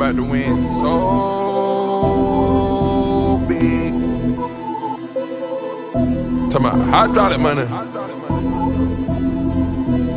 about 0.00 0.16
to 0.16 0.22
win 0.22 0.62
so 0.62 0.88
big. 3.46 3.92
Talking 6.50 6.66
about 6.66 6.80
hydraulic 6.88 7.38
money. 7.38 7.66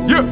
Yeah. 0.08 0.22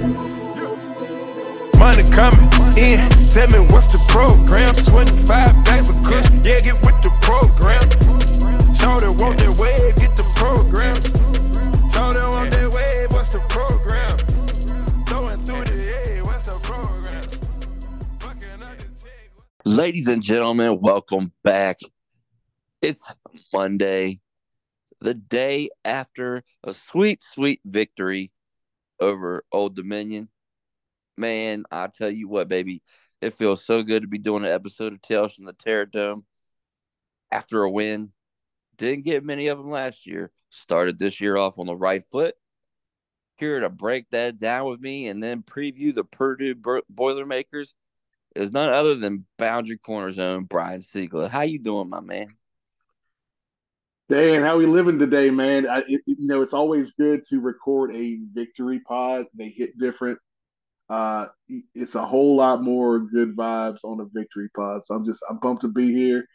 Money 1.79 2.03
coming 2.13 2.49
in. 2.79 2.97
Tell 3.35 3.49
me 3.53 3.61
what's 3.69 3.89
the 3.93 4.01
program? 4.09 4.73
25 4.73 5.65
bags 5.67 5.91
of 5.91 5.97
kush. 6.03 6.31
Yeah, 6.47 6.61
get 6.61 6.81
with 6.81 7.03
the 7.03 7.11
program. 7.21 7.83
Show 8.73 9.01
them 9.01 9.19
want 9.19 9.37
that 9.41 9.53
wave, 9.61 9.97
get 9.97 10.17
the 10.17 10.25
program. 10.35 11.12
Ladies 19.83 20.07
and 20.07 20.23
gentlemen, 20.23 20.79
welcome 20.81 21.33
back. 21.43 21.81
It's 22.81 23.13
Monday, 23.53 24.21
the 25.01 25.13
day 25.13 25.71
after 25.85 26.45
a 26.63 26.73
sweet, 26.73 27.21
sweet 27.21 27.59
victory 27.65 28.31
over 29.01 29.45
Old 29.51 29.75
Dominion. 29.75 30.29
Man, 31.17 31.65
I 31.73 31.89
tell 31.89 32.13
you 32.13 32.29
what, 32.29 32.47
baby, 32.47 32.81
it 33.21 33.35
feels 33.35 33.65
so 33.65 33.83
good 33.83 34.03
to 34.03 34.09
be 34.09 34.19
doing 34.19 34.45
an 34.45 34.53
episode 34.53 34.93
of 34.93 35.03
Tales 35.03 35.35
from 35.35 35.47
the 35.47 35.53
Terror 35.53 35.87
Dome 35.87 36.27
after 37.33 37.65
a 37.65 37.69
win. 37.69 38.13
Didn't 38.79 39.05
get 39.05 39.25
many 39.25 39.49
of 39.49 39.59
them 39.59 39.69
last 39.69 40.07
year. 40.07 40.31
Started 40.51 40.97
this 40.97 41.21
year 41.21 41.37
off 41.37 41.59
on 41.59 41.67
the 41.67 41.75
right 41.75 42.05
foot. 42.13 42.37
Here 43.37 43.59
to 43.59 43.69
break 43.69 44.09
that 44.11 44.39
down 44.39 44.71
with 44.71 44.81
me 44.81 45.09
and 45.09 45.21
then 45.21 45.43
preview 45.43 45.93
the 45.93 46.05
Purdue 46.05 46.55
Boilermakers 46.89 47.75
is 48.35 48.53
none 48.53 48.73
other 48.73 48.95
than 48.95 49.27
Boundary 49.39 49.79
Corner's 49.79 50.19
own 50.19 50.45
Brian 50.45 50.81
Seigla. 50.81 51.29
How 51.29 51.43
you 51.43 51.59
doing, 51.59 51.89
my 51.89 52.01
man? 52.01 52.29
Dan, 54.09 54.43
how 54.43 54.59
we 54.59 54.67
living 54.67 54.99
today, 54.99 55.31
man? 55.31 55.67
I, 55.67 55.79
it, 55.89 56.03
you 56.07 56.27
know, 56.27 56.43
it's 56.43 56.53
always 56.53 56.93
good 56.93 57.27
to 57.29 57.41
record 57.41 57.95
a 57.95 58.19
victory 58.33 58.81
pod. 58.81 59.27
They 59.35 59.49
hit 59.49 59.79
different. 59.79 60.19
Uh, 60.91 61.29
it's 61.75 61.95
a 61.95 62.05
whole 62.05 62.37
lot 62.37 62.63
more 62.63 62.99
good 62.99 63.35
vibes 63.35 63.79
on 63.85 64.01
a 64.01 64.07
victory 64.13 64.51
pod. 64.55 64.83
So 64.85 64.95
I'm 64.95 65.07
just, 65.07 65.21
I'm 65.31 65.39
pumped 65.39 65.63
to 65.63 65.69
be 65.69 65.95
here. 65.95 66.27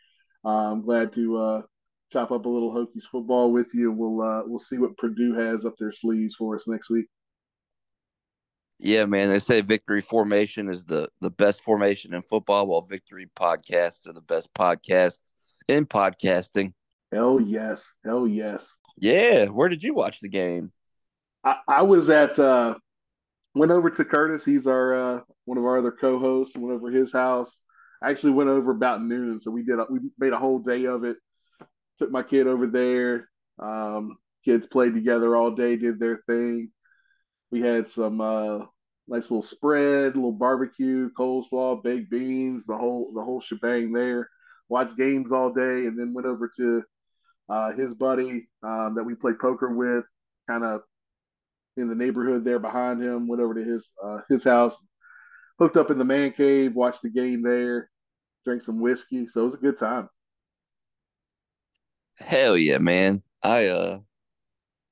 Uh, 0.44 0.72
I'm 0.72 0.82
glad 0.82 1.14
to 1.14 1.38
uh, 1.38 1.62
chop 2.12 2.32
up 2.32 2.46
a 2.46 2.50
little 2.50 2.74
Hokies 2.74 3.04
football 3.12 3.52
with 3.52 3.68
you. 3.74 3.92
We'll, 3.92 4.22
uh, 4.22 4.42
we'll 4.46 4.60
see 4.60 4.78
what 4.80 4.98
Purdue 4.98 5.36
has 5.36 5.64
up 5.64 5.76
their 5.78 5.92
sleeves 5.92 6.36
for 6.36 6.56
us 6.56 6.68
next 6.68 6.90
week. 6.90 7.06
Yeah, 8.80 9.06
man. 9.06 9.30
They 9.30 9.40
say 9.40 9.62
victory 9.62 10.02
formation 10.02 10.70
is 10.70 10.86
the 10.86 11.10
the 11.20 11.32
best 11.32 11.64
formation 11.64 12.14
in 12.14 12.22
football, 12.22 12.68
while 12.68 12.82
victory 12.82 13.28
podcasts 13.36 14.06
are 14.08 14.14
the 14.14 14.22
best 14.22 14.54
podcasts 14.54 15.18
in 15.68 15.86
podcasting. 15.86 16.74
Hell 17.12 17.42
yes, 17.42 17.84
hell 18.06 18.28
yes. 18.28 18.64
Yeah, 18.98 19.46
where 19.46 19.70
did 19.70 19.84
you 19.84 19.94
watch 19.94 20.20
the 20.20 20.30
game? 20.30 20.72
I, 21.44 21.58
I 21.68 21.82
was 21.84 22.10
at 22.10 22.38
uh 22.38 22.76
went 23.56 23.72
over 23.72 23.90
to 23.90 24.06
Curtis. 24.06 24.46
He's 24.46 24.68
our 24.68 24.94
uh 24.94 25.22
one 25.46 25.58
of 25.58 25.66
our 25.66 25.80
other 25.80 25.92
co-hosts. 25.92 26.56
Went 26.56 26.76
over 26.76 26.92
his 26.92 27.12
house. 27.12 27.58
I 28.02 28.12
actually 28.12 28.34
went 28.34 28.50
over 28.50 28.72
about 28.72 29.04
noon, 29.04 29.42
so 29.42 29.50
we 29.50 29.64
did 29.64 29.80
a, 29.80 29.88
we 29.90 30.00
made 30.20 30.34
a 30.34 30.38
whole 30.38 30.60
day 30.60 30.86
of 30.86 31.04
it. 31.04 31.18
Took 31.98 32.12
my 32.12 32.22
kid 32.22 32.46
over 32.46 32.68
there. 32.68 33.28
Um, 33.58 34.18
kids 34.46 34.68
played 34.68 34.94
together 34.94 35.36
all 35.36 35.50
day, 35.52 35.78
did 35.78 36.00
their 36.00 36.22
thing. 36.28 36.72
We 37.52 37.62
had 37.62 37.90
some 37.92 38.22
uh 38.22 38.66
nice 39.08 39.24
little 39.24 39.44
spread, 39.44 40.16
little 40.16 40.32
barbecue, 40.32 41.10
coleslaw, 41.18 41.82
baked 41.82 42.12
beans, 42.12 42.64
the 42.68 42.78
whole 42.78 43.12
the 43.14 43.22
whole 43.22 43.42
shebang 43.42 43.94
there. 43.94 44.30
Watched 44.70 44.98
games 44.98 45.32
all 45.32 45.54
day, 45.54 45.86
and 45.86 45.98
then 45.98 46.14
went 46.14 46.28
over 46.28 46.52
to 46.58 46.84
uh, 47.50 47.72
his 47.72 47.94
buddy 47.94 48.50
um, 48.64 48.96
that 48.96 49.06
we 49.06 49.16
play 49.16 49.32
poker 49.32 49.74
with, 49.74 50.04
kind 50.50 50.66
of 50.66 50.82
in 51.78 51.88
the 51.88 51.96
neighborhood 51.96 52.44
there 52.44 52.60
behind 52.60 53.02
him. 53.02 53.28
Went 53.28 53.42
over 53.42 53.54
to 53.54 53.64
his 53.64 53.88
uh, 54.04 54.20
his 54.30 54.44
house, 54.44 54.76
hooked 55.58 55.78
up 55.78 55.90
in 55.90 55.98
the 55.98 56.06
man 56.06 56.32
cave, 56.34 56.76
watched 56.76 57.02
the 57.02 57.10
game 57.10 57.42
there, 57.42 57.90
drank 58.46 58.62
some 58.62 58.82
whiskey. 58.82 59.28
So 59.28 59.42
it 59.42 59.46
was 59.46 59.54
a 59.56 59.60
good 59.60 59.80
time. 59.80 60.10
Hell 62.18 62.58
yeah, 62.58 62.80
man. 62.80 63.22
I 63.42 63.68
uh 63.68 64.00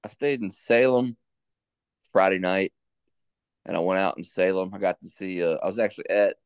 I 0.03 0.07
stayed 0.07 0.41
in 0.41 0.51
Salem 0.51 1.17
Friday 2.15 2.39
night 2.39 2.71
and 3.65 3.75
I 3.75 3.81
went 3.81 3.99
out 3.99 4.17
in 4.17 4.23
Salem. 4.23 4.73
I 4.73 4.77
got 4.77 5.01
to 5.01 5.09
see 5.09 5.43
uh 5.43 5.57
I 5.61 5.65
was 5.65 5.79
actually 5.79 6.09
at 6.09 6.37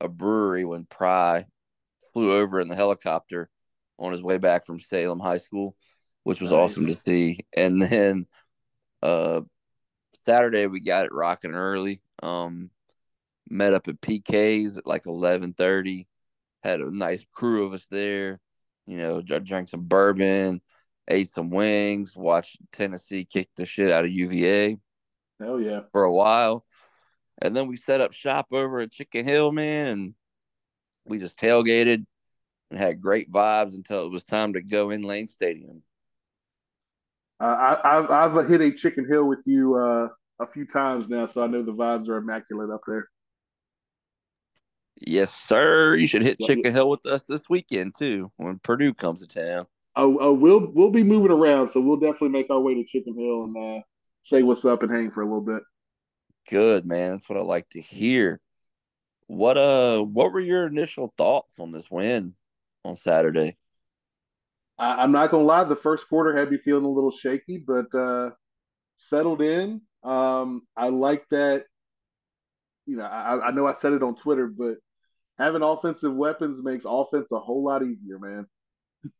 a 0.00 0.06
brewery 0.06 0.64
when 0.64 0.84
Pry 0.84 1.44
flew 2.12 2.38
over 2.38 2.60
in 2.60 2.68
the 2.68 2.76
helicopter 2.76 3.50
on 3.98 4.12
his 4.12 4.22
way 4.22 4.38
back 4.38 4.64
from 4.64 4.78
Salem 4.78 5.18
High 5.18 5.38
School, 5.38 5.74
which 6.22 6.40
was 6.40 6.52
Nice. 6.52 6.58
awesome 6.60 6.86
to 6.86 6.96
see. 7.04 7.40
And 7.56 7.82
then 7.82 8.26
uh 9.02 9.40
Saturday 10.24 10.68
we 10.68 10.78
got 10.78 11.06
it 11.06 11.12
rocking 11.12 11.50
early. 11.52 12.00
Um 12.22 12.70
met 13.50 13.74
up 13.74 13.88
at 13.88 14.00
PK's 14.00 14.78
at 14.78 14.86
like 14.86 15.06
eleven 15.06 15.52
thirty. 15.52 16.06
Had 16.62 16.80
a 16.80 16.96
nice 16.96 17.24
crew 17.32 17.66
of 17.66 17.72
us 17.72 17.88
there. 17.90 18.38
You 18.86 18.98
know, 18.98 19.20
drank 19.20 19.68
some 19.68 19.82
bourbon, 19.82 20.60
ate 21.10 21.34
some 21.34 21.50
wings, 21.50 22.14
watched 22.14 22.58
Tennessee 22.70 23.24
kick 23.24 23.48
the 23.56 23.66
shit 23.66 23.90
out 23.90 24.04
of 24.04 24.12
UVA 24.12 24.78
Hell 25.40 25.60
yeah. 25.60 25.80
for 25.92 26.04
a 26.04 26.12
while. 26.12 26.64
And 27.40 27.56
then 27.56 27.68
we 27.68 27.76
set 27.76 28.00
up 28.00 28.12
shop 28.12 28.48
over 28.50 28.80
at 28.80 28.90
Chicken 28.92 29.24
Hill, 29.24 29.52
man, 29.52 29.86
and 29.86 30.14
we 31.04 31.18
just 31.18 31.38
tailgated 31.38 32.04
and 32.70 32.78
had 32.78 33.00
great 33.00 33.30
vibes 33.30 33.74
until 33.74 34.04
it 34.04 34.10
was 34.10 34.24
time 34.24 34.54
to 34.54 34.62
go 34.62 34.90
in 34.90 35.02
Lane 35.02 35.28
Stadium. 35.28 35.82
Uh, 37.40 37.44
I, 37.44 37.98
I've 37.98 38.36
I've 38.36 38.48
hit 38.48 38.60
a 38.60 38.72
Chicken 38.72 39.06
Hill 39.06 39.24
with 39.24 39.38
you 39.44 39.76
uh, 39.76 40.08
a 40.40 40.46
few 40.52 40.66
times 40.66 41.08
now, 41.08 41.26
so 41.26 41.42
I 41.42 41.46
know 41.46 41.62
the 41.62 41.72
vibes 41.72 42.08
are 42.08 42.16
immaculate 42.16 42.70
up 42.70 42.80
there. 42.86 43.08
Yes, 45.00 45.32
sir. 45.48 45.94
You 45.94 46.08
should 46.08 46.22
hit 46.22 46.40
Chicken 46.40 46.74
Hill 46.74 46.90
with 46.90 47.06
us 47.06 47.22
this 47.22 47.42
weekend 47.48 47.94
too 47.96 48.32
when 48.36 48.58
Purdue 48.58 48.94
comes 48.94 49.24
to 49.24 49.28
town. 49.28 49.66
Oh, 49.94 50.18
oh, 50.20 50.32
we'll 50.32 50.72
we'll 50.74 50.90
be 50.90 51.04
moving 51.04 51.30
around, 51.30 51.68
so 51.68 51.80
we'll 51.80 51.96
definitely 51.96 52.30
make 52.30 52.50
our 52.50 52.60
way 52.60 52.74
to 52.74 52.84
Chicken 52.84 53.14
Hill 53.14 53.44
and 53.44 53.56
uh, 53.56 53.82
say 54.28 54.42
what's 54.42 54.64
up 54.64 54.82
and 54.82 54.92
hang 54.92 55.10
for 55.10 55.22
a 55.22 55.24
little 55.24 55.40
bit. 55.40 55.62
Good, 56.50 56.86
man. 56.86 57.12
That's 57.12 57.28
what 57.28 57.38
I 57.38 57.42
like 57.42 57.68
to 57.70 57.80
hear. 57.80 58.40
What 59.26 59.58
uh 59.58 60.02
what 60.02 60.32
were 60.32 60.40
your 60.40 60.66
initial 60.66 61.12
thoughts 61.18 61.58
on 61.58 61.72
this 61.72 61.90
win 61.90 62.34
on 62.84 62.96
Saturday? 62.96 63.56
I, 64.78 65.02
I'm 65.02 65.12
not 65.12 65.30
gonna 65.30 65.44
lie, 65.44 65.64
the 65.64 65.76
first 65.76 66.08
quarter 66.08 66.36
had 66.36 66.50
me 66.50 66.58
feeling 66.58 66.84
a 66.84 66.88
little 66.88 67.10
shaky, 67.10 67.58
but 67.58 67.94
uh, 67.94 68.30
settled 68.98 69.42
in. 69.42 69.82
Um, 70.04 70.62
I 70.76 70.88
like 70.88 71.24
that. 71.30 71.64
You 72.86 72.96
know, 72.96 73.04
I, 73.04 73.48
I 73.48 73.50
know 73.50 73.66
I 73.66 73.74
said 73.74 73.92
it 73.92 74.02
on 74.02 74.14
Twitter, 74.14 74.46
but 74.46 74.76
having 75.36 75.62
offensive 75.62 76.14
weapons 76.14 76.62
makes 76.62 76.84
offense 76.86 77.30
a 77.32 77.38
whole 77.38 77.64
lot 77.64 77.82
easier, 77.82 78.18
man. 78.18 78.46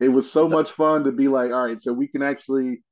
It 0.00 0.08
was 0.08 0.30
so 0.30 0.48
much 0.48 0.72
fun 0.72 1.04
to 1.04 1.12
be 1.12 1.28
like, 1.28 1.52
all 1.52 1.64
right, 1.64 1.80
so 1.80 1.92
we 1.92 2.08
can 2.08 2.20
actually 2.20 2.82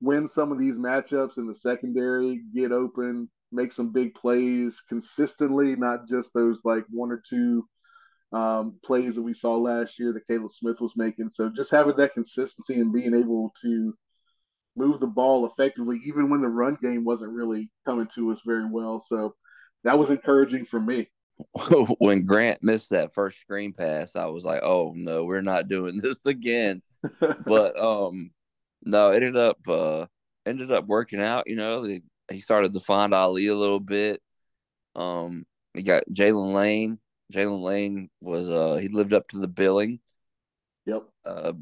win 0.00 0.28
some 0.28 0.52
of 0.52 0.58
these 0.58 0.76
matchups 0.76 1.38
in 1.38 1.46
the 1.46 1.54
secondary, 1.54 2.42
get 2.54 2.72
open, 2.72 3.28
make 3.52 3.72
some 3.72 3.92
big 3.92 4.14
plays 4.14 4.80
consistently, 4.88 5.76
not 5.76 6.08
just 6.08 6.30
those 6.34 6.58
like 6.64 6.84
one 6.90 7.10
or 7.10 7.22
two 7.28 7.66
um, 8.32 8.78
plays 8.84 9.16
that 9.16 9.22
we 9.22 9.34
saw 9.34 9.56
last 9.56 9.98
year 9.98 10.12
that 10.12 10.26
Kaleb 10.28 10.52
Smith 10.52 10.80
was 10.80 10.92
making. 10.96 11.30
So 11.34 11.50
just 11.54 11.70
having 11.70 11.96
that 11.96 12.14
consistency 12.14 12.74
and 12.74 12.92
being 12.92 13.14
able 13.14 13.52
to 13.62 13.94
move 14.76 15.00
the 15.00 15.06
ball 15.06 15.46
effectively, 15.46 16.00
even 16.06 16.30
when 16.30 16.40
the 16.40 16.48
run 16.48 16.78
game 16.80 17.04
wasn't 17.04 17.32
really 17.32 17.70
coming 17.86 18.08
to 18.14 18.32
us 18.32 18.40
very 18.46 18.66
well. 18.70 19.04
So 19.06 19.34
that 19.84 19.98
was 19.98 20.10
encouraging 20.10 20.66
for 20.66 20.80
me. 20.80 21.08
when 21.98 22.26
Grant 22.26 22.62
missed 22.62 22.90
that 22.90 23.14
first 23.14 23.40
screen 23.40 23.72
pass, 23.72 24.14
I 24.14 24.26
was 24.26 24.44
like, 24.44 24.62
"Oh 24.62 24.92
no, 24.94 25.24
we're 25.24 25.40
not 25.40 25.68
doing 25.68 25.98
this 26.02 26.24
again." 26.26 26.82
But 27.46 27.80
um, 27.80 28.30
no, 28.82 29.10
it 29.10 29.16
ended 29.16 29.36
up 29.36 29.58
uh 29.68 30.06
ended 30.46 30.72
up 30.72 30.86
working 30.86 31.20
out. 31.20 31.44
You 31.48 31.56
know, 31.56 31.86
the, 31.86 32.02
he 32.30 32.40
started 32.40 32.72
to 32.74 32.80
find 32.80 33.14
Ali 33.14 33.46
a 33.48 33.54
little 33.56 33.80
bit. 33.80 34.22
Um, 34.96 35.46
he 35.74 35.82
got 35.82 36.04
Jaylin 36.12 36.54
Lane. 36.54 36.98
Jaylin 37.32 37.62
Lane 37.62 38.10
was 38.20 38.50
uh 38.50 38.76
he 38.76 38.88
lived 38.88 39.12
up 39.12 39.28
to 39.28 39.38
the 39.38 39.48
billing. 39.48 40.00
yep. 40.86 41.04
Uh, 41.24 41.52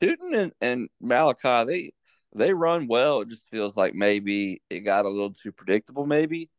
Tuten 0.00 0.34
and, 0.36 0.52
and 0.60 0.88
Malachi 1.00 1.64
they 1.66 1.92
they 2.34 2.54
run 2.54 2.86
well. 2.88 3.20
It 3.22 3.28
just 3.28 3.48
feels 3.50 3.76
like 3.76 3.94
maybe 3.94 4.62
it 4.70 4.80
got 4.80 5.06
a 5.06 5.08
little 5.08 5.32
too 5.34 5.52
predictable, 5.52 6.06
maybe, 6.06 6.50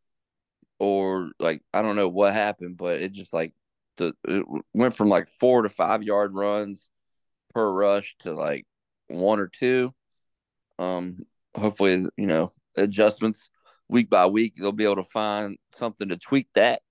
or 0.79 1.31
like 1.39 1.61
I 1.73 1.81
don't 1.81 1.95
know 1.95 2.09
what 2.09 2.33
happened, 2.33 2.77
but 2.77 3.01
it 3.01 3.11
just 3.13 3.33
like 3.33 3.53
the 3.97 4.13
it 4.27 4.45
went 4.73 4.95
from 4.95 5.09
like 5.09 5.27
four 5.27 5.63
to 5.63 5.69
five 5.69 6.03
yard 6.03 6.33
runs 6.35 6.89
per 7.53 7.71
rush 7.71 8.15
to 8.19 8.33
like 8.33 8.65
one 9.09 9.39
or 9.39 9.47
two. 9.47 9.93
Um, 10.77 11.19
hopefully, 11.55 12.05
you 12.15 12.27
know, 12.27 12.53
adjustments 12.77 13.49
week 13.89 14.09
by 14.09 14.27
week, 14.27 14.55
they'll 14.55 14.71
be 14.71 14.85
able 14.85 14.97
to 14.97 15.03
find 15.03 15.57
something 15.73 16.09
to 16.09 16.17
tweak 16.17 16.47
that. 16.55 16.81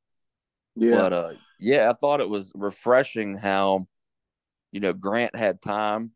Yeah. 0.76 0.96
But 0.96 1.12
uh, 1.12 1.30
yeah, 1.58 1.90
I 1.90 1.94
thought 1.94 2.20
it 2.20 2.28
was 2.28 2.52
refreshing 2.54 3.36
how, 3.36 3.86
you 4.72 4.80
know, 4.80 4.92
Grant 4.92 5.34
had 5.34 5.62
time 5.62 6.12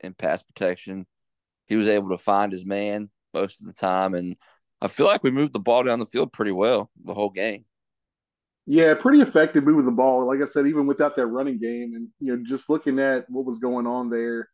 in 0.00 0.14
pass 0.14 0.42
protection. 0.42 1.06
He 1.66 1.76
was 1.76 1.88
able 1.88 2.10
to 2.10 2.18
find 2.18 2.52
his 2.52 2.64
man 2.64 3.10
most 3.32 3.60
of 3.60 3.66
the 3.66 3.72
time, 3.72 4.14
and 4.14 4.36
I 4.80 4.88
feel 4.88 5.06
like 5.06 5.22
we 5.22 5.30
moved 5.30 5.52
the 5.52 5.60
ball 5.60 5.82
down 5.82 5.98
the 5.98 6.06
field 6.06 6.32
pretty 6.32 6.52
well 6.52 6.90
the 7.04 7.14
whole 7.14 7.30
game. 7.30 7.64
Yeah, 8.66 8.94
pretty 8.94 9.20
effective 9.20 9.64
moving 9.64 9.84
the 9.84 9.90
ball. 9.90 10.26
Like 10.26 10.40
I 10.42 10.50
said, 10.50 10.66
even 10.66 10.86
without 10.86 11.16
that 11.16 11.26
running 11.26 11.58
game, 11.58 11.94
and 11.94 12.08
you 12.20 12.36
know, 12.36 12.42
just 12.44 12.68
looking 12.68 12.98
at 12.98 13.28
what 13.28 13.44
was 13.44 13.58
going 13.58 13.86
on 13.86 14.10
there, 14.10 14.48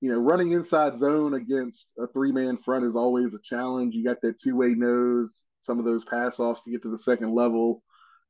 you 0.00 0.12
know, 0.12 0.18
running 0.18 0.52
inside 0.52 0.98
zone 0.98 1.34
against 1.34 1.86
a 1.98 2.06
three 2.06 2.32
man 2.32 2.58
front 2.58 2.84
is 2.84 2.94
always 2.94 3.32
a 3.34 3.38
challenge. 3.42 3.94
You 3.94 4.04
got 4.04 4.20
that 4.22 4.40
two 4.40 4.56
way 4.56 4.68
nose, 4.68 5.42
some 5.64 5.78
of 5.78 5.84
those 5.84 6.04
pass 6.04 6.38
offs 6.38 6.62
to 6.64 6.70
get 6.70 6.82
to 6.82 6.90
the 6.90 7.02
second 7.02 7.34
level 7.34 7.82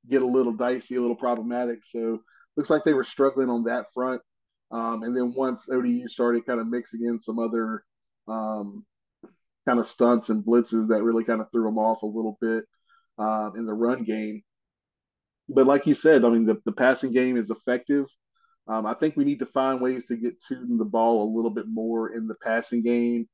get 0.09 0.23
a 0.23 0.27
little 0.27 0.53
dicey, 0.53 0.97
a 0.97 1.01
little 1.01 1.17
problematic. 1.17 1.81
So 1.91 2.23
looks 2.57 2.71
like 2.71 2.85
they 2.85 2.95
were 2.95 3.05
struggling 3.05 3.51
on 3.51 3.65
that 3.65 3.87
front. 3.93 4.23
Um, 4.71 5.03
and 5.03 5.17
then 5.17 5.33
once 5.35 5.69
ODU 5.71 6.09
started 6.09 6.47
kind 6.47 6.61
of 6.61 6.67
mixing 6.67 7.05
in 7.05 7.21
some 7.23 7.39
other 7.39 7.85
um, 8.29 8.85
kind 9.67 9.79
of 9.79 9.89
stunts 9.89 10.29
and 10.29 10.45
blitzes 10.45 10.89
that 10.89 11.03
really 11.03 11.25
kind 11.25 11.41
of 11.41 11.51
threw 11.51 11.65
them 11.65 11.79
off 11.79 12.03
a 12.03 12.07
little 12.07 12.37
bit 12.41 12.65
uh, 13.19 13.51
in 13.57 13.67
the 13.67 13.75
run 13.75 14.03
game. 14.03 14.43
But 15.49 15.67
like 15.67 15.87
you 15.87 15.95
said, 15.95 16.25
I 16.25 16.31
mean, 16.31 16.47
the, 16.47 16.61
the 16.65 16.73
passing 16.73 17.13
game 17.13 17.37
is 17.37 17.51
effective. 17.51 18.07
Um, 18.69 18.87
I 18.87 18.95
think 18.95 19.17
we 19.17 19.25
need 19.25 19.39
to 19.39 19.47
find 19.47 19.81
ways 19.81 20.05
to 20.07 20.17
get 20.17 20.43
Tuten 20.43 20.79
the 20.79 20.85
ball 20.85 21.23
a 21.23 21.35
little 21.35 21.51
bit 21.51 21.69
more 21.69 22.15
in 22.15 22.27
the 22.27 22.35
passing 22.35 22.83
game, 22.83 23.29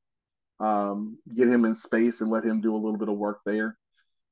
um, 0.59 1.17
get 1.35 1.47
him 1.47 1.65
in 1.65 1.75
space 1.75 2.21
and 2.21 2.29
let 2.29 2.45
him 2.45 2.61
do 2.61 2.75
a 2.75 2.77
little 2.77 2.97
bit 2.97 3.09
of 3.09 3.17
work 3.17 3.39
there. 3.45 3.77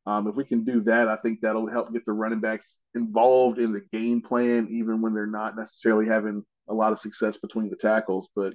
Um, 0.06 0.28
if 0.28 0.36
we 0.36 0.46
can 0.46 0.64
do 0.64 0.82
that, 0.82 1.08
I 1.08 1.18
think 1.18 1.42
that'll 1.42 1.70
help 1.70 1.94
get 1.94 2.06
the 2.06 2.14
running 2.14 2.40
backs 2.40 2.76
involved 2.96 3.60
in 3.60 3.72
the 3.72 3.82
game 3.92 4.22
plan, 4.22 4.68
even 4.70 5.02
when 5.02 5.14
they're 5.14 5.28
not 5.28 5.56
necessarily 5.56 6.08
having 6.08 6.44
a 6.68 6.74
lot 6.74 6.92
of 6.92 7.00
success 7.00 7.38
between 7.38 7.70
the 7.70 7.76
tackles. 7.76 8.30
But 8.36 8.54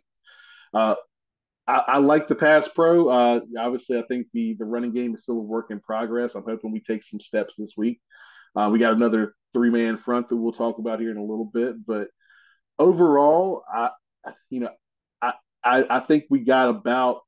uh, 0.75 0.97
I, 1.67 1.83
I, 1.87 1.99
like 1.99 2.27
the 2.27 2.35
pass 2.35 2.69
pro. 2.69 3.09
Uh, 3.09 3.41
obviously, 3.59 3.99
I 3.99 4.03
think 4.03 4.29
the 4.33 4.55
the 4.55 4.65
running 4.65 4.93
game 4.93 5.15
is 5.15 5.23
still 5.23 5.39
a 5.39 5.43
work 5.43 5.71
in 5.71 5.81
progress. 5.81 6.35
I'm 6.35 6.45
hoping 6.45 6.73
we 6.73 6.81
take 6.81 7.05
some 7.05 7.21
steps 7.21 7.55
this 7.57 7.75
week. 7.77 8.01
Uh, 8.57 8.71
we 8.73 8.79
got 8.79 8.95
another 8.95 9.35
three 9.53 9.71
man 9.71 9.99
front 9.99 10.29
that 10.29 10.37
we'll 10.37 10.53
talk 10.53 10.79
about 10.79 11.01
here 11.01 11.11
in 11.11 11.17
a 11.17 11.25
little 11.25 11.51
bit, 11.53 11.87
but 11.87 12.09
overall, 12.79 13.65
I 13.73 13.91
you 14.51 14.61
know 14.61 14.71
I 15.23 15.35
I, 15.65 15.99
I 15.99 16.01
think 16.01 16.25
we 16.31 16.41
got 16.41 16.69
about 16.69 17.23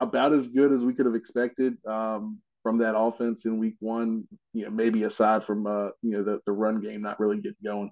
about 0.00 0.32
as 0.32 0.46
good 0.46 0.72
as 0.72 0.80
we 0.80 0.94
could 0.94 1.06
have 1.06 1.14
expected. 1.14 1.76
Um, 1.86 2.40
from 2.62 2.78
that 2.78 2.98
offense 2.98 3.44
in 3.44 3.58
week 3.58 3.76
one, 3.80 4.26
you 4.52 4.64
know, 4.64 4.70
maybe 4.70 5.04
aside 5.04 5.44
from 5.44 5.66
uh, 5.66 5.88
you 6.02 6.10
know, 6.10 6.22
the, 6.22 6.40
the 6.44 6.52
run 6.52 6.80
game 6.80 7.00
not 7.00 7.18
really 7.18 7.36
getting 7.36 7.56
going. 7.64 7.90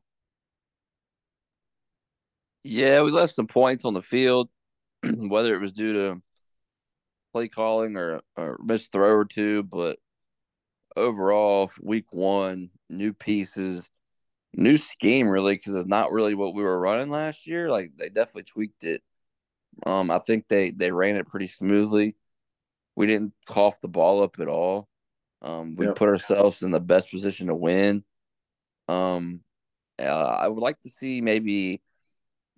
Yeah, 2.63 3.03
we 3.03 3.13
left 3.13 3.35
some 3.35 3.47
points 3.47 3.85
on 3.85 3.95
the 3.95 4.03
field, 4.03 4.51
whether 5.03 5.55
it 5.55 5.61
was 5.61 5.73
due 5.73 5.93
to 5.93 6.23
play 7.33 7.49
calling 7.49 7.97
or 7.97 8.21
or 8.37 8.59
missed 8.63 8.93
throw 8.93 9.13
or 9.13 9.25
two, 9.25 9.63
but 9.63 9.99
overall, 10.97 11.71
week 11.81 12.07
one, 12.13 12.71
new 12.91 13.13
pieces, 13.13 13.89
new 14.55 14.77
scheme 14.77 15.29
really, 15.29 15.55
because 15.55 15.75
it's 15.75 15.89
not 15.89 16.13
really 16.13 16.35
what 16.35 16.55
we 16.55 16.63
were 16.63 16.79
running 16.79 17.11
last 17.11 17.47
year. 17.47 17.71
Like 17.71 17.93
they 17.99 18.09
definitely 18.09 18.45
tweaked 18.45 18.85
it. 18.85 19.03
Um, 19.85 20.11
I 20.11 20.19
think 20.19 20.49
they 20.49 20.71
they 20.71 20.93
ran 20.93 21.17
it 21.17 21.29
pretty 21.29 21.49
smoothly. 21.49 22.17
We 22.95 23.07
didn't 23.07 23.35
cough 23.47 23.81
the 23.81 23.89
ball 23.89 24.23
up 24.23 24.41
at 24.41 24.49
all. 24.49 24.89
Um, 25.43 25.77
we 25.77 25.87
yep. 25.87 25.97
put 25.97 26.09
ourselves 26.09 26.63
in 26.63 26.71
the 26.71 26.81
best 26.81 27.11
position 27.11 27.49
to 27.49 27.55
win. 27.55 28.05
Um, 28.89 29.43
uh, 29.99 30.05
I 30.05 30.49
would 30.49 30.63
like 30.63 30.81
to 30.83 30.89
see 30.89 31.21
maybe 31.21 31.83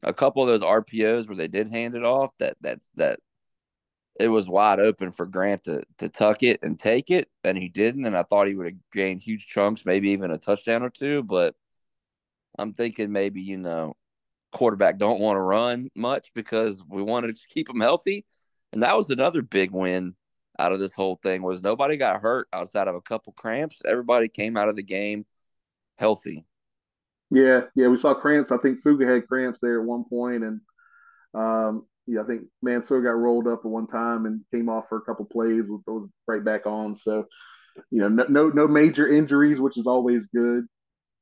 a 0.02 0.12
couple 0.12 0.43
of 0.43 0.49
those 0.49 0.69
RPOs 0.69 1.29
where 1.29 1.37
they 1.37 1.49
did 1.49 1.69
hand 1.69 1.94
it 1.94 2.05
off. 2.05 2.31
That 2.38 2.56
that's 2.61 2.91
that 2.96 3.20
it 4.19 4.29
was 4.29 4.49
wide 4.49 4.81
open 4.81 5.12
for 5.12 5.26
Grant 5.26 5.64
to 5.64 5.82
to 5.99 6.08
tuck 6.08 6.43
it 6.43 6.61
and 6.62 6.79
take 6.79 7.11
it, 7.11 7.29
and 7.44 7.58
he 7.58 7.69
didn't. 7.69 8.06
And 8.06 8.17
I 8.17 8.23
thought 8.23 8.46
he 8.46 8.55
would 8.55 8.67
have 8.67 8.76
gained 8.93 9.23
huge 9.23 9.46
chunks, 9.46 9.84
maybe 9.84 10.11
even 10.11 10.31
a 10.31 10.38
touchdown 10.38 10.82
or 10.82 10.91
two. 10.91 11.23
But 11.23 11.55
I'm 12.58 12.72
thinking 12.72 13.12
maybe 13.12 13.40
you 13.40 13.58
know 13.58 13.94
quarterback 14.52 14.99
don't 14.99 15.20
want 15.20 15.37
to 15.37 15.40
run 15.40 15.88
much 15.94 16.31
because 16.34 16.82
we 16.88 17.02
wanted 17.02 17.37
to 17.37 17.43
keep 17.49 17.69
him 17.69 17.81
healthy, 17.81 18.25
and 18.72 18.82
that 18.82 18.96
was 18.96 19.10
another 19.10 19.43
big 19.43 19.70
win 19.70 20.14
out 20.58 20.72
of 20.72 20.81
this 20.81 20.93
whole 20.93 21.19
thing 21.22 21.43
was 21.43 21.62
nobody 21.62 21.96
got 21.96 22.20
hurt 22.20 22.49
outside 22.52 22.88
of 22.88 22.94
a 22.94 23.00
couple 23.00 23.32
cramps. 23.32 23.81
Everybody 23.87 24.28
came 24.28 24.56
out 24.56 24.69
of 24.69 24.76
the 24.76 24.82
game 24.82 25.25
healthy. 25.96 26.44
Yeah, 27.31 27.62
yeah, 27.75 27.88
we 27.88 27.96
saw 27.96 28.14
cramps. 28.14 28.50
I 28.50 28.56
think 28.58 28.82
Fuga 28.82 29.06
had 29.06 29.28
cramps 29.28 29.58
there 29.60 29.81
at 29.81 29.87
one 29.87 30.05
point, 30.08 30.43
and 30.43 30.60
um, 31.34 31.87
yeah, 32.06 32.22
I 32.22 32.25
think 32.25 32.44
Mansoor 32.62 33.02
got 33.02 33.10
rolled 33.10 33.46
up 33.46 33.60
at 33.60 33.70
one 33.70 33.87
time 33.87 34.25
and 34.26 34.40
came 34.52 34.69
off 34.69 34.88
for 34.88 34.96
a 34.96 35.02
couple 35.02 35.26
plays, 35.26 35.66
was 35.69 36.08
right 36.26 36.43
back 36.43 36.66
on. 36.66 36.96
So, 36.96 37.26
you 37.90 38.00
know, 38.00 38.08
no, 38.08 38.25
no, 38.28 38.49
no 38.49 38.66
major 38.66 39.06
injuries, 39.06 39.60
which 39.60 39.76
is 39.76 39.87
always 39.87 40.26
good. 40.34 40.64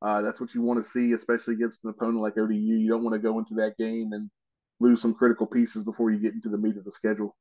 Uh, 0.02 0.22
that's 0.22 0.40
what 0.40 0.54
you 0.54 0.62
want 0.62 0.82
to 0.82 0.90
see, 0.90 1.12
especially 1.12 1.54
against 1.54 1.82
an 1.84 1.90
opponent 1.90 2.20
like 2.20 2.36
ODU. 2.36 2.54
You 2.54 2.88
don't 2.88 3.02
want 3.02 3.14
to 3.14 3.18
go 3.18 3.38
into 3.38 3.54
that 3.54 3.76
game 3.78 4.12
and 4.12 4.30
lose 4.78 5.00
some 5.00 5.14
critical 5.14 5.46
pieces 5.46 5.84
before 5.84 6.10
you 6.10 6.18
get 6.18 6.34
into 6.34 6.50
the 6.50 6.58
meat 6.58 6.76
of 6.76 6.84
the 6.84 6.92
schedule 6.92 7.34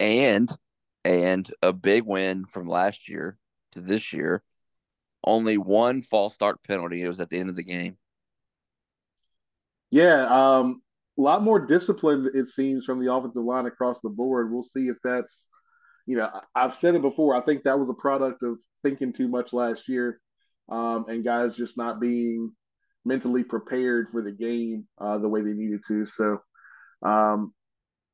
and 0.00 0.50
and 1.04 1.52
a 1.62 1.72
big 1.72 2.04
win 2.04 2.44
from 2.44 2.68
last 2.68 3.08
year 3.08 3.38
to 3.72 3.80
this 3.80 4.12
year. 4.12 4.42
Only 5.24 5.58
one 5.58 6.02
false 6.02 6.34
start 6.34 6.62
penalty. 6.64 7.02
It 7.02 7.08
was 7.08 7.20
at 7.20 7.30
the 7.30 7.38
end 7.38 7.50
of 7.50 7.56
the 7.56 7.64
game. 7.64 7.96
Yeah, 9.90 10.26
um, 10.26 10.82
a 11.18 11.22
lot 11.22 11.42
more 11.42 11.58
discipline 11.66 12.30
it 12.34 12.50
seems 12.50 12.84
from 12.84 13.04
the 13.04 13.12
offensive 13.12 13.42
line 13.42 13.66
across 13.66 13.98
the 14.02 14.10
board. 14.10 14.52
We'll 14.52 14.64
see 14.64 14.88
if 14.88 14.96
that's, 15.02 15.46
you 16.06 16.16
know, 16.16 16.30
I've 16.54 16.76
said 16.76 16.94
it 16.94 17.02
before. 17.02 17.34
I 17.34 17.40
think 17.40 17.64
that 17.64 17.78
was 17.78 17.88
a 17.88 17.94
product 17.94 18.42
of 18.42 18.58
thinking 18.82 19.12
too 19.12 19.28
much 19.28 19.52
last 19.52 19.88
year, 19.88 20.20
um, 20.68 21.06
and 21.08 21.24
guys 21.24 21.56
just 21.56 21.76
not 21.76 22.00
being 22.00 22.52
mentally 23.04 23.42
prepared 23.42 24.08
for 24.10 24.22
the 24.22 24.30
game 24.32 24.86
uh, 25.00 25.18
the 25.18 25.28
way 25.28 25.40
they 25.42 25.52
needed 25.52 25.80
to. 25.88 26.06
So, 26.06 26.38
um, 27.02 27.52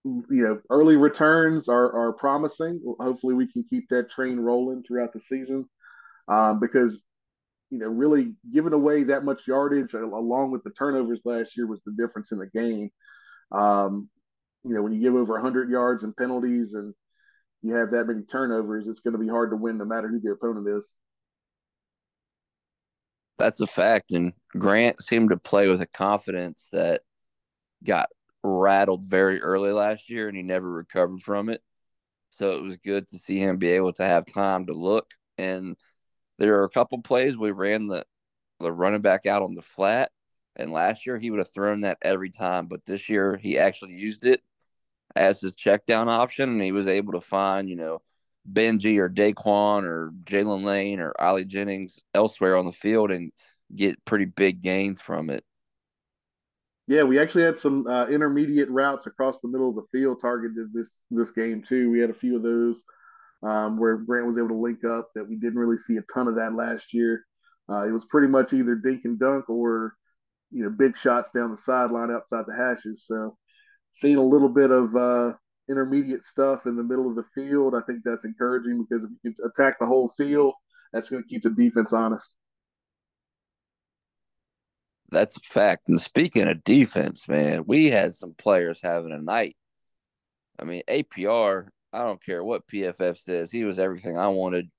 you 0.04 0.44
know, 0.44 0.60
early 0.70 0.96
returns 0.96 1.68
are, 1.68 1.92
are 1.92 2.12
promising. 2.12 2.80
Hopefully, 3.00 3.34
we 3.34 3.50
can 3.50 3.64
keep 3.68 3.88
that 3.88 4.10
train 4.10 4.38
rolling 4.38 4.82
throughout 4.82 5.12
the 5.12 5.20
season 5.20 5.64
um, 6.28 6.60
because, 6.60 7.02
you 7.70 7.78
know, 7.78 7.88
really 7.88 8.34
giving 8.52 8.74
away 8.74 9.04
that 9.04 9.24
much 9.24 9.46
yardage 9.48 9.94
along 9.94 10.50
with 10.50 10.62
the 10.62 10.70
turnovers 10.70 11.20
last 11.24 11.56
year 11.56 11.66
was 11.66 11.80
the 11.84 11.92
difference 11.92 12.32
in 12.32 12.38
the 12.38 12.46
game. 12.46 12.90
Um, 13.50 14.08
you 14.64 14.74
know, 14.74 14.82
when 14.82 14.92
you 14.92 15.00
give 15.00 15.14
over 15.14 15.34
100 15.34 15.70
yards 15.70 16.04
and 16.04 16.16
penalties 16.16 16.74
and 16.74 16.94
you 17.62 17.74
have 17.74 17.90
that 17.92 18.06
many 18.06 18.22
turnovers, 18.22 18.86
it's 18.86 19.00
going 19.00 19.12
to 19.12 19.18
be 19.18 19.28
hard 19.28 19.50
to 19.50 19.56
win 19.56 19.78
no 19.78 19.84
matter 19.84 20.08
who 20.08 20.20
the 20.20 20.32
opponent 20.32 20.68
is. 20.68 20.88
That's 23.38 23.60
a 23.60 23.66
fact. 23.66 24.12
And 24.12 24.32
Grant 24.56 25.00
seemed 25.02 25.30
to 25.30 25.36
play 25.36 25.68
with 25.68 25.80
a 25.80 25.86
confidence 25.86 26.68
that 26.72 27.00
got 27.84 28.08
rattled 28.42 29.06
very 29.06 29.40
early 29.40 29.72
last 29.72 30.10
year 30.10 30.28
and 30.28 30.36
he 30.36 30.42
never 30.42 30.70
recovered 30.70 31.22
from 31.22 31.48
it. 31.48 31.62
So 32.30 32.50
it 32.50 32.62
was 32.62 32.76
good 32.76 33.08
to 33.08 33.18
see 33.18 33.38
him 33.38 33.58
be 33.58 33.68
able 33.68 33.92
to 33.94 34.04
have 34.04 34.26
time 34.26 34.66
to 34.66 34.72
look. 34.72 35.12
And 35.38 35.76
there 36.38 36.60
are 36.60 36.64
a 36.64 36.70
couple 36.70 37.00
plays 37.02 37.36
we 37.36 37.50
ran 37.52 37.86
the 37.86 38.04
the 38.60 38.72
running 38.72 39.02
back 39.02 39.26
out 39.26 39.42
on 39.42 39.54
the 39.54 39.62
flat. 39.62 40.10
And 40.56 40.72
last 40.72 41.06
year 41.06 41.18
he 41.18 41.30
would 41.30 41.40
have 41.40 41.52
thrown 41.52 41.80
that 41.80 41.98
every 42.02 42.30
time, 42.30 42.66
but 42.66 42.86
this 42.86 43.08
year 43.08 43.36
he 43.36 43.58
actually 43.58 43.94
used 43.94 44.24
it 44.24 44.40
as 45.16 45.40
his 45.40 45.54
check 45.54 45.86
down 45.86 46.08
option, 46.08 46.50
and 46.50 46.62
he 46.62 46.72
was 46.72 46.86
able 46.86 47.12
to 47.12 47.20
find, 47.20 47.68
you 47.68 47.76
know, 47.76 48.02
Benji 48.50 48.98
or 48.98 49.08
Daquan 49.08 49.84
or 49.84 50.12
Jaylin 50.24 50.64
Lane 50.64 51.00
or 51.00 51.12
Ali 51.18 51.44
Jennings 51.44 52.00
elsewhere 52.14 52.56
on 52.56 52.66
the 52.66 52.72
field 52.72 53.10
and 53.10 53.32
get 53.74 54.04
pretty 54.04 54.26
big 54.26 54.60
gains 54.60 55.00
from 55.00 55.30
it. 55.30 55.44
Yeah, 56.86 57.04
we 57.04 57.18
actually 57.18 57.44
had 57.44 57.58
some 57.58 57.86
uh, 57.86 58.06
intermediate 58.08 58.68
routes 58.68 59.06
across 59.06 59.38
the 59.38 59.48
middle 59.48 59.70
of 59.70 59.76
the 59.76 59.86
field 59.90 60.20
targeted 60.20 60.72
this 60.74 60.98
this 61.10 61.30
game 61.30 61.62
too. 61.66 61.90
We 61.90 62.00
had 62.00 62.10
a 62.10 62.14
few 62.14 62.36
of 62.36 62.42
those 62.42 62.82
um, 63.42 63.78
where 63.78 63.96
Grant 63.96 64.26
was 64.26 64.36
able 64.36 64.48
to 64.48 64.54
link 64.54 64.84
up 64.84 65.08
that 65.14 65.26
we 65.26 65.36
didn't 65.36 65.58
really 65.58 65.78
see 65.78 65.96
a 65.96 66.04
ton 66.12 66.28
of 66.28 66.34
that 66.36 66.54
last 66.54 66.92
year. 66.92 67.24
Uh, 67.70 67.86
it 67.86 67.90
was 67.90 68.04
pretty 68.04 68.28
much 68.28 68.52
either 68.52 68.74
dink 68.74 69.02
and 69.04 69.18
dunk 69.18 69.48
or 69.48 69.94
you 70.50 70.62
know 70.62 70.70
big 70.70 70.96
shots 70.96 71.30
down 71.32 71.50
the 71.50 71.56
sideline 71.56 72.10
outside 72.10 72.44
the 72.46 72.54
hashes. 72.54 73.04
So 73.06 73.38
seeing 73.92 74.16
a 74.16 74.22
little 74.22 74.50
bit 74.50 74.70
of 74.70 74.94
uh, 74.94 75.32
intermediate 75.68 76.24
stuff 76.26 76.66
in 76.66 76.76
the 76.76 76.82
middle 76.82 77.08
of 77.08 77.16
the 77.16 77.24
field, 77.34 77.74
I 77.74 77.80
think 77.86 78.00
that's 78.04 78.24
encouraging 78.24 78.84
because 78.84 79.04
if 79.04 79.10
you 79.10 79.34
can 79.34 79.46
attack 79.46 79.78
the 79.78 79.86
whole 79.86 80.12
field, 80.16 80.54
that's 80.92 81.10
going 81.10 81.22
to 81.22 81.28
keep 81.28 81.42
the 81.42 81.50
defense 81.50 81.92
honest. 81.92 82.28
That's 85.10 85.36
a 85.36 85.40
fact. 85.40 85.88
And 85.88 86.00
speaking 86.00 86.48
of 86.48 86.64
defense, 86.64 87.28
man, 87.28 87.64
we 87.66 87.86
had 87.86 88.14
some 88.14 88.34
players 88.34 88.80
having 88.82 89.12
a 89.12 89.18
night. 89.18 89.56
I 90.58 90.64
mean, 90.64 90.82
APR, 90.88 91.68
I 91.92 92.04
don't 92.04 92.22
care 92.24 92.42
what 92.44 92.66
PFF 92.68 93.18
says, 93.18 93.50
he 93.50 93.64
was 93.64 93.78
everything 93.78 94.18
I 94.18 94.28
wanted. 94.28 94.70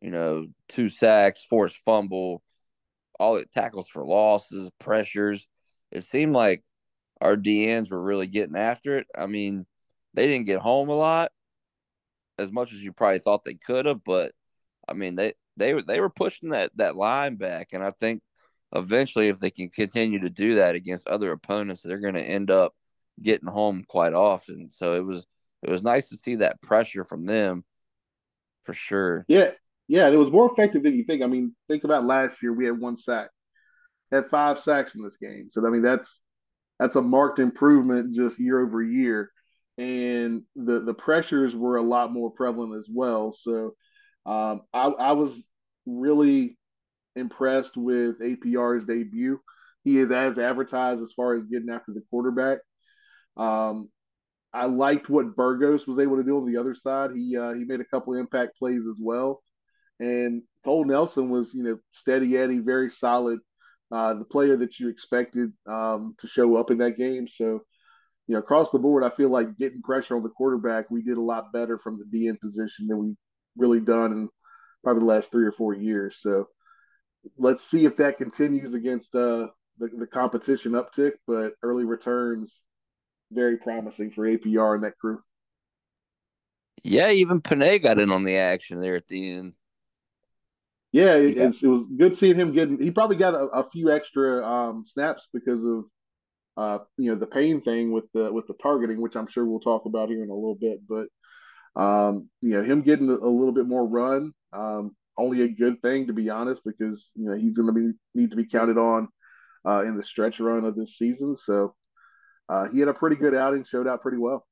you 0.00 0.10
know, 0.10 0.46
two 0.68 0.88
sacks, 0.88 1.44
forced 1.48 1.76
fumble, 1.84 2.42
all 3.18 3.34
the 3.36 3.44
tackles 3.54 3.88
for 3.88 4.04
losses, 4.04 4.70
pressures. 4.80 5.46
It 5.92 6.04
seemed 6.04 6.34
like 6.34 6.64
our 7.20 7.36
DNs 7.36 7.90
were 7.90 8.02
really 8.02 8.26
getting 8.26 8.56
after 8.56 8.98
it. 8.98 9.06
I 9.16 9.26
mean, 9.26 9.66
they 10.14 10.26
didn't 10.26 10.46
get 10.46 10.60
home 10.60 10.88
a 10.88 10.94
lot 10.94 11.30
as 12.38 12.50
much 12.50 12.72
as 12.72 12.82
you 12.82 12.92
probably 12.92 13.18
thought 13.18 13.44
they 13.44 13.54
could 13.54 13.86
have, 13.86 14.02
but 14.04 14.32
I 14.88 14.94
mean 14.94 15.14
they 15.14 15.34
they 15.56 15.72
they 15.72 16.00
were 16.00 16.10
pushing 16.10 16.50
that 16.50 16.70
that 16.76 16.96
line 16.96 17.36
back, 17.36 17.68
and 17.72 17.84
I 17.84 17.90
think 17.90 18.22
eventually 18.74 19.28
if 19.28 19.38
they 19.38 19.50
can 19.50 19.68
continue 19.68 20.20
to 20.20 20.30
do 20.30 20.56
that 20.56 20.74
against 20.74 21.08
other 21.08 21.32
opponents, 21.32 21.82
they're 21.82 21.98
going 21.98 22.14
to 22.14 22.22
end 22.22 22.50
up 22.50 22.74
getting 23.22 23.48
home 23.48 23.84
quite 23.86 24.14
often. 24.14 24.70
So 24.70 24.94
it 24.94 25.04
was 25.04 25.26
it 25.62 25.70
was 25.70 25.82
nice 25.82 26.08
to 26.08 26.16
see 26.16 26.36
that 26.36 26.62
pressure 26.62 27.04
from 27.04 27.26
them 27.26 27.64
for 28.62 28.72
sure. 28.72 29.24
Yeah, 29.28 29.50
yeah, 29.88 30.08
it 30.08 30.16
was 30.16 30.30
more 30.30 30.50
effective 30.50 30.82
than 30.82 30.94
you 30.94 31.04
think. 31.04 31.22
I 31.22 31.26
mean, 31.26 31.54
think 31.68 31.84
about 31.84 32.04
last 32.04 32.42
year; 32.42 32.52
we 32.52 32.64
had 32.64 32.78
one 32.78 32.96
sack, 32.96 33.28
had 34.10 34.30
five 34.30 34.58
sacks 34.58 34.94
in 34.94 35.02
this 35.02 35.16
game. 35.16 35.48
So 35.50 35.66
I 35.66 35.70
mean, 35.70 35.82
that's 35.82 36.20
that's 36.78 36.96
a 36.96 37.02
marked 37.02 37.38
improvement 37.38 38.14
just 38.14 38.38
year 38.38 38.60
over 38.60 38.82
year, 38.82 39.30
and 39.80 40.42
the 40.54 40.80
the 40.80 40.92
pressures 40.92 41.56
were 41.56 41.76
a 41.76 41.82
lot 41.82 42.12
more 42.12 42.30
prevalent 42.30 42.78
as 42.78 42.86
well. 42.92 43.32
So 43.32 43.74
um, 44.26 44.60
I, 44.74 44.88
I 44.88 45.12
was 45.12 45.42
really 45.86 46.58
impressed 47.16 47.78
with 47.78 48.20
APR's 48.20 48.84
debut. 48.84 49.40
He 49.82 49.98
is 49.98 50.10
as 50.10 50.38
advertised 50.38 51.02
as 51.02 51.12
far 51.16 51.34
as 51.34 51.46
getting 51.46 51.70
after 51.70 51.92
the 51.92 52.02
quarterback. 52.10 52.58
Um, 53.38 53.88
I 54.52 54.66
liked 54.66 55.08
what 55.08 55.34
Burgos 55.34 55.86
was 55.86 55.98
able 55.98 56.16
to 56.16 56.24
do 56.24 56.36
on 56.36 56.52
the 56.52 56.60
other 56.60 56.74
side. 56.74 57.12
He 57.14 57.38
uh, 57.38 57.54
he 57.54 57.64
made 57.64 57.80
a 57.80 57.86
couple 57.86 58.12
impact 58.12 58.58
plays 58.58 58.82
as 58.86 58.98
well, 59.00 59.42
and 59.98 60.42
Cole 60.62 60.84
Nelson 60.84 61.30
was 61.30 61.54
you 61.54 61.62
know 61.62 61.78
steady 61.92 62.36
Eddie, 62.36 62.58
very 62.58 62.90
solid, 62.90 63.38
uh, 63.90 64.12
the 64.12 64.24
player 64.24 64.58
that 64.58 64.78
you 64.78 64.90
expected 64.90 65.54
um, 65.66 66.16
to 66.18 66.26
show 66.26 66.56
up 66.56 66.70
in 66.70 66.76
that 66.78 66.98
game. 66.98 67.26
So 67.26 67.62
you 68.26 68.34
know 68.34 68.38
across 68.38 68.70
the 68.70 68.78
board, 68.78 69.04
I 69.04 69.10
feel 69.10 69.28
like 69.28 69.58
getting 69.58 69.82
pressure 69.82 70.16
on 70.16 70.22
the 70.22 70.28
quarterback, 70.28 70.90
we 70.90 71.02
did 71.02 71.18
a 71.18 71.22
lot 71.22 71.52
better 71.52 71.78
from 71.78 71.98
the 71.98 72.18
DN 72.18 72.38
position 72.40 72.86
than 72.86 72.98
we 72.98 73.16
really 73.56 73.80
done 73.80 74.12
in 74.12 74.28
probably 74.82 75.00
the 75.00 75.06
last 75.06 75.30
three 75.30 75.46
or 75.46 75.52
four 75.52 75.74
years. 75.74 76.16
So 76.20 76.48
let's 77.38 77.68
see 77.68 77.84
if 77.84 77.96
that 77.96 78.18
continues 78.18 78.74
against 78.74 79.14
uh, 79.14 79.48
the, 79.78 79.88
the 79.98 80.06
competition 80.06 80.72
uptick, 80.72 81.12
but 81.26 81.52
early 81.62 81.84
returns 81.84 82.60
very 83.32 83.56
promising 83.58 84.10
for 84.10 84.26
APR 84.26 84.74
and 84.74 84.84
that 84.84 84.98
crew. 84.98 85.20
Yeah, 86.82 87.10
even 87.10 87.40
Panay 87.40 87.78
got 87.78 87.98
in 87.98 88.10
on 88.10 88.22
the 88.22 88.36
action 88.36 88.80
there 88.80 88.96
at 88.96 89.06
the 89.06 89.32
end. 89.32 89.52
Yeah, 90.92 91.14
it, 91.14 91.36
yeah. 91.36 91.50
it 91.62 91.66
was 91.66 91.86
good 91.96 92.16
seeing 92.16 92.36
him 92.36 92.52
getting. 92.52 92.80
He 92.80 92.90
probably 92.90 93.16
got 93.16 93.34
a, 93.34 93.44
a 93.46 93.70
few 93.70 93.92
extra 93.92 94.44
um, 94.44 94.84
snaps 94.84 95.28
because 95.32 95.62
of 95.64 95.84
uh, 96.56 96.78
you 96.96 97.10
know 97.10 97.18
the 97.18 97.26
pain 97.26 97.62
thing 97.62 97.92
with 97.92 98.04
the 98.12 98.32
with 98.32 98.46
the 98.46 98.54
targeting, 98.54 99.00
which 99.00 99.16
I'm 99.16 99.28
sure 99.28 99.44
we'll 99.44 99.60
talk 99.60 99.84
about 99.86 100.08
here 100.08 100.22
in 100.22 100.30
a 100.30 100.34
little 100.34 100.56
bit. 100.56 100.80
But 100.86 101.08
um, 101.80 102.28
you 102.40 102.50
know 102.50 102.62
him 102.62 102.82
getting 102.82 103.08
a, 103.08 103.12
little 103.12 103.52
bit 103.52 103.66
more 103.66 103.86
run, 103.86 104.32
um, 104.52 104.96
only 105.16 105.42
a 105.42 105.48
good 105.48 105.80
thing 105.82 106.06
to 106.08 106.12
be 106.12 106.28
honest, 106.28 106.62
because 106.64 107.10
you 107.14 107.28
know 107.28 107.36
he's 107.36 107.56
going 107.56 107.72
to 107.72 107.80
be 107.80 107.92
need 108.14 108.30
to 108.30 108.36
be 108.36 108.46
counted 108.46 108.78
on 108.78 109.08
uh, 109.66 109.84
in 109.84 109.96
the 109.96 110.02
stretch 110.02 110.40
run 110.40 110.64
of 110.64 110.76
this 110.76 110.98
season. 110.98 111.36
So 111.36 111.74
uh, 112.48 112.68
he 112.68 112.80
had 112.80 112.88
a 112.88 112.94
pretty 112.94 113.16
good 113.16 113.34
outing, 113.34 113.64
showed 113.64 113.86
out 113.86 114.02
pretty 114.02 114.18
well. 114.18 114.46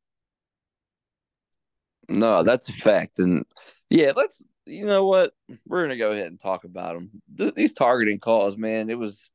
No, 2.09 2.43
that's 2.43 2.69
a 2.69 2.73
fact, 2.73 3.19
and 3.19 3.45
yeah, 3.91 4.13
let's. 4.17 4.43
You 4.65 4.85
know 4.85 5.07
what? 5.07 5.33
We're 5.67 5.83
gonna 5.83 5.97
go 5.97 6.13
ahead 6.13 6.27
and 6.27 6.39
talk 6.39 6.65
about 6.65 6.93
them. 6.95 7.11
Th- 7.39 7.55
these 7.55 7.73
targeting 7.73 8.19
calls, 8.19 8.57
man, 8.59 8.91
it 8.91 8.99
was. 8.99 9.31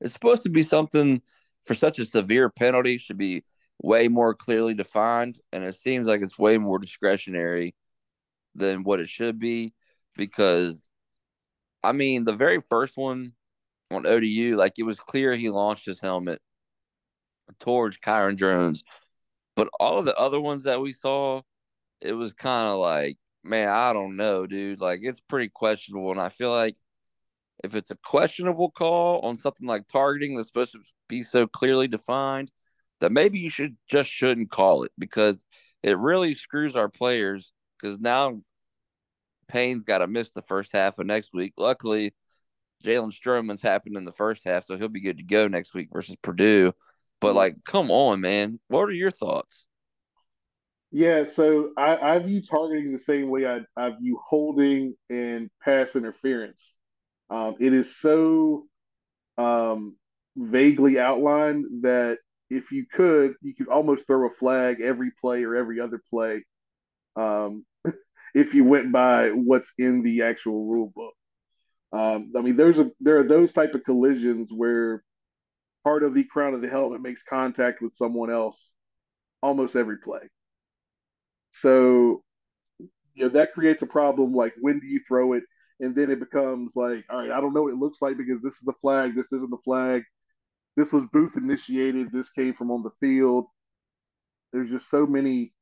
It's 0.00 0.14
supposed 0.14 0.44
to 0.44 0.48
be 0.48 0.62
something 0.62 1.20
for 1.64 1.74
such 1.74 1.98
a 1.98 2.04
severe 2.04 2.50
penalty 2.50 2.98
should 2.98 3.18
be 3.18 3.44
way 3.82 4.08
more 4.08 4.34
clearly 4.34 4.74
defined, 4.74 5.38
and 5.52 5.64
it 5.64 5.76
seems 5.76 6.06
like 6.06 6.22
it's 6.22 6.38
way 6.38 6.58
more 6.58 6.78
discretionary 6.78 7.74
than 8.54 8.82
what 8.82 9.00
it 9.00 9.08
should 9.08 9.38
be 9.38 9.72
because, 10.16 10.76
I 11.82 11.92
mean, 11.92 12.24
the 12.24 12.34
very 12.34 12.60
first 12.68 12.96
one 12.96 13.32
on 13.90 14.06
ODU, 14.06 14.56
like 14.56 14.74
it 14.78 14.84
was 14.84 14.98
clear 14.98 15.34
he 15.34 15.50
launched 15.50 15.86
his 15.86 16.00
helmet 16.00 16.40
towards 17.58 17.98
Kyron 17.98 18.36
Jones. 18.36 18.84
But 19.56 19.68
all 19.78 19.98
of 19.98 20.04
the 20.04 20.16
other 20.16 20.40
ones 20.40 20.64
that 20.64 20.80
we 20.80 20.92
saw, 20.92 21.42
it 22.00 22.12
was 22.12 22.32
kind 22.32 22.72
of 22.72 22.78
like, 22.80 23.18
man, 23.44 23.68
I 23.68 23.92
don't 23.92 24.16
know, 24.16 24.46
dude. 24.46 24.80
Like 24.80 25.00
it's 25.02 25.20
pretty 25.20 25.48
questionable. 25.48 26.10
And 26.10 26.20
I 26.20 26.28
feel 26.28 26.50
like 26.50 26.76
if 27.62 27.74
it's 27.74 27.90
a 27.90 27.96
questionable 27.96 28.70
call 28.70 29.20
on 29.20 29.36
something 29.36 29.66
like 29.66 29.88
targeting 29.88 30.36
that's 30.36 30.48
supposed 30.48 30.72
to 30.72 30.80
be 31.08 31.22
so 31.22 31.46
clearly 31.46 31.88
defined, 31.88 32.50
that 33.00 33.12
maybe 33.12 33.38
you 33.38 33.50
should 33.50 33.76
just 33.88 34.10
shouldn't 34.10 34.50
call 34.50 34.84
it 34.84 34.92
because 34.98 35.44
it 35.82 35.98
really 35.98 36.34
screws 36.34 36.76
our 36.76 36.88
players. 36.88 37.52
Because 37.80 37.98
now 38.00 38.42
Payne's 39.48 39.84
got 39.84 39.98
to 39.98 40.06
miss 40.06 40.30
the 40.30 40.42
first 40.42 40.72
half 40.72 40.98
of 40.98 41.06
next 41.06 41.30
week. 41.32 41.54
Luckily, 41.56 42.14
Jalen 42.84 43.12
Stroman's 43.12 43.62
happened 43.62 43.96
in 43.96 44.04
the 44.04 44.12
first 44.12 44.42
half, 44.44 44.66
so 44.66 44.76
he'll 44.76 44.88
be 44.88 45.00
good 45.00 45.18
to 45.18 45.24
go 45.24 45.48
next 45.48 45.74
week 45.74 45.88
versus 45.92 46.16
Purdue. 46.22 46.72
But 47.20 47.34
like, 47.34 47.56
come 47.64 47.90
on, 47.90 48.20
man. 48.20 48.60
What 48.68 48.88
are 48.88 48.92
your 48.92 49.10
thoughts? 49.10 49.64
Yeah, 50.92 51.24
so 51.24 51.70
I, 51.76 51.96
I 51.96 52.18
view 52.18 52.42
targeting 52.42 52.92
the 52.92 52.98
same 52.98 53.28
way 53.28 53.46
I, 53.46 53.60
I 53.76 53.90
view 53.90 54.18
holding 54.26 54.94
and 55.08 55.48
pass 55.62 55.94
interference. 55.94 56.74
Um, 57.30 57.56
it 57.60 57.72
is 57.72 57.96
so 57.96 58.64
um, 59.38 59.96
vaguely 60.36 60.98
outlined 60.98 61.82
that 61.82 62.18
if 62.50 62.72
you 62.72 62.84
could, 62.92 63.34
you 63.40 63.54
could 63.54 63.68
almost 63.68 64.06
throw 64.06 64.26
a 64.26 64.34
flag 64.34 64.80
every 64.80 65.12
play 65.20 65.44
or 65.44 65.54
every 65.54 65.80
other 65.80 66.00
play 66.10 66.44
um, 67.16 67.64
if 68.34 68.54
you 68.54 68.64
went 68.64 68.92
by 68.92 69.30
what's 69.30 69.72
in 69.78 70.02
the 70.02 70.22
actual 70.22 70.66
rule 70.66 70.92
book. 70.94 71.14
Um, 71.92 72.32
I 72.36 72.40
mean, 72.40 72.56
there's 72.56 72.78
a 72.78 72.90
there 73.00 73.18
are 73.18 73.24
those 73.24 73.52
type 73.52 73.74
of 73.74 73.84
collisions 73.84 74.50
where 74.52 75.02
part 75.84 76.02
of 76.02 76.14
the 76.14 76.24
crown 76.24 76.54
of 76.54 76.60
the 76.60 76.68
helmet 76.68 77.00
makes 77.00 77.22
contact 77.22 77.80
with 77.82 77.96
someone 77.96 78.30
else 78.30 78.70
almost 79.42 79.76
every 79.76 79.98
play. 79.98 80.20
So, 81.52 82.22
you 83.14 83.24
know, 83.24 83.28
that 83.30 83.54
creates 83.54 83.82
a 83.82 83.86
problem 83.86 84.34
like 84.34 84.54
when 84.60 84.78
do 84.78 84.86
you 84.86 85.00
throw 85.06 85.32
it? 85.32 85.44
And 85.80 85.94
then 85.96 86.10
it 86.10 86.20
becomes 86.20 86.72
like, 86.76 87.04
all 87.10 87.18
right, 87.18 87.30
I 87.30 87.40
don't 87.40 87.54
know 87.54 87.62
what 87.62 87.72
it 87.72 87.78
looks 87.78 88.02
like 88.02 88.16
because 88.16 88.42
this 88.42 88.54
is 88.54 88.68
a 88.68 88.74
flag, 88.80 89.16
this 89.16 89.32
isn't 89.32 89.52
a 89.52 89.62
flag. 89.64 90.02
This 90.76 90.92
was 90.92 91.04
booth 91.12 91.36
initiated, 91.36 92.12
this 92.12 92.30
came 92.30 92.54
from 92.54 92.70
on 92.70 92.82
the 92.82 92.90
field. 93.00 93.46
There's 94.52 94.70
just 94.70 94.90
so 94.90 95.06
many 95.06 95.52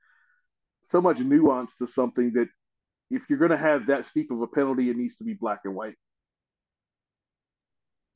so 0.91 1.01
much 1.01 1.19
nuance 1.19 1.77
to 1.77 1.87
something 1.87 2.33
that 2.33 2.49
if 3.11 3.23
you're 3.29 3.39
going 3.39 3.51
to 3.51 3.57
have 3.57 3.87
that 3.87 4.07
steep 4.07 4.31
of 4.31 4.41
a 4.41 4.47
penalty, 4.47 4.91
it 4.91 4.97
needs 4.97 5.17
to 5.17 5.25
be 5.25 5.35
black 5.35 5.61
and 5.65 5.75
white 5.75 5.97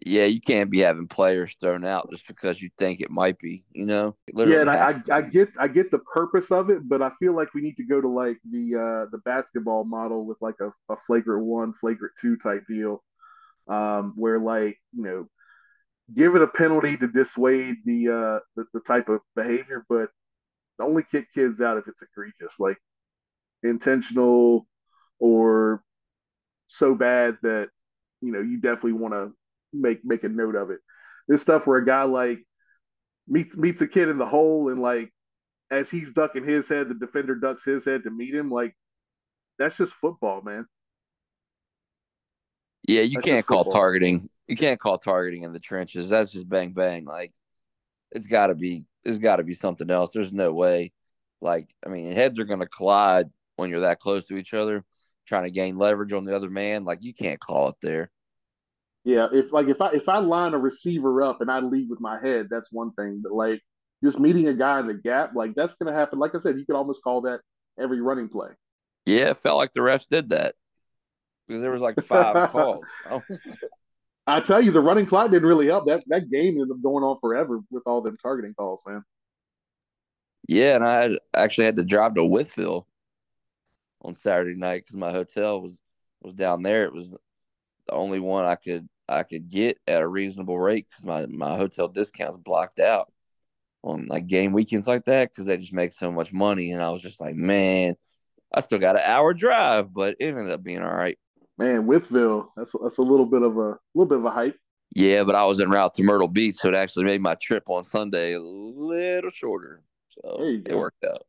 yeah, 0.04 0.24
you 0.24 0.40
can't 0.40 0.70
be 0.70 0.80
having 0.80 1.06
players 1.06 1.54
thrown 1.60 1.84
out 1.84 2.10
just 2.10 2.26
because 2.26 2.60
you 2.60 2.70
think 2.78 3.00
it 3.00 3.10
might 3.10 3.38
be, 3.38 3.64
you 3.72 3.86
know. 3.86 4.16
yeah, 4.34 4.60
and 4.60 4.70
I, 4.70 4.90
I, 4.90 5.16
I, 5.16 5.20
get 5.22 5.50
I 5.58 5.68
get 5.68 5.90
the 5.90 6.00
purpose 6.00 6.50
of 6.50 6.70
it, 6.70 6.88
but 6.88 7.02
I 7.02 7.10
feel 7.20 7.34
like 7.34 7.54
we 7.54 7.60
need 7.60 7.76
to 7.76 7.84
go 7.84 8.00
to 8.00 8.08
like 8.08 8.38
the 8.50 8.74
uh, 8.74 9.10
the 9.10 9.18
basketball 9.24 9.84
model 9.84 10.24
with 10.24 10.38
like 10.40 10.56
a, 10.60 10.72
a 10.92 10.96
flagrant 11.06 11.44
one, 11.44 11.74
flagrant 11.80 12.14
two 12.20 12.36
type 12.36 12.64
deal, 12.68 13.02
um, 13.68 14.14
where 14.16 14.38
like 14.38 14.78
you 14.92 15.04
know, 15.04 15.28
give 16.14 16.34
it 16.34 16.42
a 16.42 16.48
penalty 16.48 16.96
to 16.96 17.06
dissuade 17.06 17.76
the 17.84 18.08
uh 18.08 18.40
the, 18.56 18.64
the 18.74 18.80
type 18.80 19.08
of 19.08 19.20
behavior, 19.36 19.84
but 19.88 20.10
only 20.80 21.04
kick 21.10 21.32
kids 21.32 21.60
out 21.60 21.78
if 21.78 21.86
it's 21.86 22.02
egregious, 22.02 22.58
like 22.58 22.78
intentional 23.62 24.66
or 25.20 25.84
so 26.66 26.94
bad 26.94 27.36
that 27.42 27.68
you 28.20 28.32
know 28.32 28.40
you 28.40 28.60
definitely 28.60 28.92
want 28.92 29.14
to 29.14 29.32
make 29.72 30.04
make 30.04 30.24
a 30.24 30.28
note 30.28 30.56
of 30.56 30.70
it. 30.70 30.80
This 31.28 31.42
stuff 31.42 31.66
where 31.66 31.78
a 31.78 31.86
guy 31.86 32.02
like 32.04 32.38
meets 33.28 33.56
meets 33.56 33.80
a 33.82 33.86
kid 33.86 34.08
in 34.08 34.18
the 34.18 34.26
hole 34.26 34.68
and 34.68 34.80
like 34.80 35.12
as 35.70 35.90
he's 35.90 36.12
ducking 36.12 36.44
his 36.44 36.68
head, 36.68 36.88
the 36.88 36.94
defender 36.94 37.34
ducks 37.34 37.64
his 37.64 37.84
head 37.84 38.02
to 38.04 38.10
meet 38.10 38.34
him. 38.34 38.50
Like 38.50 38.76
that's 39.58 39.76
just 39.76 39.94
football, 39.94 40.42
man. 40.42 40.66
Yeah, 42.86 43.02
you 43.02 43.14
that's 43.14 43.26
can't 43.26 43.46
call 43.46 43.64
targeting. 43.64 44.28
You 44.48 44.56
can't 44.56 44.80
call 44.80 44.98
targeting 44.98 45.44
in 45.44 45.52
the 45.52 45.60
trenches. 45.60 46.10
That's 46.10 46.30
just 46.30 46.48
bang 46.48 46.72
bang. 46.72 47.04
Like 47.04 47.32
it's 48.10 48.26
got 48.26 48.48
to 48.48 48.54
be. 48.54 48.84
It's 49.04 49.18
got 49.18 49.36
to 49.36 49.44
be 49.44 49.54
something 49.54 49.90
else. 49.90 50.12
There's 50.12 50.32
no 50.32 50.52
way. 50.52 50.92
Like 51.40 51.68
I 51.86 51.88
mean, 51.88 52.12
heads 52.12 52.38
are 52.38 52.44
going 52.44 52.60
to 52.60 52.66
collide 52.66 53.26
when 53.56 53.70
you're 53.70 53.80
that 53.80 54.00
close 54.00 54.26
to 54.26 54.36
each 54.36 54.54
other, 54.54 54.84
trying 55.26 55.44
to 55.44 55.50
gain 55.50 55.76
leverage 55.76 56.12
on 56.12 56.24
the 56.24 56.36
other 56.36 56.50
man. 56.50 56.84
Like 56.84 56.98
you 57.02 57.14
can't 57.14 57.40
call 57.40 57.68
it 57.68 57.76
there. 57.82 58.10
Yeah, 59.04 59.28
if 59.32 59.52
like 59.52 59.68
if 59.68 59.80
I 59.80 59.90
if 59.92 60.08
I 60.08 60.18
line 60.18 60.54
a 60.54 60.58
receiver 60.58 61.22
up 61.22 61.40
and 61.40 61.50
I 61.50 61.60
lead 61.60 61.88
with 61.90 62.00
my 62.00 62.20
head, 62.20 62.48
that's 62.50 62.70
one 62.72 62.92
thing. 62.92 63.20
But 63.22 63.32
like 63.32 63.60
just 64.04 64.18
meeting 64.20 64.48
a 64.48 64.54
guy 64.54 64.80
in 64.80 64.86
the 64.86 64.94
gap, 64.94 65.32
like 65.34 65.54
that's 65.54 65.74
gonna 65.74 65.92
happen. 65.94 66.18
Like 66.18 66.34
I 66.34 66.40
said, 66.40 66.58
you 66.58 66.66
could 66.66 66.76
almost 66.76 67.02
call 67.02 67.22
that 67.22 67.40
every 67.78 68.00
running 68.00 68.28
play. 68.28 68.50
Yeah, 69.06 69.30
it 69.30 69.38
felt 69.38 69.58
like 69.58 69.72
the 69.72 69.80
refs 69.80 70.08
did 70.08 70.30
that. 70.30 70.54
because 71.46 71.62
there 71.62 71.70
was 71.72 71.82
like 71.82 71.98
five 72.00 72.40
calls. 72.50 72.86
I 74.26 74.40
tell 74.40 74.60
you, 74.62 74.70
the 74.70 74.80
running 74.80 75.06
clock 75.06 75.30
didn't 75.30 75.48
really 75.48 75.66
help. 75.66 75.86
That 75.86 76.04
that 76.08 76.30
game 76.30 76.54
ended 76.54 76.70
up 76.70 76.82
going 76.82 77.04
on 77.04 77.18
forever 77.20 77.60
with 77.70 77.82
all 77.86 78.00
them 78.02 78.16
targeting 78.22 78.54
calls, 78.54 78.80
man. 78.86 79.04
Yeah, 80.48 80.76
and 80.76 80.84
I 80.84 81.02
had, 81.02 81.12
actually 81.34 81.66
had 81.66 81.76
to 81.76 81.84
drive 81.84 82.14
to 82.14 82.20
Wytheville 82.22 82.84
on 84.02 84.14
Saturday 84.14 84.58
night 84.58 84.82
because 84.84 84.96
my 84.96 85.10
hotel 85.12 85.60
was 85.60 85.80
was 86.20 86.34
down 86.34 86.62
there. 86.62 86.84
It 86.84 86.92
was 86.94 87.16
the 87.86 87.94
only 87.94 88.20
one 88.20 88.44
I 88.44 88.54
could 88.54 88.88
I 89.08 89.22
could 89.22 89.48
get 89.48 89.78
at 89.86 90.02
a 90.02 90.08
reasonable 90.08 90.58
rate 90.58 90.86
because 90.88 91.04
my 91.04 91.26
my 91.26 91.56
hotel 91.56 91.88
discounts 91.88 92.38
blocked 92.38 92.80
out 92.80 93.12
on 93.82 94.06
like 94.06 94.26
game 94.26 94.52
weekends 94.52 94.86
like 94.86 95.04
that 95.06 95.30
because 95.30 95.46
they 95.46 95.56
just 95.56 95.72
make 95.72 95.92
so 95.92 96.10
much 96.12 96.32
money. 96.32 96.72
And 96.72 96.82
I 96.82 96.90
was 96.90 97.02
just 97.02 97.20
like, 97.20 97.34
man, 97.34 97.94
I 98.54 98.60
still 98.60 98.78
got 98.78 98.96
an 98.96 99.02
hour 99.04 99.34
drive, 99.34 99.92
but 99.92 100.16
it 100.20 100.28
ended 100.28 100.50
up 100.50 100.62
being 100.62 100.82
all 100.82 100.94
right. 100.94 101.18
Man, 101.58 101.86
Wytheville, 101.86 102.48
that's 102.56 102.72
that's 102.82 102.98
a 102.98 103.02
little 103.02 103.26
bit 103.26 103.42
of 103.42 103.56
a 103.58 103.78
little 103.94 104.08
bit 104.08 104.18
of 104.18 104.24
a 104.24 104.30
hike. 104.30 104.56
Yeah, 104.94 105.24
but 105.24 105.34
I 105.34 105.46
was 105.46 105.60
en 105.60 105.70
route 105.70 105.94
to 105.94 106.02
Myrtle 106.02 106.28
Beach, 106.28 106.56
so 106.56 106.68
it 106.68 106.74
actually 106.74 107.04
made 107.04 107.22
my 107.22 107.34
trip 107.34 107.64
on 107.68 107.84
Sunday 107.84 108.34
a 108.34 108.40
little 108.40 109.30
shorter. 109.30 109.82
So 110.10 110.36
it 110.40 110.74
worked 110.74 111.04
out. 111.04 111.26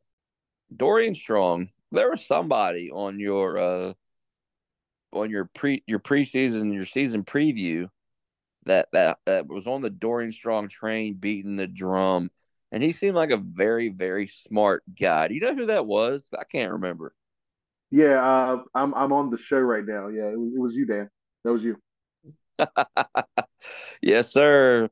Dorian 0.74 1.14
Strong, 1.14 1.68
there 1.92 2.10
was 2.10 2.26
somebody 2.26 2.90
on 2.90 3.18
your 3.18 3.58
uh 3.58 3.92
on 5.14 5.30
your 5.30 5.46
pre 5.54 5.82
your 5.86 5.98
preseason 5.98 6.72
your 6.72 6.84
season 6.84 7.24
preview 7.24 7.88
that 8.66 8.88
that 8.92 9.18
that 9.26 9.46
was 9.46 9.66
on 9.66 9.82
the 9.82 9.90
Dorian 9.90 10.32
Strong 10.32 10.68
train 10.68 11.14
beating 11.14 11.56
the 11.56 11.66
drum, 11.66 12.30
and 12.72 12.82
he 12.82 12.92
seemed 12.92 13.16
like 13.16 13.30
a 13.30 13.36
very 13.36 13.88
very 13.88 14.30
smart 14.48 14.82
guy. 14.98 15.28
Do 15.28 15.34
you 15.34 15.40
know 15.40 15.54
who 15.54 15.66
that 15.66 15.86
was? 15.86 16.26
I 16.38 16.44
can't 16.44 16.72
remember. 16.72 17.14
Yeah, 17.90 18.24
uh, 18.24 18.62
I'm 18.74 18.94
I'm 18.94 19.12
on 19.12 19.30
the 19.30 19.38
show 19.38 19.58
right 19.60 19.84
now. 19.84 20.08
Yeah, 20.08 20.28
it 20.28 20.38
was, 20.38 20.52
it 20.54 20.60
was 20.60 20.74
you, 20.74 20.86
Dan. 20.86 21.10
That 21.44 21.52
was 21.52 21.62
you. 21.64 21.76
yes, 24.02 24.32
sir. 24.32 24.88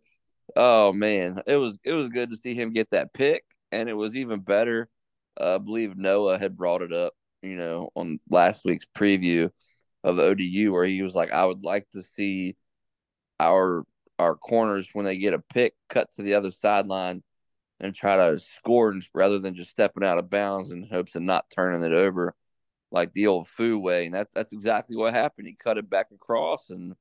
Oh 0.55 0.93
man, 0.93 1.41
it 1.47 1.57
was 1.57 1.79
it 1.85 1.93
was 1.93 2.09
good 2.09 2.31
to 2.31 2.37
see 2.37 2.55
him 2.55 2.71
get 2.71 2.91
that 2.91 3.13
pick, 3.13 3.45
and 3.71 3.89
it 3.89 3.97
was 3.97 4.17
even 4.17 4.41
better. 4.41 4.89
Uh, 5.41 5.55
I 5.55 5.59
believe 5.59 5.97
Noah 5.97 6.39
had 6.39 6.59
brought 6.59 6.83
it 6.83 6.93
up, 6.93 7.15
you 7.43 7.57
know, 7.57 7.89
on 7.95 8.21
last 8.29 8.67
week's 8.67 8.85
preview 8.95 9.51
of 10.05 10.17
the 10.17 10.25
ODU, 10.25 10.73
where 10.73 10.85
he 10.85 11.03
was 11.03 11.15
like, 11.15 11.33
"I 11.33 11.45
would 11.45 11.65
like 11.65 11.89
to 11.91 12.03
see 12.03 12.57
our 13.41 13.85
our 14.19 14.37
corners 14.37 14.89
when 14.93 15.05
they 15.05 15.19
get 15.19 15.35
a 15.35 15.39
pick 15.41 15.75
cut 15.89 16.13
to 16.15 16.23
the 16.23 16.35
other 16.35 16.51
sideline 16.53 17.23
and 17.81 17.95
try 17.95 18.17
to 18.17 18.39
score 18.39 18.95
rather 19.15 19.39
than 19.39 19.55
just 19.57 19.71
stepping 19.71 20.05
out 20.05 20.19
of 20.19 20.31
bounds 20.31 20.71
in 20.73 20.85
hopes 20.85 21.15
of 21.17 21.23
not 21.23 21.51
turning 21.51 21.83
it 21.85 21.95
over." 21.95 22.35
like 22.93 23.13
the 23.15 23.27
old 23.27 23.49
foo 23.49 23.79
way, 23.79 24.05
and 24.05 24.15
that 24.15 24.29
that's 24.35 24.53
exactly 24.53 24.97
what 24.97 25.15
happened. 25.15 25.49
He 25.49 25.55
cut 25.55 25.79
it 25.79 25.89
back 25.91 26.09
across, 26.13 26.71
and 26.71 26.95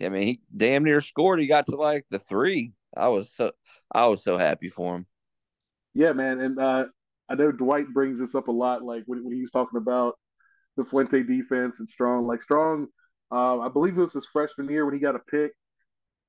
I 0.00 0.08
mean, 0.08 0.26
he 0.26 0.40
damn 0.56 0.84
near 0.84 1.00
scored. 1.00 1.38
He 1.38 1.46
got 1.46 1.66
to 1.66 1.76
like 1.76 2.06
the 2.10 2.18
three. 2.18 2.72
I 2.96 3.08
was 3.08 3.30
so 3.30 3.52
I 3.92 4.06
was 4.06 4.24
so 4.24 4.38
happy 4.38 4.68
for 4.68 4.96
him. 4.96 5.06
Yeah, 5.94 6.12
man, 6.12 6.40
and 6.40 6.58
uh, 6.58 6.86
I 7.28 7.34
know 7.34 7.52
Dwight 7.52 7.92
brings 7.92 8.18
this 8.18 8.34
up 8.34 8.48
a 8.48 8.52
lot, 8.52 8.82
like 8.82 9.04
when, 9.06 9.24
when 9.24 9.34
he's 9.34 9.50
talking 9.50 9.78
about 9.78 10.18
the 10.76 10.84
Fuente 10.84 11.22
defense 11.22 11.78
and 11.78 11.88
Strong. 11.88 12.26
Like 12.26 12.42
Strong, 12.42 12.88
uh, 13.32 13.60
I 13.60 13.68
believe 13.68 13.96
it 13.96 14.02
was 14.02 14.12
his 14.12 14.26
freshman 14.32 14.68
year 14.68 14.84
when 14.84 14.94
he 14.94 15.00
got 15.00 15.16
a 15.16 15.20
pick, 15.20 15.52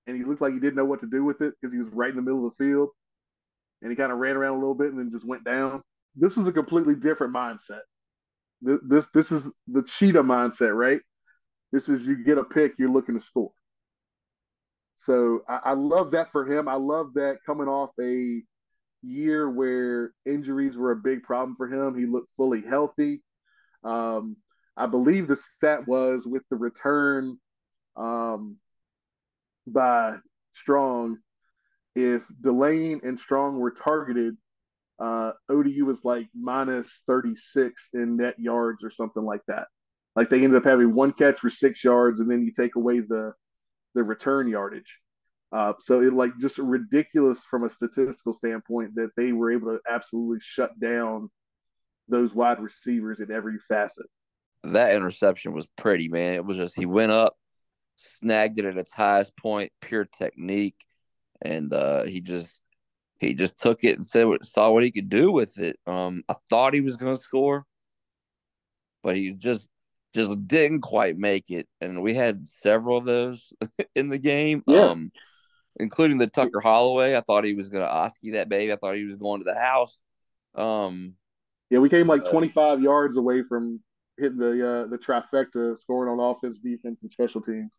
and 0.08 0.16
he 0.18 0.24
looked 0.24 0.42
like 0.42 0.54
he 0.54 0.60
didn't 0.60 0.76
know 0.76 0.86
what 0.86 1.02
to 1.02 1.08
do 1.08 1.24
with 1.24 1.42
it 1.42 1.54
because 1.60 1.74
he 1.74 1.82
was 1.82 1.94
right 1.94 2.10
in 2.10 2.16
the 2.16 2.22
middle 2.22 2.46
of 2.46 2.54
the 2.58 2.64
field, 2.64 2.90
and 3.82 3.92
he 3.92 3.96
kind 3.96 4.12
of 4.12 4.18
ran 4.18 4.36
around 4.36 4.56
a 4.56 4.60
little 4.60 4.76
bit 4.76 4.92
and 4.92 5.00
then 5.00 5.12
just 5.12 5.28
went 5.28 5.44
down. 5.44 5.82
This 6.16 6.36
was 6.36 6.48
a 6.48 6.52
completely 6.52 6.96
different 6.96 7.34
mindset 7.34 7.82
this 8.62 9.06
this 9.14 9.32
is 9.32 9.50
the 9.68 9.84
cheetah 9.84 10.24
mindset, 10.24 10.76
right? 10.76 11.02
This 11.72 11.90
is 11.90 12.06
you 12.06 12.24
get 12.24 12.38
a 12.38 12.44
pick, 12.44 12.74
you're 12.78 12.92
looking 12.92 13.18
to 13.18 13.24
score. 13.24 13.52
So 14.98 15.42
I, 15.48 15.60
I 15.66 15.74
love 15.74 16.12
that 16.12 16.32
for 16.32 16.46
him. 16.46 16.68
I 16.68 16.76
love 16.76 17.14
that 17.16 17.38
coming 17.46 17.68
off 17.68 17.92
a 18.00 18.42
year 19.04 19.50
where 19.50 20.12
injuries 20.26 20.76
were 20.76 20.92
a 20.92 20.96
big 20.96 21.24
problem 21.24 21.56
for 21.56 21.68
him. 21.68 21.98
He 21.98 22.06
looked 22.06 22.30
fully 22.36 22.62
healthy. 22.62 23.22
Um, 23.84 24.38
I 24.78 24.86
believe 24.86 25.28
the 25.28 25.38
stat 25.38 25.88
was 25.88 26.26
with 26.26 26.44
the 26.50 26.56
return 26.56 27.38
um, 27.96 28.58
by 29.66 30.18
Strong, 30.54 31.18
if 31.96 32.24
Delane 32.42 33.02
and 33.04 33.20
Strong 33.20 33.60
were 33.60 33.72
targeted 33.72 34.38
uh, 35.00 35.32
ODU 35.50 35.86
was 35.86 36.04
like 36.04 36.28
minus 36.34 37.02
36 37.08 37.90
in 37.94 38.18
net 38.18 38.40
yards 38.40 38.84
or 38.84 38.90
something 38.90 39.24
like 39.24 39.42
that. 39.48 39.68
Like 40.16 40.30
they 40.30 40.44
ended 40.44 40.58
up 40.58 40.64
having 40.64 40.94
one 40.94 41.14
catch 41.14 41.40
for 41.40 41.50
six 41.50 41.84
yards, 41.84 42.20
and 42.20 42.30
then 42.30 42.44
you 42.44 42.52
take 42.52 42.76
away 42.76 43.02
the 43.02 43.34
the 43.94 44.04
return 44.04 44.48
yardage. 44.48 45.00
Uh, 45.52 45.74
so 45.80 46.02
it 46.02 46.14
like 46.14 46.32
just 46.40 46.58
ridiculous 46.58 47.44
from 47.44 47.64
a 47.64 47.70
statistical 47.70 48.34
standpoint 48.34 48.96
that 48.96 49.12
they 49.16 49.32
were 49.32 49.52
able 49.52 49.68
to 49.68 49.80
absolutely 49.90 50.40
shut 50.42 50.78
down 50.80 51.30
those 52.10 52.34
wide 52.34 52.60
receivers 52.60 53.20
in 53.20 53.32
every 53.32 53.58
facet. 53.68 54.08
That 54.74 54.96
interception 54.96 55.54
was 55.54 55.68
pretty, 55.78 56.08
man. 56.10 56.36
It 56.36 56.46
was 56.46 56.58
just 56.58 56.76
he 56.76 56.86
went 56.86 57.12
up, 57.12 57.36
snagged 57.96 58.60
it 58.60 58.66
at 58.66 58.78
its 58.78 58.92
highest 58.92 59.36
point, 59.38 59.72
pure 59.82 60.06
technique, 60.06 60.86
and 61.42 61.74
uh, 61.74 62.04
he 62.04 62.22
just 62.22 62.62
he 63.20 63.34
just 63.34 63.58
took 63.58 63.84
it 63.84 63.96
and 63.96 64.06
said 64.06 64.28
saw 64.44 64.72
what 64.72 64.84
he 64.84 64.92
could 64.92 65.10
do 65.10 65.32
with 65.32 65.58
it. 65.58 65.78
Um, 65.88 66.24
I 66.30 66.36
thought 66.50 66.74
he 66.74 66.82
was 66.82 66.96
going 66.96 67.16
to 67.16 67.22
score, 67.22 67.66
but 69.04 69.16
he 69.16 69.34
just 69.34 69.70
just 70.14 70.48
didn't 70.48 70.82
quite 70.82 71.18
make 71.18 71.50
it. 71.50 71.68
And 71.82 72.02
we 72.02 72.14
had 72.14 72.48
several 72.48 72.98
of 72.98 73.06
those 73.06 73.52
in 73.96 74.10
the 74.10 74.20
game. 74.20 74.64
Yeah. 74.68 74.90
Um, 74.90 75.12
including 75.80 76.18
the 76.18 76.28
Tucker 76.28 76.60
Holloway. 76.60 77.16
I 77.16 77.22
thought 77.22 77.44
he 77.44 77.54
was 77.54 77.70
going 77.70 77.84
to 77.84 77.92
Oski 77.92 78.32
that 78.32 78.50
baby. 78.50 78.74
I 78.74 78.76
thought 78.76 78.96
he 78.96 79.06
was 79.06 79.16
going 79.16 79.42
to 79.42 79.46
the 79.46 79.60
house. 79.60 79.98
Um, 80.56 81.14
yeah, 81.70 81.80
we 81.80 81.90
came 81.90 82.08
like 82.08 82.26
uh, 82.26 82.32
25 82.32 82.82
yards 82.82 83.18
away 83.18 83.44
from 83.44 83.80
hitting 84.18 84.38
the 84.38 84.68
uh, 84.68 84.88
the 84.88 84.98
trifecta, 84.98 85.80
scoring 85.80 86.12
on 86.12 86.20
offense, 86.20 86.60
defense, 86.60 87.02
and 87.02 87.12
special 87.12 87.42
teams. 87.42 87.72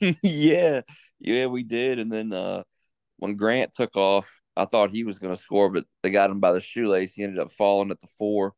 yeah, 0.22 0.82
yeah, 1.20 1.46
we 1.46 1.62
did. 1.62 1.98
And 1.98 2.10
then 2.10 2.32
uh, 2.32 2.62
when 3.18 3.36
Grant 3.36 3.72
took 3.74 3.96
off, 3.96 4.40
I 4.56 4.64
thought 4.64 4.90
he 4.90 5.04
was 5.04 5.18
going 5.18 5.34
to 5.36 5.42
score, 5.42 5.70
but 5.70 5.84
they 6.02 6.10
got 6.10 6.30
him 6.30 6.40
by 6.40 6.52
the 6.52 6.60
shoelace. 6.60 7.12
He 7.12 7.22
ended 7.22 7.38
up 7.38 7.52
falling 7.52 7.90
at 7.90 8.00
the 8.00 8.08
four. 8.18 8.54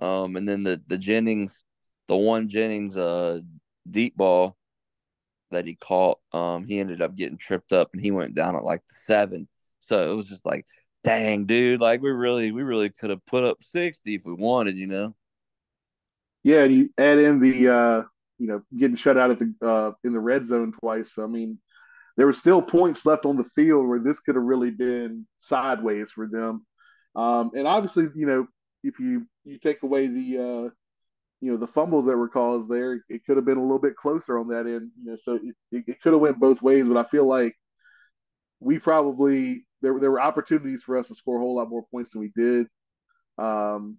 Um, 0.00 0.36
and 0.36 0.48
then 0.48 0.62
the 0.62 0.82
the 0.86 0.98
Jennings, 0.98 1.64
the 2.08 2.16
one 2.16 2.48
Jennings 2.48 2.96
uh 2.96 3.40
deep 3.88 4.16
ball 4.16 4.56
that 5.50 5.66
he 5.66 5.74
caught, 5.74 6.18
um, 6.32 6.64
he 6.66 6.80
ended 6.80 7.02
up 7.02 7.14
getting 7.14 7.36
tripped 7.38 7.72
up 7.72 7.90
and 7.92 8.02
he 8.02 8.10
went 8.10 8.34
down 8.34 8.56
at 8.56 8.64
like 8.64 8.80
the 8.88 8.94
seven. 9.04 9.48
So 9.80 10.10
it 10.10 10.14
was 10.14 10.26
just 10.26 10.46
like, 10.46 10.66
dang, 11.04 11.44
dude, 11.46 11.80
like 11.80 12.00
we 12.00 12.10
really 12.10 12.52
we 12.52 12.62
really 12.62 12.90
could 12.90 13.10
have 13.10 13.24
put 13.26 13.44
up 13.44 13.62
sixty 13.62 14.14
if 14.14 14.24
we 14.24 14.32
wanted, 14.32 14.76
you 14.76 14.86
know. 14.86 15.14
Yeah, 16.44 16.64
and 16.64 16.74
you 16.74 16.90
add 16.98 17.18
in 17.18 17.38
the 17.38 17.68
uh, 17.68 18.02
you 18.38 18.48
know, 18.48 18.62
getting 18.76 18.96
shut 18.96 19.16
out 19.16 19.30
at 19.30 19.38
the 19.38 19.54
uh 19.64 19.92
in 20.04 20.12
the 20.12 20.20
red 20.20 20.46
zone 20.46 20.72
twice. 20.80 21.18
I 21.18 21.26
mean, 21.26 21.58
there 22.16 22.26
were 22.26 22.32
still 22.32 22.60
points 22.60 23.06
left 23.06 23.24
on 23.24 23.36
the 23.36 23.48
field 23.54 23.86
where 23.86 24.00
this 24.00 24.20
could 24.20 24.34
have 24.34 24.44
really 24.44 24.70
been 24.70 25.26
sideways 25.38 26.10
for 26.10 26.26
them. 26.26 26.66
Um, 27.14 27.52
and 27.54 27.66
obviously, 27.66 28.08
you 28.14 28.26
know, 28.26 28.46
if 28.82 28.98
you 28.98 29.26
you 29.44 29.58
take 29.58 29.82
away 29.82 30.08
the 30.08 30.38
uh, 30.38 30.70
you 31.40 31.52
know 31.52 31.56
the 31.56 31.68
fumbles 31.68 32.06
that 32.06 32.16
were 32.16 32.28
caused 32.28 32.68
there, 32.68 33.04
it 33.08 33.24
could 33.24 33.36
have 33.36 33.46
been 33.46 33.58
a 33.58 33.62
little 33.62 33.78
bit 33.78 33.96
closer 33.96 34.38
on 34.38 34.48
that 34.48 34.66
end. 34.66 34.90
You 35.02 35.12
know, 35.12 35.16
so 35.20 35.38
it, 35.70 35.84
it 35.88 36.00
could 36.02 36.12
have 36.12 36.22
went 36.22 36.40
both 36.40 36.62
ways. 36.62 36.88
But 36.88 36.96
I 36.96 37.08
feel 37.08 37.26
like 37.26 37.54
we 38.60 38.78
probably 38.78 39.66
there 39.82 39.98
there 40.00 40.10
were 40.10 40.20
opportunities 40.20 40.82
for 40.82 40.96
us 40.96 41.08
to 41.08 41.14
score 41.14 41.36
a 41.36 41.40
whole 41.40 41.56
lot 41.56 41.70
more 41.70 41.84
points 41.90 42.12
than 42.12 42.20
we 42.20 42.32
did. 42.34 42.66
Um, 43.38 43.98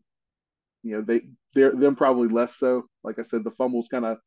you 0.84 0.96
know, 0.96 1.02
they 1.02 1.22
they're 1.56 1.72
them 1.72 1.96
probably 1.96 2.28
less 2.28 2.58
so. 2.58 2.84
Like 3.04 3.19
I 3.19 3.24
said, 3.24 3.43
the 3.43 3.52
fumbles 3.52 3.88
kind 3.89 4.06
of 4.06 4.17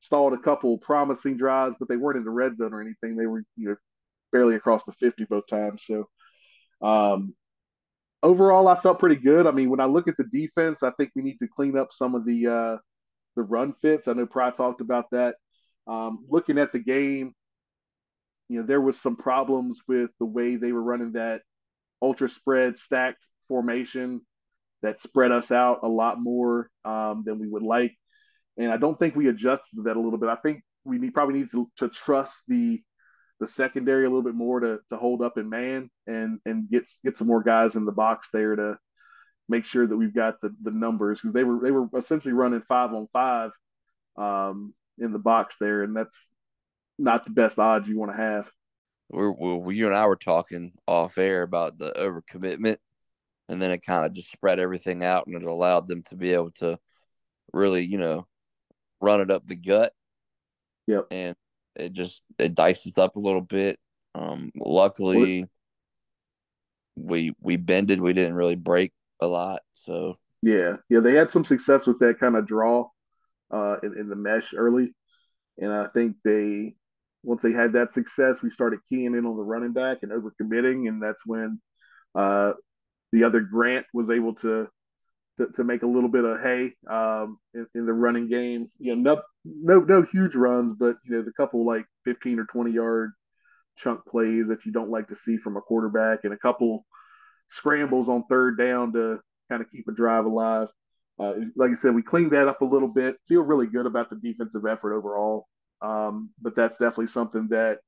stalled 0.00 0.32
a 0.32 0.38
couple 0.38 0.78
promising 0.78 1.36
drives, 1.36 1.76
but 1.78 1.88
they 1.88 1.96
weren't 1.96 2.18
in 2.18 2.24
the 2.24 2.30
red 2.30 2.56
zone 2.56 2.72
or 2.72 2.80
anything. 2.80 3.16
They 3.16 3.26
were 3.26 3.44
you 3.56 3.70
know 3.70 3.76
barely 4.32 4.56
across 4.56 4.84
the 4.84 4.92
50 4.92 5.24
both 5.24 5.46
times. 5.46 5.84
So 5.86 6.08
um, 6.82 7.34
overall, 8.22 8.68
I 8.68 8.80
felt 8.80 8.98
pretty 8.98 9.16
good. 9.16 9.46
I 9.46 9.50
mean, 9.50 9.70
when 9.70 9.80
I 9.80 9.84
look 9.84 10.08
at 10.08 10.16
the 10.16 10.24
defense, 10.24 10.82
I 10.82 10.90
think 10.92 11.10
we 11.14 11.22
need 11.22 11.38
to 11.38 11.48
clean 11.48 11.76
up 11.76 11.88
some 11.92 12.14
of 12.14 12.24
the 12.24 12.46
uh, 12.46 12.76
the 13.36 13.42
run 13.42 13.74
fits. 13.80 14.08
I 14.08 14.14
know 14.14 14.26
Pry 14.26 14.50
talked 14.50 14.80
about 14.80 15.10
that. 15.12 15.36
Um, 15.86 16.24
looking 16.28 16.58
at 16.58 16.72
the 16.72 16.80
game, 16.80 17.32
you 18.48 18.60
know, 18.60 18.66
there 18.66 18.80
was 18.80 19.00
some 19.00 19.16
problems 19.16 19.80
with 19.86 20.10
the 20.18 20.26
way 20.26 20.56
they 20.56 20.72
were 20.72 20.82
running 20.82 21.12
that 21.12 21.42
ultra 22.02 22.28
spread 22.28 22.76
stacked 22.76 23.26
formation 23.48 24.20
that 24.82 25.00
spread 25.00 25.32
us 25.32 25.50
out 25.50 25.80
a 25.82 25.88
lot 25.88 26.20
more 26.20 26.70
um, 26.84 27.22
than 27.24 27.38
we 27.38 27.48
would 27.48 27.62
like 27.62 27.96
and 28.58 28.72
I 28.72 28.76
don't 28.76 28.98
think 28.98 29.14
we 29.14 29.28
adjusted 29.28 29.76
to 29.76 29.82
that 29.82 29.96
a 29.96 30.00
little 30.00 30.18
bit. 30.18 30.28
I 30.28 30.36
think 30.36 30.62
we 30.84 30.98
need 30.98 31.14
probably 31.14 31.40
need 31.40 31.50
to, 31.52 31.70
to 31.78 31.88
trust 31.88 32.34
the 32.48 32.82
the 33.38 33.48
secondary 33.48 34.06
a 34.06 34.08
little 34.08 34.22
bit 34.22 34.34
more 34.34 34.60
to 34.60 34.78
to 34.90 34.96
hold 34.96 35.22
up 35.22 35.36
in 35.36 35.50
man 35.50 35.90
and 36.06 36.40
and 36.46 36.70
get 36.70 36.88
get 37.04 37.18
some 37.18 37.26
more 37.26 37.42
guys 37.42 37.76
in 37.76 37.84
the 37.84 37.92
box 37.92 38.28
there 38.32 38.56
to 38.56 38.78
make 39.48 39.64
sure 39.64 39.86
that 39.86 39.96
we've 39.96 40.14
got 40.14 40.40
the 40.40 40.54
the 40.62 40.70
numbers 40.70 41.20
because 41.20 41.34
they 41.34 41.44
were 41.44 41.60
they 41.62 41.70
were 41.70 41.88
essentially 41.96 42.32
running 42.32 42.62
five 42.66 42.92
on 42.94 43.08
five, 43.12 43.50
um, 44.16 44.72
in 44.98 45.12
the 45.12 45.18
box 45.18 45.56
there, 45.60 45.82
and 45.82 45.94
that's 45.94 46.16
not 46.98 47.24
the 47.24 47.30
best 47.30 47.58
odds 47.58 47.88
you 47.88 47.98
want 47.98 48.12
to 48.12 48.16
have. 48.16 48.50
We're, 49.08 49.70
you 49.70 49.86
and 49.86 49.94
I 49.94 50.06
were 50.06 50.16
talking 50.16 50.72
off 50.88 51.16
air 51.16 51.42
about 51.42 51.78
the 51.78 51.92
overcommitment, 51.96 52.78
and 53.48 53.60
then 53.60 53.70
it 53.70 53.84
kind 53.84 54.06
of 54.06 54.12
just 54.12 54.30
spread 54.30 54.58
everything 54.58 55.04
out, 55.04 55.26
and 55.26 55.36
it 55.36 55.42
allowed 55.42 55.88
them 55.88 56.02
to 56.04 56.16
be 56.16 56.32
able 56.32 56.50
to 56.52 56.78
really, 57.52 57.84
you 57.84 57.98
know, 57.98 58.26
run 59.00 59.20
it 59.20 59.30
up 59.30 59.46
the 59.46 59.56
gut. 59.56 59.92
Yep. 60.86 61.06
And 61.10 61.36
it 61.74 61.92
just 61.92 62.22
it 62.38 62.54
dices 62.54 62.98
up 62.98 63.16
a 63.16 63.20
little 63.20 63.40
bit. 63.40 63.78
Um, 64.14 64.50
luckily, 64.56 65.46
we 66.96 67.34
we 67.40 67.56
bended. 67.56 68.00
We 68.00 68.12
didn't 68.12 68.34
really 68.34 68.56
break 68.56 68.92
a 69.20 69.26
lot. 69.26 69.62
So 69.74 70.18
yeah, 70.42 70.76
yeah, 70.88 71.00
they 71.00 71.14
had 71.14 71.30
some 71.30 71.44
success 71.44 71.86
with 71.86 71.98
that 72.00 72.18
kind 72.18 72.36
of 72.36 72.46
draw 72.46 72.88
uh, 73.50 73.76
in, 73.82 73.98
in 73.98 74.08
the 74.08 74.16
mesh 74.16 74.54
early, 74.54 74.94
and 75.58 75.72
I 75.72 75.88
think 75.88 76.16
they 76.24 76.76
once 77.22 77.42
they 77.42 77.52
had 77.52 77.72
that 77.72 77.92
success, 77.92 78.42
we 78.42 78.50
started 78.50 78.80
keying 78.88 79.14
in 79.14 79.26
on 79.26 79.36
the 79.36 79.42
running 79.42 79.72
back 79.72 79.98
and 80.02 80.12
overcommitting, 80.12 80.88
and 80.88 81.02
that's 81.02 81.26
when 81.26 81.60
uh, 82.14 82.52
the 83.12 83.24
other 83.24 83.40
Grant 83.40 83.86
was 83.92 84.10
able 84.10 84.34
to, 84.36 84.68
to, 85.38 85.46
to 85.54 85.64
make 85.64 85.82
a 85.82 85.86
little 85.86 86.08
bit 86.08 86.24
of 86.24 86.40
hay 86.40 86.72
um, 86.88 87.38
in, 87.54 87.66
in, 87.74 87.86
the 87.86 87.92
running 87.92 88.28
game. 88.28 88.70
You 88.78 88.96
know, 88.96 89.14
no, 89.44 89.80
no 89.80 89.80
no 89.80 90.02
huge 90.02 90.34
runs, 90.34 90.72
but 90.72 90.96
you 91.04 91.16
know 91.16 91.22
the 91.22 91.32
couple 91.32 91.64
like 91.64 91.86
fifteen 92.04 92.38
or 92.38 92.46
twenty 92.46 92.72
yard 92.72 93.12
chunk 93.76 94.04
plays 94.06 94.46
that 94.48 94.64
you 94.64 94.72
don't 94.72 94.90
like 94.90 95.08
to 95.08 95.16
see 95.16 95.36
from 95.36 95.56
a 95.56 95.60
quarterback, 95.60 96.20
and 96.24 96.32
a 96.32 96.38
couple 96.38 96.86
scrambles 97.48 98.08
on 98.08 98.24
third 98.24 98.58
down 98.58 98.92
to 98.92 99.20
kind 99.50 99.62
of 99.62 99.70
keep 99.70 99.86
a 99.88 99.92
drive 99.92 100.24
alive. 100.24 100.68
Uh, 101.18 101.34
like 101.54 101.70
I 101.70 101.74
said, 101.74 101.94
we 101.94 102.02
cleaned 102.02 102.32
that 102.32 102.48
up 102.48 102.60
a 102.60 102.66
little 102.66 102.88
bit. 102.88 103.16
Feel 103.28 103.42
really 103.42 103.66
good 103.66 103.86
about 103.86 104.10
the 104.10 104.16
defensive 104.16 104.66
effort 104.66 104.94
overall. 104.94 105.46
Um, 105.80 106.30
but 106.40 106.56
that's 106.56 106.78
definitely 106.78 107.08
something 107.08 107.48
that 107.50 107.78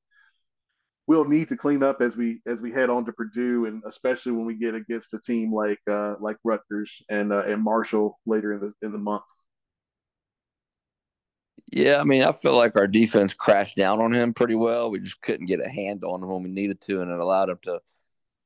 we'll 1.08 1.24
need 1.24 1.48
to 1.48 1.56
clean 1.56 1.82
up 1.82 2.00
as 2.00 2.14
we 2.14 2.40
as 2.46 2.60
we 2.60 2.70
head 2.70 2.90
on 2.90 3.06
to 3.06 3.12
Purdue, 3.12 3.64
and 3.64 3.82
especially 3.86 4.32
when 4.32 4.44
we 4.44 4.54
get 4.54 4.74
against 4.74 5.14
a 5.14 5.18
team 5.18 5.52
like 5.52 5.80
uh, 5.90 6.14
like 6.20 6.36
Rutgers 6.44 7.02
and 7.08 7.32
uh, 7.32 7.42
and 7.46 7.64
Marshall 7.64 8.20
later 8.26 8.52
in 8.52 8.60
the 8.60 8.86
in 8.86 8.92
the 8.92 8.98
month. 8.98 9.24
Yeah, 11.72 11.98
I 12.00 12.04
mean, 12.04 12.22
I 12.22 12.32
feel 12.32 12.56
like 12.56 12.76
our 12.76 12.86
defense 12.86 13.34
crashed 13.34 13.76
down 13.76 14.00
on 14.00 14.12
him 14.12 14.32
pretty 14.32 14.54
well. 14.54 14.90
We 14.90 15.00
just 15.00 15.20
couldn't 15.20 15.46
get 15.46 15.64
a 15.64 15.68
hand 15.68 16.04
on 16.04 16.22
him 16.22 16.28
when 16.28 16.42
we 16.44 16.50
needed 16.50 16.80
to, 16.82 17.02
and 17.02 17.10
it 17.10 17.18
allowed 17.18 17.50
him 17.50 17.58
to 17.62 17.80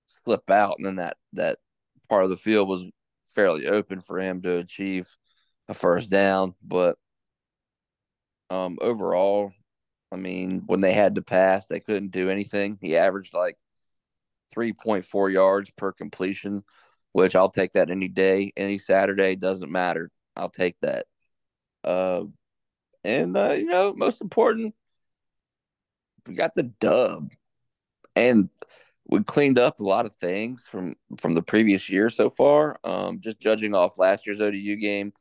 slip 0.06 0.48
out. 0.50 0.76
And 0.78 0.86
then 0.86 0.96
that 0.96 1.16
that 1.34 1.58
part 2.08 2.24
of 2.24 2.30
the 2.30 2.36
field 2.36 2.68
was 2.68 2.84
fairly 3.34 3.66
open 3.66 4.00
for 4.00 4.18
him 4.18 4.40
to 4.42 4.58
achieve 4.58 5.14
a 5.68 5.74
first 5.74 6.10
down. 6.10 6.54
But 6.62 6.96
um, 8.50 8.78
overall, 8.80 9.52
I 10.12 10.16
mean, 10.16 10.62
when 10.66 10.80
they 10.80 10.92
had 10.92 11.14
to 11.14 11.22
pass, 11.22 11.66
they 11.66 11.80
couldn't 11.80 12.10
do 12.10 12.28
anything. 12.28 12.78
He 12.80 12.96
averaged 12.96 13.32
like 13.32 13.56
3.4 14.54 15.32
yards 15.32 15.70
per 15.76 15.92
completion, 15.92 16.62
which 17.12 17.34
I'll 17.34 17.50
take 17.50 17.72
that 17.72 17.90
any 17.90 18.08
day, 18.08 18.52
any 18.56 18.78
Saturday, 18.78 19.36
doesn't 19.36 19.72
matter. 19.72 20.10
I'll 20.36 20.50
take 20.50 20.76
that. 20.82 21.06
Uh, 21.82 22.24
and, 23.04 23.36
uh, 23.36 23.52
you 23.52 23.64
know, 23.64 23.94
most 23.94 24.20
important, 24.20 24.74
we 26.26 26.34
got 26.34 26.54
the 26.54 26.64
dub. 26.64 27.30
And 28.14 28.50
we 29.06 29.22
cleaned 29.22 29.58
up 29.58 29.80
a 29.80 29.84
lot 29.84 30.06
of 30.06 30.14
things 30.14 30.64
from 30.70 30.94
from 31.18 31.32
the 31.32 31.42
previous 31.42 31.88
year 31.88 32.10
so 32.10 32.28
far. 32.28 32.78
Um, 32.84 33.20
just 33.20 33.40
judging 33.40 33.74
off 33.74 33.98
last 33.98 34.26
year's 34.26 34.40
ODU 34.40 34.76
game 34.76 35.12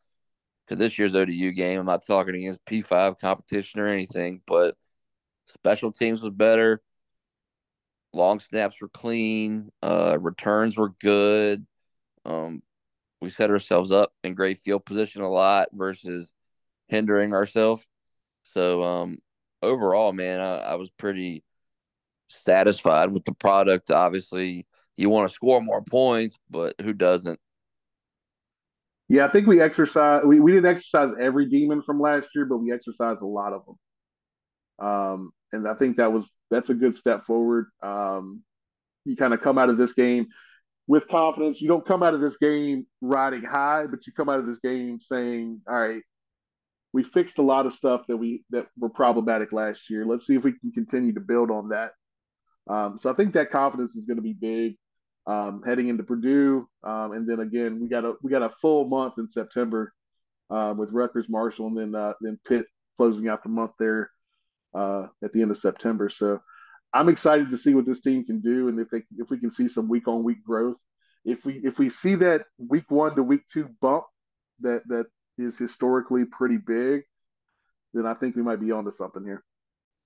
to 0.67 0.75
this 0.75 0.97
year's 0.97 1.15
ODU 1.15 1.51
game. 1.51 1.79
I'm 1.79 1.85
not 1.85 2.05
talking 2.05 2.35
against 2.35 2.65
P5 2.65 3.19
competition 3.19 3.79
or 3.79 3.87
anything, 3.87 4.41
but 4.47 4.75
special 5.47 5.91
teams 5.91 6.21
was 6.21 6.31
better. 6.31 6.81
Long 8.13 8.39
snaps 8.39 8.81
were 8.81 8.89
clean. 8.89 9.71
Uh, 9.81 10.17
returns 10.19 10.77
were 10.77 10.93
good. 10.99 11.65
Um, 12.25 12.61
we 13.21 13.29
set 13.29 13.49
ourselves 13.49 13.91
up 13.91 14.11
in 14.23 14.33
great 14.33 14.59
field 14.59 14.85
position 14.85 15.21
a 15.21 15.29
lot 15.29 15.69
versus 15.71 16.33
hindering 16.87 17.33
ourselves. 17.33 17.87
So 18.43 18.83
um, 18.83 19.19
overall, 19.61 20.11
man, 20.11 20.39
I, 20.39 20.57
I 20.57 20.75
was 20.75 20.89
pretty 20.89 21.43
satisfied 22.29 23.11
with 23.11 23.25
the 23.25 23.33
product. 23.33 23.91
Obviously, 23.91 24.65
you 24.97 25.09
want 25.09 25.29
to 25.29 25.33
score 25.33 25.61
more 25.61 25.83
points, 25.83 26.35
but 26.49 26.75
who 26.81 26.93
doesn't? 26.93 27.39
Yeah, 29.11 29.25
I 29.25 29.27
think 29.29 29.45
we 29.45 29.59
exercise. 29.59 30.23
We, 30.25 30.39
we 30.39 30.53
didn't 30.53 30.71
exercise 30.71 31.13
every 31.19 31.49
demon 31.49 31.81
from 31.81 31.99
last 31.99 32.29
year, 32.33 32.45
but 32.45 32.59
we 32.59 32.71
exercised 32.71 33.21
a 33.21 33.25
lot 33.25 33.51
of 33.51 33.63
them. 33.65 34.87
Um, 34.87 35.31
and 35.51 35.67
I 35.67 35.73
think 35.73 35.97
that 35.97 36.13
was 36.13 36.31
that's 36.49 36.69
a 36.69 36.73
good 36.73 36.95
step 36.95 37.25
forward. 37.25 37.65
Um, 37.83 38.41
you 39.03 39.17
kind 39.17 39.33
of 39.33 39.41
come 39.41 39.57
out 39.57 39.69
of 39.69 39.77
this 39.77 39.91
game 39.91 40.27
with 40.87 41.09
confidence. 41.09 41.59
You 41.59 41.67
don't 41.67 41.85
come 41.85 42.03
out 42.03 42.13
of 42.13 42.21
this 42.21 42.37
game 42.37 42.87
riding 43.01 43.43
high, 43.43 43.85
but 43.85 44.07
you 44.07 44.13
come 44.13 44.29
out 44.29 44.39
of 44.39 44.45
this 44.45 44.59
game 44.59 45.01
saying, 45.01 45.59
"All 45.67 45.77
right, 45.77 46.03
we 46.93 47.03
fixed 47.03 47.37
a 47.37 47.41
lot 47.41 47.65
of 47.65 47.73
stuff 47.73 48.03
that 48.07 48.15
we 48.15 48.45
that 48.51 48.67
were 48.79 48.87
problematic 48.87 49.51
last 49.51 49.89
year. 49.89 50.05
Let's 50.05 50.25
see 50.25 50.35
if 50.35 50.45
we 50.45 50.53
can 50.57 50.71
continue 50.71 51.11
to 51.15 51.19
build 51.19 51.51
on 51.51 51.67
that." 51.67 51.91
Um, 52.69 52.97
so 52.97 53.11
I 53.11 53.13
think 53.15 53.33
that 53.33 53.51
confidence 53.51 53.93
is 53.97 54.05
going 54.05 54.19
to 54.19 54.23
be 54.23 54.31
big 54.31 54.77
um, 55.27 55.61
heading 55.65 55.89
into 55.89 56.03
Purdue, 56.03 56.67
um, 56.83 57.11
and 57.13 57.27
then 57.27 57.39
again 57.39 57.79
we 57.79 57.87
got 57.87 58.05
a 58.05 58.15
we 58.21 58.31
got 58.31 58.41
a 58.41 58.53
full 58.61 58.85
month 58.85 59.15
in 59.17 59.29
September 59.29 59.93
uh, 60.49 60.73
with 60.75 60.91
Rutgers, 60.91 61.29
Marshall, 61.29 61.67
and 61.67 61.77
then 61.77 61.95
uh, 61.95 62.13
then 62.21 62.39
Pitt 62.47 62.65
closing 62.97 63.27
out 63.27 63.43
the 63.43 63.49
month 63.49 63.71
there 63.79 64.09
uh, 64.73 65.07
at 65.23 65.33
the 65.33 65.41
end 65.41 65.51
of 65.51 65.57
September. 65.57 66.09
So 66.09 66.39
I'm 66.93 67.09
excited 67.09 67.49
to 67.51 67.57
see 67.57 67.73
what 67.73 67.85
this 67.85 68.01
team 68.01 68.25
can 68.25 68.41
do, 68.41 68.67
and 68.67 68.79
if 68.79 68.89
they 68.89 69.03
if 69.17 69.29
we 69.29 69.39
can 69.39 69.51
see 69.51 69.67
some 69.67 69.87
week 69.87 70.07
on 70.07 70.23
week 70.23 70.43
growth. 70.43 70.77
If 71.23 71.45
we 71.45 71.61
if 71.63 71.77
we 71.77 71.89
see 71.89 72.15
that 72.15 72.45
week 72.57 72.89
one 72.89 73.15
to 73.15 73.23
week 73.23 73.41
two 73.51 73.69
bump 73.79 74.05
that 74.61 74.81
that 74.87 75.05
is 75.37 75.57
historically 75.57 76.25
pretty 76.25 76.57
big, 76.57 77.03
then 77.93 78.05
I 78.05 78.15
think 78.15 78.35
we 78.35 78.41
might 78.41 78.59
be 78.59 78.71
onto 78.71 78.91
something 78.91 79.23
here. 79.23 79.43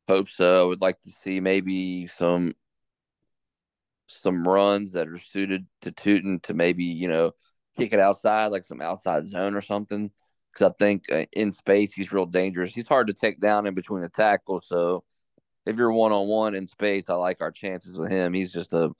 Hope 0.07 0.29
so. 0.29 0.61
I 0.61 0.65
would 0.65 0.81
like 0.81 1.01
to 1.01 1.09
see 1.09 1.39
maybe 1.39 2.07
some 2.07 2.53
some 4.07 4.47
runs 4.47 4.91
that 4.93 5.07
are 5.07 5.17
suited 5.17 5.65
to 5.81 5.91
Tuten 5.91 6.41
to 6.43 6.53
maybe 6.53 6.83
you 6.83 7.07
know 7.07 7.31
kick 7.77 7.93
it 7.93 7.99
outside 7.99 8.47
like 8.47 8.63
some 8.63 8.81
outside 8.81 9.27
zone 9.27 9.55
or 9.55 9.61
something. 9.61 10.11
Because 10.53 10.71
I 10.71 10.73
think 10.79 11.03
uh, 11.11 11.25
in 11.33 11.51
space 11.51 11.93
he's 11.93 12.13
real 12.13 12.25
dangerous. 12.25 12.73
He's 12.73 12.87
hard 12.87 13.07
to 13.07 13.13
take 13.13 13.41
down 13.41 13.67
in 13.67 13.73
between 13.73 14.01
the 14.01 14.09
tackles. 14.09 14.65
So 14.67 15.03
if 15.65 15.77
you're 15.77 15.91
one 15.91 16.13
on 16.13 16.27
one 16.27 16.55
in 16.55 16.67
space, 16.67 17.03
I 17.09 17.15
like 17.15 17.41
our 17.41 17.51
chances 17.51 17.97
with 17.97 18.09
him. 18.09 18.33
He's 18.33 18.51
just 18.51 18.73
a 18.73 18.91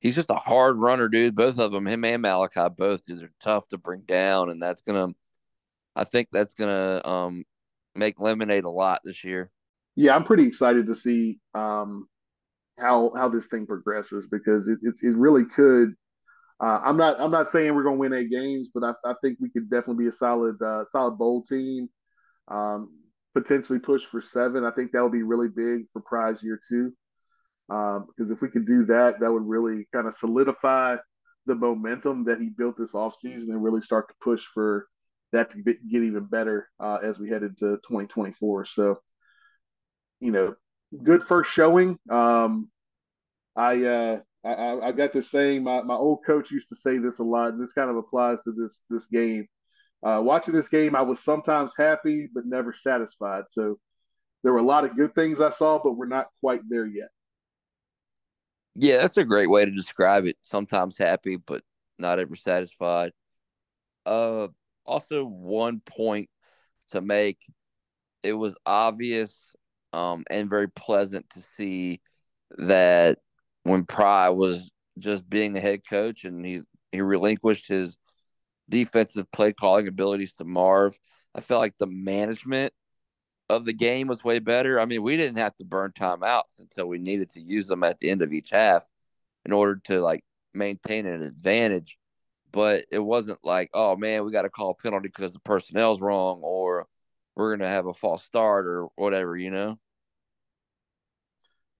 he's 0.00 0.14
just 0.14 0.30
a 0.30 0.34
hard 0.34 0.78
runner, 0.78 1.08
dude. 1.08 1.34
Both 1.34 1.58
of 1.58 1.72
them, 1.72 1.86
him 1.86 2.04
and 2.04 2.22
Malachi, 2.22 2.68
both 2.76 3.04
dudes 3.04 3.22
are 3.22 3.32
tough 3.42 3.68
to 3.68 3.78
bring 3.78 4.02
down, 4.02 4.50
and 4.50 4.62
that's 4.62 4.82
gonna. 4.82 5.08
I 5.96 6.04
think 6.04 6.28
that's 6.32 6.54
gonna 6.54 7.02
um, 7.04 7.44
make 7.94 8.20
lemonade 8.20 8.64
a 8.64 8.70
lot 8.70 9.00
this 9.04 9.24
year 9.24 9.50
yeah, 9.98 10.14
I'm 10.14 10.22
pretty 10.22 10.46
excited 10.46 10.86
to 10.86 10.94
see 10.94 11.40
um, 11.56 12.08
how 12.78 13.12
how 13.16 13.28
this 13.28 13.46
thing 13.46 13.66
progresses 13.66 14.26
because 14.26 14.68
it, 14.68 14.78
it 14.82 15.16
really 15.16 15.44
could. 15.44 15.94
Uh, 16.60 16.80
I'm 16.84 16.96
not 16.96 17.20
I'm 17.20 17.30
not 17.30 17.50
saying 17.50 17.74
we're 17.74 17.84
going 17.84 17.96
to 17.96 18.00
win 18.00 18.12
eight 18.14 18.30
games, 18.30 18.68
but 18.72 18.82
I, 18.84 18.92
I 19.08 19.14
think 19.22 19.38
we 19.40 19.50
could 19.50 19.70
definitely 19.70 20.04
be 20.04 20.08
a 20.08 20.12
solid 20.12 20.60
uh, 20.62 20.84
solid 20.90 21.12
bowl 21.12 21.42
team. 21.42 21.88
Um, 22.48 22.90
potentially 23.34 23.78
push 23.78 24.04
for 24.04 24.20
seven. 24.20 24.64
I 24.64 24.70
think 24.70 24.92
that 24.92 25.02
would 25.02 25.12
be 25.12 25.22
really 25.22 25.48
big 25.48 25.84
for 25.92 26.00
Pry's 26.00 26.42
year 26.42 26.60
two. 26.68 26.92
Um, 27.70 28.06
because 28.06 28.30
if 28.30 28.40
we 28.40 28.48
could 28.48 28.66
do 28.66 28.86
that, 28.86 29.20
that 29.20 29.30
would 29.30 29.46
really 29.46 29.86
kind 29.92 30.06
of 30.08 30.14
solidify 30.14 30.96
the 31.46 31.54
momentum 31.54 32.24
that 32.24 32.40
he 32.40 32.48
built 32.48 32.76
this 32.78 32.92
offseason 32.92 33.48
and 33.48 33.62
really 33.62 33.82
start 33.82 34.08
to 34.08 34.14
push 34.22 34.42
for 34.54 34.88
that 35.32 35.50
to 35.50 35.62
get 35.62 35.78
even 35.84 36.24
better 36.24 36.68
uh, 36.80 36.98
as 37.02 37.18
we 37.18 37.28
head 37.28 37.42
into 37.42 37.76
2024. 37.86 38.64
So 38.64 38.98
you 40.20 40.32
know, 40.32 40.54
good 41.02 41.22
first 41.22 41.50
showing. 41.50 41.98
Um, 42.10 42.68
I, 43.56 43.84
uh, 43.84 44.20
I 44.44 44.78
I 44.80 44.92
got 44.92 45.12
this 45.12 45.30
saying. 45.30 45.64
My, 45.64 45.82
my 45.82 45.94
old 45.94 46.24
coach 46.24 46.50
used 46.50 46.68
to 46.68 46.76
say 46.76 46.98
this 46.98 47.18
a 47.18 47.24
lot, 47.24 47.52
and 47.52 47.62
this 47.62 47.72
kind 47.72 47.90
of 47.90 47.96
applies 47.96 48.40
to 48.42 48.52
this 48.52 48.80
this 48.88 49.06
game. 49.06 49.48
Uh, 50.02 50.20
watching 50.22 50.54
this 50.54 50.68
game, 50.68 50.94
I 50.94 51.02
was 51.02 51.20
sometimes 51.20 51.72
happy 51.76 52.28
but 52.32 52.46
never 52.46 52.72
satisfied. 52.72 53.44
So 53.50 53.78
there 54.42 54.52
were 54.52 54.60
a 54.60 54.62
lot 54.62 54.84
of 54.84 54.96
good 54.96 55.14
things 55.14 55.40
I 55.40 55.50
saw, 55.50 55.80
but 55.82 55.94
we're 55.94 56.06
not 56.06 56.28
quite 56.40 56.60
there 56.68 56.86
yet. 56.86 57.08
Yeah, 58.76 58.98
that's 58.98 59.16
a 59.16 59.24
great 59.24 59.50
way 59.50 59.64
to 59.64 59.70
describe 59.72 60.24
it. 60.26 60.36
Sometimes 60.40 60.96
happy, 60.96 61.36
but 61.36 61.62
not 61.98 62.20
ever 62.20 62.36
satisfied. 62.36 63.12
Uh, 64.06 64.48
also, 64.86 65.24
one 65.24 65.80
point 65.80 66.30
to 66.92 67.00
make: 67.00 67.38
it 68.22 68.34
was 68.34 68.54
obvious 68.64 69.47
um, 69.92 70.24
and 70.30 70.50
very 70.50 70.68
pleasant 70.68 71.28
to 71.30 71.42
see 71.56 72.00
that 72.58 73.18
when 73.64 73.84
Pry 73.84 74.28
was 74.30 74.70
just 74.98 75.28
being 75.28 75.52
the 75.52 75.60
head 75.60 75.80
coach 75.88 76.24
and 76.24 76.44
he's 76.44 76.66
he 76.92 77.00
relinquished 77.00 77.68
his 77.68 77.98
defensive 78.68 79.30
play 79.30 79.52
calling 79.52 79.88
abilities 79.88 80.32
to 80.34 80.44
Marve. 80.44 80.98
I 81.34 81.40
felt 81.40 81.60
like 81.60 81.76
the 81.78 81.86
management 81.86 82.72
of 83.50 83.64
the 83.64 83.72
game 83.72 84.08
was 84.08 84.24
way 84.24 84.38
better. 84.38 84.80
I 84.80 84.84
mean, 84.84 85.02
we 85.02 85.16
didn't 85.16 85.38
have 85.38 85.56
to 85.56 85.64
burn 85.64 85.92
timeouts 85.92 86.58
until 86.58 86.86
we 86.86 86.98
needed 86.98 87.30
to 87.30 87.40
use 87.40 87.66
them 87.66 87.84
at 87.84 87.98
the 88.00 88.10
end 88.10 88.22
of 88.22 88.32
each 88.32 88.50
half 88.50 88.86
in 89.44 89.52
order 89.52 89.80
to 89.84 90.00
like 90.00 90.24
maintain 90.54 91.06
an 91.06 91.22
advantage. 91.22 91.98
But 92.50 92.84
it 92.90 92.98
wasn't 92.98 93.38
like, 93.44 93.70
oh 93.74 93.96
man, 93.96 94.24
we 94.24 94.32
got 94.32 94.42
to 94.42 94.50
call 94.50 94.74
penalty 94.74 95.08
because 95.08 95.32
the 95.32 95.40
personnel's 95.40 96.00
wrong 96.00 96.40
or 96.42 96.57
we're 97.38 97.56
gonna 97.56 97.70
have 97.70 97.86
a 97.86 97.94
false 97.94 98.24
start 98.24 98.66
or 98.66 98.88
whatever, 98.96 99.36
you 99.36 99.50
know. 99.50 99.78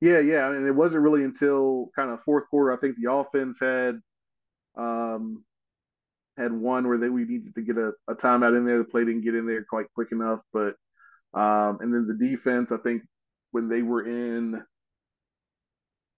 Yeah, 0.01 0.21
yeah, 0.21 0.47
I 0.47 0.55
and 0.55 0.67
it 0.67 0.75
wasn't 0.75 1.03
really 1.03 1.25
until 1.25 1.91
kind 1.97 2.11
of 2.11 2.23
fourth 2.23 2.49
quarter. 2.49 2.73
I 2.73 2.81
think 2.81 2.97
the 2.97 3.13
offense 3.13 3.59
had 3.61 4.01
um, 4.77 5.45
had 6.37 6.53
one 6.53 6.87
where 6.87 6.99
they 6.99 7.09
we 7.09 7.25
needed 7.25 7.55
to 7.57 7.63
get 7.63 7.77
a, 7.77 7.93
a 8.07 8.15
timeout 8.15 8.57
in 8.57 8.65
there. 8.65 8.79
The 8.79 8.85
play 8.85 9.05
didn't 9.05 9.25
get 9.25 9.35
in 9.35 9.47
there 9.47 9.65
quite 9.69 9.87
quick 9.95 10.13
enough, 10.13 10.41
but 10.53 10.77
um, 11.35 11.79
and 11.81 11.93
then 11.93 12.07
the 12.07 12.15
defense, 12.15 12.71
I 12.71 12.77
think 12.77 13.03
when 13.51 13.69
they 13.69 13.83
were 13.83 14.07
in 14.07 14.63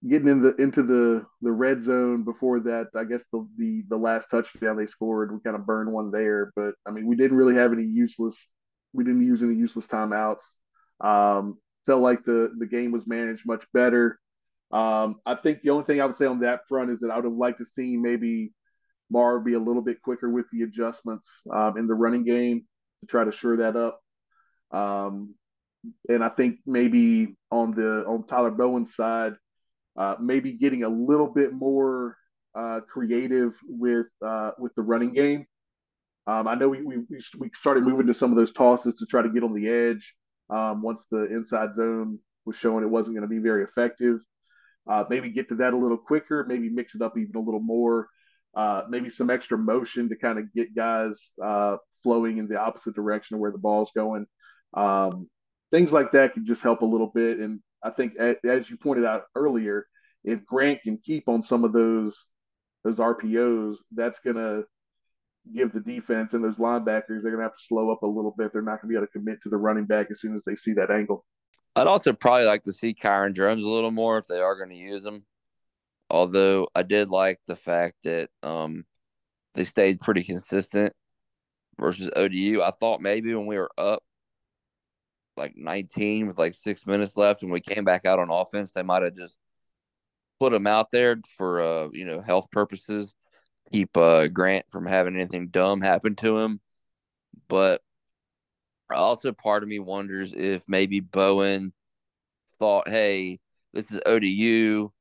getting 0.07 0.27
in 0.27 0.41
the 0.41 0.55
into 0.55 0.83
the 0.83 1.25
the 1.41 1.51
red 1.51 1.81
zone 1.81 2.23
before 2.23 2.59
that, 2.59 2.87
I 2.95 3.03
guess 3.05 3.23
the 3.33 3.47
the 3.57 3.83
the 3.89 3.97
last 3.97 4.27
touchdown 4.29 4.77
they 4.77 4.85
scored, 4.85 5.31
we 5.31 5.39
kind 5.39 5.55
of 5.55 5.65
burned 5.65 5.91
one 5.91 6.11
there. 6.11 6.51
But 6.55 6.75
I 6.87 6.91
mean, 6.91 7.07
we 7.07 7.15
didn't 7.15 7.37
really 7.37 7.55
have 7.55 7.73
any 7.73 7.85
useless. 7.85 8.47
We 8.93 9.03
didn't 9.03 9.25
use 9.25 9.43
any 9.43 9.55
useless 9.55 9.87
timeouts. 9.87 10.43
Um, 10.99 11.57
felt 11.85 12.01
like 12.01 12.23
the 12.23 12.53
the 12.57 12.67
game 12.67 12.91
was 12.91 13.07
managed 13.07 13.45
much 13.45 13.65
better. 13.73 14.19
Um, 14.71 15.17
I 15.25 15.35
think 15.35 15.61
the 15.61 15.71
only 15.71 15.83
thing 15.83 15.99
I 15.99 16.05
would 16.05 16.15
say 16.15 16.25
on 16.25 16.39
that 16.41 16.67
front 16.67 16.91
is 16.91 16.99
that 16.99 17.11
I 17.11 17.15
would 17.15 17.25
have 17.25 17.33
liked 17.33 17.59
to 17.59 17.65
see 17.65 17.97
maybe 17.97 18.53
Mar 19.09 19.39
be 19.39 19.53
a 19.53 19.59
little 19.59 19.81
bit 19.81 20.01
quicker 20.01 20.29
with 20.29 20.45
the 20.51 20.63
adjustments 20.63 21.29
um, 21.51 21.77
in 21.77 21.87
the 21.87 21.93
running 21.93 22.23
game 22.23 22.65
to 23.01 23.07
try 23.07 23.23
to 23.25 23.31
shore 23.31 23.57
that 23.57 23.75
up. 23.75 23.99
Um, 24.71 25.35
and 26.07 26.23
I 26.23 26.29
think 26.29 26.59
maybe 26.65 27.35
on 27.49 27.73
the 27.73 28.05
on 28.05 28.25
Tyler 28.25 28.51
Bowen's 28.51 28.95
side, 28.95 29.33
uh, 29.97 30.15
maybe 30.19 30.53
getting 30.53 30.83
a 30.83 30.89
little 30.89 31.27
bit 31.27 31.51
more 31.51 32.15
uh, 32.55 32.81
creative 32.81 33.53
with 33.67 34.07
uh, 34.25 34.51
with 34.57 34.73
the 34.75 34.81
running 34.81 35.13
game. 35.13 35.45
Um, 36.31 36.47
I 36.47 36.55
know 36.55 36.69
we, 36.69 36.81
we 36.81 36.97
we 37.37 37.51
started 37.53 37.83
moving 37.83 38.07
to 38.07 38.13
some 38.13 38.31
of 38.31 38.37
those 38.37 38.53
tosses 38.53 38.93
to 38.95 39.05
try 39.05 39.21
to 39.21 39.29
get 39.29 39.43
on 39.43 39.53
the 39.53 39.67
edge. 39.67 40.15
Um, 40.49 40.81
once 40.81 41.05
the 41.11 41.23
inside 41.25 41.75
zone 41.75 42.19
was 42.45 42.55
showing 42.55 42.83
it 42.83 42.89
wasn't 42.89 43.15
going 43.15 43.27
to 43.27 43.35
be 43.35 43.39
very 43.39 43.63
effective, 43.63 44.19
uh, 44.89 45.03
maybe 45.09 45.29
get 45.29 45.49
to 45.49 45.55
that 45.55 45.73
a 45.73 45.77
little 45.77 45.97
quicker. 45.97 46.45
Maybe 46.47 46.69
mix 46.69 46.95
it 46.95 47.01
up 47.01 47.17
even 47.17 47.35
a 47.35 47.41
little 47.41 47.59
more. 47.59 48.07
Uh, 48.55 48.83
maybe 48.89 49.09
some 49.09 49.29
extra 49.29 49.57
motion 49.57 50.09
to 50.09 50.15
kind 50.15 50.39
of 50.39 50.53
get 50.53 50.75
guys 50.75 51.31
uh, 51.43 51.77
flowing 52.01 52.37
in 52.37 52.47
the 52.47 52.59
opposite 52.59 52.95
direction 52.95 53.35
of 53.35 53.41
where 53.41 53.51
the 53.51 53.57
ball's 53.57 53.91
going. 53.93 54.25
Um, 54.73 55.29
things 55.69 55.91
like 55.91 56.13
that 56.13 56.33
can 56.33 56.45
just 56.45 56.61
help 56.61 56.81
a 56.81 56.85
little 56.85 57.11
bit. 57.13 57.39
And 57.39 57.59
I 57.83 57.89
think, 57.89 58.15
as 58.17 58.69
you 58.69 58.77
pointed 58.77 59.05
out 59.05 59.23
earlier, 59.35 59.85
if 60.23 60.45
Grant 60.45 60.81
can 60.81 60.97
keep 60.97 61.27
on 61.27 61.43
some 61.43 61.65
of 61.65 61.73
those 61.73 62.17
those 62.83 62.97
RPOs, 62.97 63.77
that's 63.91 64.19
going 64.21 64.37
to 64.37 64.63
give 65.53 65.73
the 65.73 65.79
defense 65.79 66.33
and 66.33 66.43
those 66.43 66.55
linebackers, 66.55 67.21
they're 67.21 67.31
going 67.31 67.37
to 67.37 67.43
have 67.43 67.55
to 67.55 67.63
slow 67.63 67.91
up 67.91 68.03
a 68.03 68.07
little 68.07 68.33
bit. 68.37 68.53
They're 68.53 68.61
not 68.61 68.81
going 68.81 68.87
to 68.87 68.87
be 68.89 68.95
able 68.95 69.07
to 69.07 69.11
commit 69.11 69.41
to 69.43 69.49
the 69.49 69.57
running 69.57 69.85
back 69.85 70.07
as 70.11 70.21
soon 70.21 70.35
as 70.35 70.43
they 70.43 70.55
see 70.55 70.73
that 70.73 70.91
angle. 70.91 71.25
I'd 71.75 71.87
also 71.87 72.13
probably 72.13 72.45
like 72.45 72.63
to 72.65 72.71
see 72.71 72.93
Kyron 72.93 73.33
Drones 73.33 73.63
a 73.63 73.69
little 73.69 73.91
more 73.91 74.17
if 74.17 74.27
they 74.27 74.39
are 74.39 74.57
going 74.57 74.69
to 74.69 74.75
use 74.75 75.05
him. 75.05 75.25
Although 76.09 76.67
I 76.75 76.83
did 76.83 77.09
like 77.09 77.39
the 77.47 77.55
fact 77.55 77.95
that 78.03 78.29
um, 78.43 78.85
they 79.55 79.63
stayed 79.63 80.01
pretty 80.01 80.23
consistent 80.23 80.93
versus 81.79 82.11
ODU. 82.15 82.61
I 82.61 82.71
thought 82.71 83.01
maybe 83.01 83.33
when 83.33 83.45
we 83.45 83.57
were 83.57 83.71
up 83.77 84.03
like 85.37 85.53
19 85.55 86.27
with 86.27 86.37
like 86.37 86.53
six 86.53 86.85
minutes 86.85 87.17
left 87.17 87.41
and 87.41 87.51
we 87.51 87.61
came 87.61 87.85
back 87.85 88.05
out 88.05 88.19
on 88.19 88.29
offense, 88.29 88.73
they 88.73 88.83
might 88.83 89.03
have 89.03 89.15
just 89.15 89.37
put 90.39 90.53
him 90.53 90.67
out 90.67 90.91
there 90.91 91.21
for 91.37 91.61
uh, 91.61 91.89
you 91.91 92.05
know 92.05 92.21
health 92.21 92.49
purposes, 92.51 93.15
keep 93.71 93.95
uh, 93.97 94.27
Grant 94.27 94.65
from 94.69 94.85
having 94.85 95.15
anything 95.15 95.47
dumb 95.49 95.81
happen 95.81 96.15
to 96.17 96.37
him. 96.39 96.59
But 97.47 97.81
also, 98.89 99.31
part 99.31 99.63
of 99.63 99.69
me 99.69 99.79
wonders 99.79 100.33
if 100.33 100.63
maybe 100.67 100.99
Bowen 100.99 101.73
thought, 102.59 102.87
"Hey, 102.89 103.39
this 103.73 103.91
is 103.91 104.01
ODU. 104.05 104.91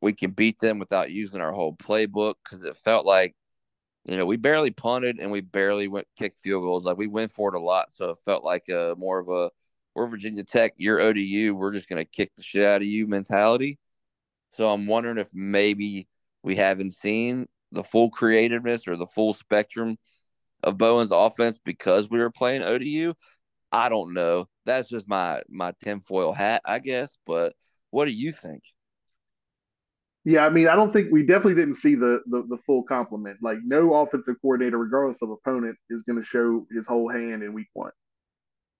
we 0.00 0.12
can 0.12 0.32
beat 0.32 0.58
them 0.58 0.78
without 0.78 1.10
using 1.12 1.40
our 1.40 1.52
whole 1.52 1.74
playbook." 1.76 2.34
Because 2.44 2.64
it 2.64 2.76
felt 2.76 3.06
like 3.06 3.34
you 4.04 4.16
know, 4.16 4.26
we 4.26 4.36
barely 4.36 4.70
punted 4.70 5.18
and 5.20 5.30
we 5.30 5.40
barely 5.42 5.88
went 5.88 6.06
kick 6.18 6.36
field 6.38 6.62
goals. 6.62 6.84
Like 6.86 6.96
we 6.96 7.06
went 7.06 7.32
for 7.32 7.54
it 7.54 7.58
a 7.58 7.62
lot, 7.62 7.92
so 7.92 8.10
it 8.10 8.18
felt 8.24 8.44
like 8.44 8.68
a 8.68 8.94
more 8.98 9.18
of 9.18 9.28
a 9.28 9.50
we're 9.94 10.06
Virginia 10.08 10.44
Tech, 10.44 10.74
you're 10.76 11.00
ODU, 11.00 11.54
we're 11.54 11.72
just 11.72 11.88
gonna 11.88 12.04
kick 12.04 12.34
the 12.36 12.42
shit 12.42 12.64
out 12.64 12.82
of 12.82 12.88
you 12.88 13.06
mentality. 13.06 13.78
So 14.50 14.70
I'm 14.70 14.86
wondering 14.86 15.18
if 15.18 15.30
maybe 15.34 16.08
we 16.42 16.56
haven't 16.56 16.92
seen 16.92 17.46
the 17.72 17.84
full 17.84 18.10
creativeness 18.10 18.86
or 18.88 18.96
the 18.96 19.06
full 19.06 19.34
spectrum 19.34 19.96
of 20.62 20.78
Bowen's 20.78 21.12
offense 21.12 21.58
because 21.64 22.10
we 22.10 22.18
were 22.18 22.30
playing 22.30 22.62
ODU. 22.62 23.14
I 23.72 23.88
don't 23.88 24.14
know. 24.14 24.48
That's 24.66 24.88
just 24.88 25.08
my 25.08 25.42
my 25.48 25.72
tinfoil 25.82 26.32
hat, 26.32 26.62
I 26.64 26.80
guess. 26.80 27.16
But 27.26 27.54
what 27.90 28.06
do 28.06 28.12
you 28.12 28.32
think? 28.32 28.62
Yeah, 30.24 30.44
I 30.44 30.50
mean, 30.50 30.68
I 30.68 30.76
don't 30.76 30.92
think 30.92 31.10
we 31.10 31.22
definitely 31.22 31.54
didn't 31.54 31.76
see 31.76 31.94
the 31.94 32.20
the, 32.26 32.42
the 32.48 32.58
full 32.66 32.82
complement. 32.82 33.38
Like, 33.42 33.58
no 33.64 33.94
offensive 33.94 34.36
coordinator, 34.42 34.76
regardless 34.76 35.22
of 35.22 35.30
opponent, 35.30 35.76
is 35.88 36.02
going 36.02 36.20
to 36.20 36.26
show 36.26 36.66
his 36.70 36.86
whole 36.86 37.08
hand 37.08 37.42
in 37.42 37.54
week 37.54 37.68
one. 37.72 37.92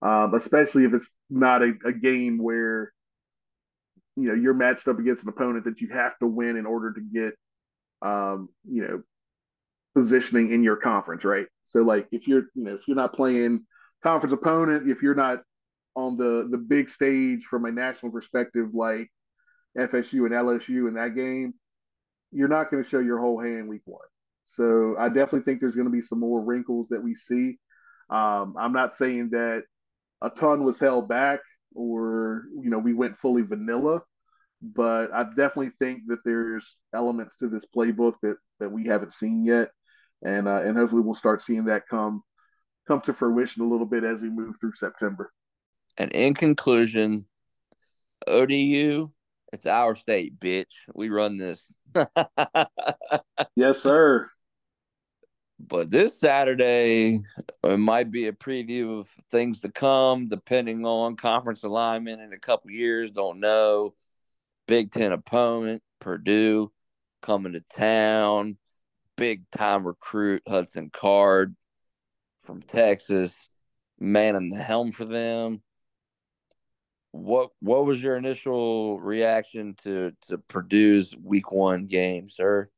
Um, 0.03 0.35
especially 0.35 0.85
if 0.85 0.94
it's 0.94 1.09
not 1.29 1.62
a, 1.62 1.72
a 1.85 1.92
game 1.92 2.38
where 2.38 2.92
you 4.16 4.29
know 4.29 4.35
you're 4.35 4.55
matched 4.55 4.88
up 4.88 4.98
against 4.98 5.22
an 5.22 5.29
opponent 5.29 5.64
that 5.64 5.81
you 5.81 5.88
have 5.88 6.18
to 6.18 6.26
win 6.26 6.57
in 6.57 6.66
order 6.66 6.92
to 6.92 7.00
get 7.00 7.35
um, 8.02 8.48
you 8.68 8.82
know 8.82 9.02
positioning 9.94 10.52
in 10.52 10.62
your 10.62 10.76
conference, 10.76 11.24
right? 11.24 11.46
So 11.66 11.80
like 11.80 12.08
if 12.12 12.26
you're 12.26 12.44
you 12.54 12.64
know 12.64 12.74
if 12.74 12.86
you're 12.86 12.96
not 12.96 13.14
playing 13.14 13.66
conference 14.02 14.32
opponent, 14.32 14.88
if 14.88 15.02
you're 15.02 15.14
not 15.14 15.42
on 15.94 16.16
the 16.16 16.48
the 16.50 16.58
big 16.58 16.88
stage 16.90 17.44
from 17.44 17.64
a 17.64 17.72
national 17.72 18.12
perspective, 18.12 18.68
like 18.74 19.10
FSU 19.78 20.26
and 20.26 20.34
LSU 20.34 20.88
in 20.88 20.94
that 20.94 21.14
game, 21.14 21.54
you're 22.32 22.48
not 22.48 22.70
going 22.70 22.82
to 22.82 22.88
show 22.88 23.00
your 23.00 23.18
whole 23.18 23.40
hand 23.40 23.68
week 23.68 23.82
one. 23.84 24.00
So 24.44 24.96
I 24.98 25.08
definitely 25.08 25.42
think 25.42 25.60
there's 25.60 25.76
going 25.76 25.86
to 25.86 25.92
be 25.92 26.00
some 26.00 26.18
more 26.18 26.40
wrinkles 26.40 26.88
that 26.88 27.02
we 27.02 27.14
see. 27.14 27.58
Um, 28.08 28.56
I'm 28.58 28.72
not 28.72 28.96
saying 28.96 29.30
that 29.30 29.62
a 30.22 30.30
ton 30.30 30.64
was 30.64 30.78
held 30.78 31.08
back 31.08 31.40
or 31.74 32.44
you 32.60 32.70
know 32.70 32.78
we 32.78 32.94
went 32.94 33.18
fully 33.18 33.42
vanilla, 33.42 34.02
but 34.62 35.12
I 35.12 35.25
definitely 35.25 35.73
think 35.79 36.03
that 36.09 36.25
there's 36.25 36.77
elements 36.94 37.37
to 37.37 37.49
this 37.49 37.64
playbook 37.75 38.14
that 38.23 38.37
that 38.59 38.70
we 38.70 38.87
haven't 38.87 39.12
seen 39.12 39.44
yet, 39.44 39.70
and 40.25 40.49
uh, 40.49 40.62
and 40.62 40.77
hopefully 40.77 41.03
we'll 41.03 41.14
start 41.14 41.42
seeing 41.42 41.66
that 41.66 41.88
come 41.88 42.23
come 42.87 43.01
to 43.03 43.14
fruition 43.14 43.62
a 43.62 43.68
little 43.68 43.87
bit 43.87 44.05
as 44.05 44.20
we 44.20 44.31
move 44.31 44.57
through 44.61 44.73
September. 44.73 45.33
And 45.96 46.12
in 46.12 46.35
conclusion, 46.35 47.27
ODU 48.27 49.11
it's 49.53 49.66
our 49.66 49.94
state, 49.94 50.38
bitch. 50.38 50.73
We 50.94 51.09
run 51.09 51.37
this. 51.37 51.61
yes, 53.57 53.81
sir. 53.81 54.31
But 55.59 55.90
this 55.90 56.18
Saturday, 56.18 57.20
it 57.64 57.79
might 57.79 58.11
be 58.11 58.29
a 58.29 58.33
preview 58.33 59.01
of 59.01 59.09
things 59.31 59.61
to 59.61 59.70
come, 59.70 60.29
depending 60.29 60.87
on 60.87 61.16
conference 61.16 61.64
alignment 61.64 62.23
in 62.23 62.33
a 62.33 62.38
couple 62.38 62.70
years. 62.70 63.11
Don't 63.11 63.40
know. 63.40 63.94
Big 64.70 64.92
Ten 64.92 65.12
opponent, 65.12 65.83
Purdue, 65.98 66.70
coming 67.20 67.54
to 67.54 67.61
town. 67.61 68.56
Big 69.16 69.42
time 69.50 69.85
recruit, 69.85 70.42
Hudson 70.48 70.90
Card 70.90 71.54
from 72.44 72.62
Texas, 72.62 73.50
manning 73.98 74.50
the 74.50 74.62
helm 74.62 74.92
for 74.92 75.04
them 75.04 75.61
what 77.12 77.50
what 77.61 77.85
was 77.85 78.02
your 78.02 78.16
initial 78.16 79.00
reaction 79.00 79.74
to 79.83 80.12
to 80.28 80.38
Purdue's 80.38 81.14
week 81.16 81.50
one 81.50 81.87
game, 81.87 82.30
sir? 82.30 82.70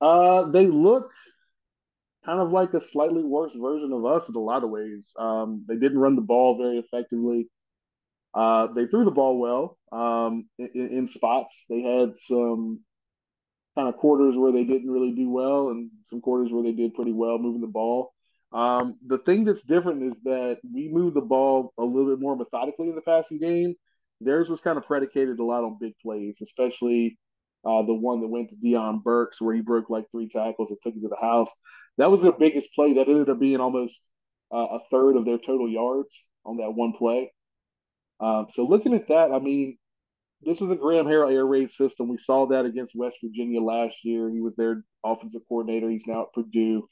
Uh, 0.00 0.44
they 0.50 0.66
look 0.66 1.10
kind 2.24 2.40
of 2.40 2.52
like 2.52 2.72
a 2.74 2.80
slightly 2.80 3.24
worse 3.24 3.54
version 3.54 3.92
of 3.92 4.04
us 4.04 4.28
in 4.28 4.34
a 4.34 4.38
lot 4.38 4.62
of 4.62 4.70
ways. 4.70 5.02
Um, 5.18 5.64
they 5.66 5.76
didn't 5.76 5.98
run 5.98 6.16
the 6.16 6.22
ball 6.22 6.56
very 6.56 6.78
effectively. 6.78 7.48
Uh, 8.34 8.68
they 8.68 8.86
threw 8.86 9.04
the 9.04 9.10
ball 9.10 9.38
well 9.38 9.76
um, 9.92 10.48
in, 10.58 10.88
in 10.88 11.08
spots. 11.08 11.64
They 11.68 11.82
had 11.82 12.18
some 12.18 12.80
kind 13.76 13.88
of 13.88 13.96
quarters 13.96 14.36
where 14.36 14.52
they 14.52 14.64
didn't 14.64 14.90
really 14.90 15.12
do 15.12 15.30
well, 15.30 15.70
and 15.70 15.90
some 16.08 16.20
quarters 16.20 16.52
where 16.52 16.62
they 16.62 16.72
did 16.72 16.94
pretty 16.94 17.12
well 17.12 17.38
moving 17.38 17.60
the 17.60 17.66
ball. 17.66 18.12
Um, 18.52 18.98
the 19.06 19.18
thing 19.18 19.44
that's 19.44 19.62
different 19.62 20.02
is 20.02 20.14
that 20.24 20.58
we 20.72 20.88
move 20.88 21.14
the 21.14 21.20
ball 21.20 21.72
a 21.78 21.84
little 21.84 22.10
bit 22.10 22.20
more 22.20 22.36
methodically 22.36 22.88
in 22.88 22.96
the 22.96 23.02
passing 23.02 23.38
game. 23.38 23.74
Theirs 24.20 24.48
was 24.48 24.60
kind 24.60 24.76
of 24.76 24.86
predicated 24.86 25.38
a 25.38 25.44
lot 25.44 25.64
on 25.64 25.78
big 25.80 25.94
plays, 26.02 26.38
especially 26.42 27.18
uh, 27.64 27.82
the 27.82 27.94
one 27.94 28.20
that 28.20 28.28
went 28.28 28.50
to 28.50 28.56
Deion 28.56 29.02
Burks 29.02 29.40
where 29.40 29.54
he 29.54 29.60
broke 29.60 29.88
like 29.88 30.04
three 30.10 30.28
tackles 30.28 30.70
and 30.70 30.78
took 30.82 30.94
it 30.96 31.02
to 31.02 31.08
the 31.08 31.16
house. 31.20 31.50
That 31.98 32.10
was 32.10 32.22
their 32.22 32.32
biggest 32.32 32.74
play. 32.74 32.94
That 32.94 33.08
ended 33.08 33.28
up 33.28 33.38
being 33.38 33.60
almost 33.60 34.02
uh, 34.52 34.66
a 34.72 34.80
third 34.90 35.16
of 35.16 35.24
their 35.24 35.38
total 35.38 35.68
yards 35.68 36.24
on 36.44 36.58
that 36.58 36.72
one 36.72 36.92
play. 36.92 37.32
Um, 38.20 38.46
so 38.52 38.64
looking 38.66 38.94
at 38.94 39.08
that, 39.08 39.32
I 39.32 39.38
mean, 39.38 39.78
this 40.42 40.60
is 40.60 40.70
a 40.70 40.76
Graham 40.76 41.06
Harrell 41.06 41.32
air 41.32 41.46
raid 41.46 41.70
system. 41.70 42.08
We 42.08 42.18
saw 42.18 42.46
that 42.46 42.64
against 42.64 42.94
West 42.94 43.18
Virginia 43.22 43.60
last 43.60 44.04
year. 44.04 44.30
He 44.30 44.40
was 44.40 44.54
their 44.56 44.84
offensive 45.04 45.42
coordinator. 45.48 45.90
He's 45.90 46.06
now 46.06 46.22
at 46.22 46.32
Purdue. 46.32 46.88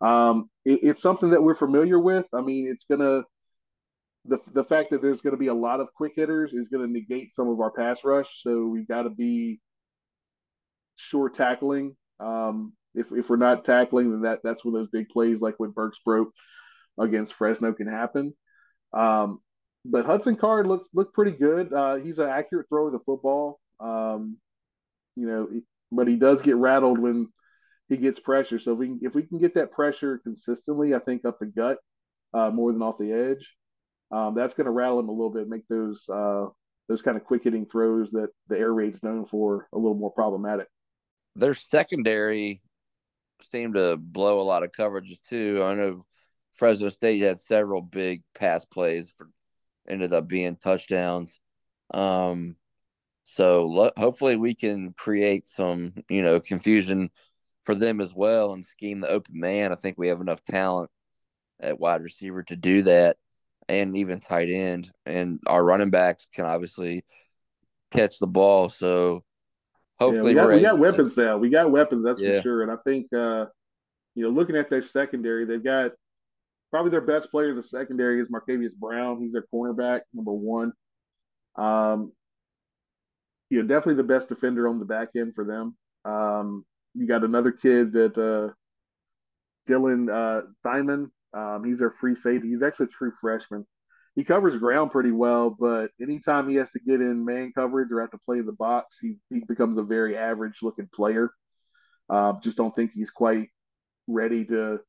Um, 0.00 0.48
it, 0.64 0.80
it's 0.82 1.02
something 1.02 1.30
that 1.30 1.42
we're 1.42 1.54
familiar 1.54 1.98
with. 1.98 2.26
I 2.32 2.40
mean, 2.40 2.68
it's 2.68 2.84
gonna 2.84 3.22
the 4.24 4.38
the 4.52 4.64
fact 4.64 4.90
that 4.90 5.02
there's 5.02 5.20
to 5.20 5.36
be 5.36 5.48
a 5.48 5.54
lot 5.54 5.80
of 5.80 5.92
quick 5.94 6.12
hitters 6.14 6.52
is 6.52 6.68
to 6.68 6.86
negate 6.86 7.34
some 7.34 7.48
of 7.48 7.60
our 7.60 7.70
pass 7.70 8.04
rush. 8.04 8.42
So 8.42 8.66
we've 8.66 8.88
got 8.88 9.02
to 9.02 9.10
be 9.10 9.60
sure 10.96 11.28
tackling. 11.28 11.96
Um, 12.18 12.74
if 12.94 13.06
if 13.12 13.30
we're 13.30 13.36
not 13.36 13.64
tackling, 13.64 14.10
then 14.10 14.22
that 14.22 14.40
that's 14.44 14.64
when 14.64 14.74
those 14.74 14.88
big 14.90 15.08
plays 15.08 15.40
like 15.40 15.54
when 15.58 15.70
Burks 15.70 15.98
broke 16.04 16.32
against 16.98 17.34
Fresno 17.34 17.72
can 17.72 17.88
happen. 17.88 18.34
Um, 18.92 19.40
but 19.84 20.06
Hudson 20.06 20.36
Card 20.36 20.66
looked 20.66 20.94
looked 20.94 21.14
pretty 21.14 21.32
good. 21.32 21.72
Uh, 21.72 21.96
he's 21.96 22.18
an 22.18 22.28
accurate 22.28 22.68
thrower 22.68 22.88
of 22.88 22.92
the 22.92 23.00
football. 23.00 23.60
Um, 23.78 24.36
you 25.16 25.26
know, 25.26 25.48
but 25.90 26.08
he 26.08 26.16
does 26.16 26.42
get 26.42 26.56
rattled 26.56 26.98
when 26.98 27.28
he 27.88 27.96
gets 27.96 28.20
pressure. 28.20 28.58
So 28.58 28.72
if 28.72 28.78
we 28.78 28.86
can, 28.86 29.00
if 29.02 29.14
we 29.14 29.22
can 29.22 29.38
get 29.38 29.54
that 29.54 29.72
pressure 29.72 30.18
consistently, 30.18 30.94
I 30.94 30.98
think 30.98 31.24
up 31.24 31.38
the 31.38 31.46
gut 31.46 31.78
uh, 32.32 32.50
more 32.50 32.72
than 32.72 32.82
off 32.82 32.98
the 32.98 33.12
edge, 33.12 33.54
um, 34.10 34.34
that's 34.34 34.54
going 34.54 34.66
to 34.66 34.70
rattle 34.70 35.00
him 35.00 35.08
a 35.08 35.12
little 35.12 35.30
bit, 35.30 35.48
make 35.48 35.66
those 35.68 36.08
uh, 36.08 36.46
those 36.88 37.02
kind 37.02 37.16
of 37.16 37.24
quick 37.24 37.44
hitting 37.44 37.66
throws 37.66 38.10
that 38.12 38.28
the 38.48 38.58
air 38.58 38.72
raid's 38.72 39.02
known 39.02 39.26
for 39.26 39.68
a 39.72 39.78
little 39.78 39.94
more 39.94 40.12
problematic. 40.12 40.68
Their 41.36 41.54
secondary 41.54 42.62
seemed 43.44 43.74
to 43.74 43.96
blow 43.96 44.40
a 44.40 44.42
lot 44.42 44.62
of 44.62 44.72
coverages 44.72 45.18
too. 45.28 45.62
I 45.64 45.74
know 45.74 46.04
Fresno 46.54 46.88
State 46.90 47.20
had 47.20 47.40
several 47.40 47.80
big 47.80 48.22
pass 48.34 48.64
plays 48.64 49.12
for 49.16 49.28
ended 49.90 50.12
up 50.12 50.28
being 50.28 50.56
touchdowns. 50.56 51.40
Um, 51.92 52.56
so 53.24 53.66
lo- 53.66 53.92
hopefully 53.96 54.36
we 54.36 54.54
can 54.54 54.92
create 54.92 55.48
some, 55.48 55.92
you 56.08 56.22
know, 56.22 56.40
confusion 56.40 57.10
for 57.64 57.74
them 57.74 58.00
as 58.00 58.14
well 58.14 58.52
and 58.52 58.64
scheme 58.64 59.00
the 59.00 59.08
open 59.08 59.38
man. 59.38 59.72
I 59.72 59.76
think 59.76 59.98
we 59.98 60.08
have 60.08 60.20
enough 60.20 60.42
talent 60.44 60.90
at 61.60 61.78
wide 61.78 62.02
receiver 62.02 62.42
to 62.44 62.56
do 62.56 62.82
that 62.82 63.16
and 63.68 63.96
even 63.96 64.20
tight 64.20 64.48
end. 64.48 64.90
And 65.06 65.40
our 65.46 65.62
running 65.62 65.90
backs 65.90 66.26
can 66.34 66.46
obviously 66.46 67.04
catch 67.90 68.18
the 68.18 68.26
ball. 68.26 68.68
So 68.70 69.24
hopefully 69.98 70.34
yeah, 70.34 70.46
we 70.46 70.48
got, 70.48 70.54
we 70.56 70.62
got 70.62 70.78
weapons 70.78 71.14
to... 71.16 71.24
now. 71.24 71.38
We 71.38 71.50
got 71.50 71.70
weapons, 71.70 72.04
that's 72.04 72.20
yeah. 72.20 72.36
for 72.36 72.42
sure. 72.42 72.62
And 72.62 72.70
I 72.72 72.76
think 72.84 73.12
uh, 73.12 73.46
you 74.14 74.24
know, 74.24 74.30
looking 74.30 74.56
at 74.56 74.70
their 74.70 74.82
secondary, 74.82 75.44
they've 75.44 75.62
got 75.62 75.92
probably 76.70 76.90
their 76.90 77.00
best 77.00 77.30
player 77.30 77.50
in 77.50 77.56
the 77.56 77.62
secondary 77.62 78.20
is 78.20 78.28
Markevious 78.28 78.74
Brown. 78.74 79.20
He's 79.20 79.32
their 79.32 79.46
cornerback, 79.52 80.02
number 80.14 80.32
one. 80.32 80.72
Um, 81.56 82.12
you 83.50 83.60
know, 83.60 83.68
definitely 83.68 83.94
the 83.94 84.04
best 84.04 84.28
defender 84.28 84.68
on 84.68 84.78
the 84.78 84.84
back 84.84 85.08
end 85.16 85.34
for 85.34 85.44
them. 85.44 85.76
Um, 86.04 86.64
you 86.94 87.06
got 87.06 87.24
another 87.24 87.52
kid 87.52 87.92
that 87.92 88.16
uh, 88.16 88.52
Dylan 89.70 90.08
uh. 90.10 91.06
Um, 91.32 91.64
he's 91.64 91.78
their 91.78 91.92
free 91.92 92.16
safety. 92.16 92.48
He's 92.48 92.62
actually 92.62 92.86
a 92.86 92.88
true 92.88 93.12
freshman. 93.20 93.66
He 94.16 94.24
covers 94.24 94.56
ground 94.56 94.90
pretty 94.90 95.12
well, 95.12 95.50
but 95.50 95.92
anytime 96.02 96.48
he 96.48 96.56
has 96.56 96.70
to 96.72 96.80
get 96.80 97.00
in 97.00 97.24
man 97.24 97.52
coverage 97.54 97.92
or 97.92 98.00
have 98.00 98.10
to 98.10 98.18
play 98.18 98.40
the 98.40 98.52
box, 98.52 98.96
he, 99.00 99.16
he 99.30 99.40
becomes 99.46 99.78
a 99.78 99.82
very 99.82 100.16
average 100.16 100.58
looking 100.62 100.88
player. 100.92 101.30
Uh, 102.08 102.32
just 102.40 102.56
don't 102.56 102.74
think 102.74 102.90
he's 102.92 103.10
quite 103.10 103.50
ready 104.08 104.44
to 104.46 104.80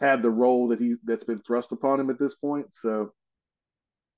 have 0.00 0.22
the 0.22 0.30
role 0.30 0.68
that 0.68 0.80
he 0.80 0.94
that's 1.04 1.24
been 1.24 1.40
thrust 1.40 1.72
upon 1.72 2.00
him 2.00 2.10
at 2.10 2.18
this 2.18 2.34
point. 2.34 2.66
So 2.72 3.12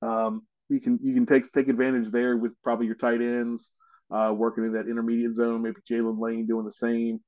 um, 0.01 0.47
you 0.69 0.81
can 0.81 0.99
you 1.03 1.15
can 1.15 1.27
take 1.27 1.51
take 1.53 1.69
advantage 1.69 2.11
there 2.11 2.37
with 2.37 2.53
probably 2.63 2.87
your 2.87 2.95
tight 2.95 3.21
ends 3.21 3.71
uh, 4.11 4.33
working 4.37 4.65
in 4.65 4.73
that 4.73 4.89
intermediate 4.89 5.35
zone. 5.35 5.63
Maybe 5.63 5.77
Jaylin 5.91 6.21
Lane 6.21 6.47
doing 6.47 6.67
the 6.67 6.73
same. 6.73 7.21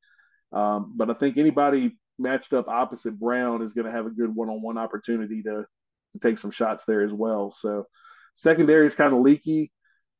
Um, 0.52 0.92
but 0.96 1.10
I 1.10 1.14
think 1.14 1.36
anybody 1.36 1.98
matched 2.18 2.52
up 2.52 2.68
opposite 2.68 3.18
Brown 3.18 3.62
is 3.62 3.72
going 3.72 3.86
to 3.86 3.92
have 3.92 4.06
a 4.06 4.10
good 4.10 4.34
one 4.34 4.48
on 4.48 4.62
one 4.62 4.78
opportunity 4.78 5.42
to 5.42 5.64
to 6.12 6.18
take 6.20 6.38
some 6.38 6.52
shots 6.52 6.84
there 6.84 7.02
as 7.02 7.12
well. 7.12 7.50
So 7.50 7.86
secondary 8.34 8.86
is 8.86 8.94
kind 8.94 9.12
of 9.12 9.20
leaky. 9.20 9.72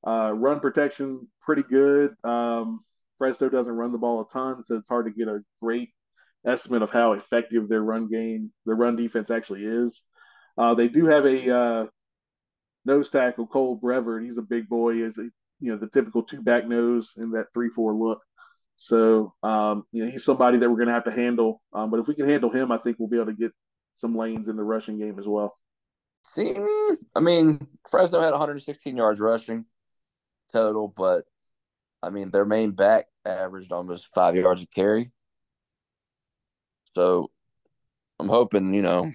Uh, 0.07 0.33
run 0.35 0.61
protection 0.61 1.29
pretty 1.41 1.63
good. 1.63 2.15
Um, 2.25 2.81
Fresno 3.19 3.49
doesn't 3.49 3.73
run 3.73 3.93
the 3.93 3.99
ball 3.99 4.21
a 4.21 4.29
ton, 4.33 4.65
so 4.65 4.77
it's 4.77 4.89
hard 4.89 5.07
to 5.07 5.13
get 5.13 5.29
a 5.29 5.41
great 5.63 5.91
estimate 6.47 6.83
of 6.83 6.91
how 6.91 7.13
effective 7.13 7.69
their 7.69 7.83
run 7.83 8.09
game, 8.09 8.53
their 8.67 8.77
run 8.77 8.97
defense 8.97 9.31
actually 9.31 9.65
is. 9.65 10.03
Uh, 10.57 10.75
they 10.75 10.89
do 10.89 11.07
have 11.07 11.25
a 11.25 11.57
uh, 11.57 11.87
nose 12.85 13.11
tackle, 13.11 13.47
Cole 13.47 13.77
Brevard. 13.77 14.25
He's 14.25 14.39
a 14.39 14.43
big 14.43 14.69
boy. 14.69 15.05
Is 15.05 15.17
you 15.17 15.73
know 15.73 15.77
the 15.77 15.89
typical 15.89 16.23
two 16.23 16.43
back 16.43 16.67
nose 16.69 17.13
in 17.17 17.33
that 17.33 17.47
three 17.53 17.71
four 17.71 17.95
look. 17.95 18.21
So 18.77 19.35
um, 19.43 19.85
you 19.93 20.05
know 20.05 20.11
he's 20.11 20.25
somebody 20.25 20.59
that 20.59 20.69
we're 20.69 20.77
going 20.77 20.89
to 20.89 20.95
have 20.95 21.05
to 21.05 21.13
handle. 21.13 21.61
Um, 21.73 21.91
but 21.91 22.01
if 22.01 22.07
we 22.07 22.15
can 22.15 22.29
handle 22.29 22.51
him, 22.51 22.73
I 22.73 22.79
think 22.79 22.99
we'll 22.99 23.09
be 23.09 23.17
able 23.17 23.27
to 23.27 23.33
get 23.33 23.53
some 23.97 24.17
lanes 24.17 24.49
in 24.49 24.57
the 24.57 24.63
rushing 24.63 24.99
game 24.99 25.19
as 25.19 25.27
well. 25.27 25.57
Seems, 26.27 27.05
I 27.15 27.21
mean, 27.21 27.67
Fresno 27.89 28.21
had 28.21 28.33
116 28.33 28.97
yards 28.97 29.21
rushing 29.21 29.67
total, 30.53 30.89
but 30.89 31.25
I 32.03 32.11
mean 32.11 32.31
their 32.31 32.45
main 32.45 32.73
back 32.73 33.07
averaged 33.25 33.73
almost 33.73 34.13
five 34.15 34.37
yards 34.37 34.63
a 34.63 34.67
carry. 34.67 35.13
So 36.95 37.31
I'm 38.21 38.29
hoping, 38.29 38.73
you 38.73 38.83
know, 38.83 39.11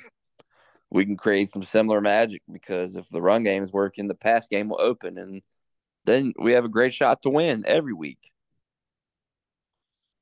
we 0.91 1.05
can 1.05 1.17
create 1.17 1.49
some 1.49 1.63
similar 1.63 2.01
magic 2.01 2.41
because 2.51 2.95
if 2.95 3.07
the 3.09 3.21
run 3.21 3.43
game 3.43 3.63
is 3.63 3.71
working, 3.71 4.07
the 4.07 4.15
pass 4.15 4.47
game 4.47 4.69
will 4.69 4.81
open 4.81 5.17
and 5.17 5.41
then 6.05 6.33
we 6.39 6.53
have 6.53 6.65
a 6.65 6.69
great 6.69 6.93
shot 6.93 7.21
to 7.21 7.29
win 7.29 7.63
every 7.67 7.93
week. 7.93 8.19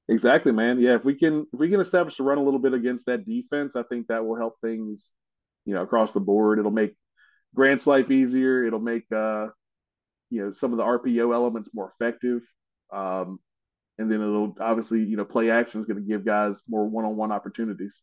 Exactly, 0.10 0.52
man. 0.52 0.80
Yeah, 0.80 0.96
if 0.96 1.04
we 1.04 1.15
can 1.15 1.46
if 1.52 1.60
we 1.60 1.70
can 1.70 1.82
establish 1.82 2.17
the 2.17 2.24
run 2.24 2.38
a 2.38 2.43
little 2.43 2.60
bit 2.60 2.74
against 2.74 3.06
that 3.08 3.26
defense, 3.26 3.76
I 3.76 3.84
think 3.84 4.08
that 4.08 4.26
will 4.26 4.38
help 4.38 4.56
things, 4.62 5.12
you 5.65 5.74
know, 5.74 5.82
across 5.82 6.13
the 6.13 6.22
board. 6.22 6.60
It'll 6.60 6.72
make 6.72 6.96
Grant's 7.54 7.86
life 7.86 8.10
easier. 8.10 8.63
It'll 8.63 8.80
make 8.80 9.12
uh, 9.12 9.48
you 10.30 10.46
know, 10.46 10.54
some 10.54 10.72
of 10.72 10.78
the 10.78 10.84
RPO 10.84 11.34
elements 11.34 11.70
more 11.74 11.93
effective. 12.00 12.41
Um, 12.91 13.39
and 13.97 14.12
then 14.12 14.21
it'll 14.21 14.55
obviously 14.60 15.03
you 15.03 15.17
know 15.17 15.25
play 15.25 15.49
action 15.49 15.79
is 15.79 15.86
going 15.86 16.01
to 16.01 16.07
give 16.07 16.25
guys 16.25 16.62
more 16.67 16.86
one-on-one 16.86 17.31
opportunities. 17.31 18.01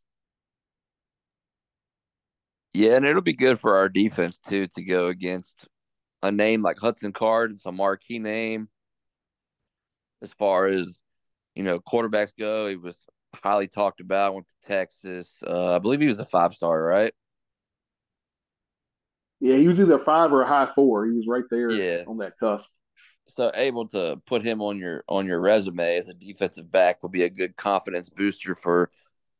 Yeah, 2.72 2.96
and 2.96 3.07
it'll 3.07 3.22
be 3.22 3.35
good 3.35 3.61
for 3.61 3.76
our 3.76 3.88
defense 3.88 4.38
too 4.48 4.66
to 4.74 4.83
go 4.83 5.07
against 5.07 5.68
a 6.22 6.33
name 6.33 6.62
like 6.62 6.78
Hudson 6.78 7.12
Card. 7.12 7.52
It's 7.52 7.66
a 7.66 7.72
marquee 7.72 8.18
name 8.18 8.68
as 10.22 10.33
far 10.33 10.66
as 10.66 10.87
you 11.54 11.62
know 11.62 11.78
quarterbacks 11.78 12.33
go. 12.37 12.68
He 12.68 12.76
was 12.76 12.96
highly 13.35 13.68
talked 13.68 14.00
about. 14.00 14.35
Went 14.35 14.48
to 14.48 14.68
Texas. 14.68 15.28
Uh, 15.46 15.76
I 15.76 15.78
believe 15.78 16.00
he 16.00 16.09
was 16.09 16.18
a 16.18 16.24
five 16.24 16.54
star, 16.54 16.83
right? 16.83 17.12
Yeah, 19.40 19.57
he 19.57 19.68
was 19.68 19.78
either 19.78 19.98
five 19.98 20.33
or 20.33 20.42
a 20.42 20.46
high 20.46 20.70
four. 20.74 21.07
He 21.07 21.12
was 21.12 21.26
right 21.28 21.44
there 21.50 21.70
yeah. 21.70 22.04
on 22.09 22.18
that 22.18 22.38
cusp 22.38 22.68
so 23.26 23.50
able 23.54 23.88
to 23.88 24.20
put 24.26 24.44
him 24.44 24.60
on 24.60 24.78
your 24.78 25.04
on 25.08 25.26
your 25.26 25.40
resume 25.40 25.96
as 25.96 26.08
a 26.08 26.14
defensive 26.14 26.70
back 26.70 27.02
will 27.02 27.10
be 27.10 27.24
a 27.24 27.30
good 27.30 27.56
confidence 27.56 28.08
booster 28.08 28.54
for 28.54 28.90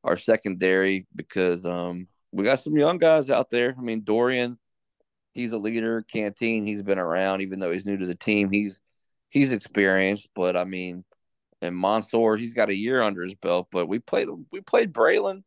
our 0.02 0.16
secondary 0.16 1.06
because 1.14 1.64
um, 1.64 2.08
we 2.32 2.44
got 2.44 2.60
some 2.60 2.76
young 2.76 2.98
guys 2.98 3.30
out 3.30 3.50
there. 3.50 3.74
I 3.78 3.80
mean, 3.80 4.02
Dorian, 4.02 4.58
he's 5.32 5.52
a 5.52 5.58
leader. 5.58 6.02
Canteen, 6.02 6.64
he's 6.64 6.82
been 6.82 6.98
around, 6.98 7.40
even 7.40 7.58
though 7.58 7.72
he's 7.72 7.87
new 7.87 7.96
to 7.96 8.06
the 8.06 8.14
team. 8.14 8.50
He's 8.50 8.80
he's 9.30 9.52
experienced, 9.52 10.28
but 10.35 10.56
I 10.56 10.64
mean, 10.64 11.04
and 11.62 11.76
Mansoor, 11.78 12.37
he's 12.37 12.54
got 12.54 12.70
a 12.70 12.76
year 12.76 13.02
under 13.02 13.22
his 13.22 13.35
belt. 13.35 13.68
But 13.70 13.87
we 13.87 13.98
played 13.98 14.28
we 14.50 14.60
played 14.60 14.92
Braylon 14.92 15.42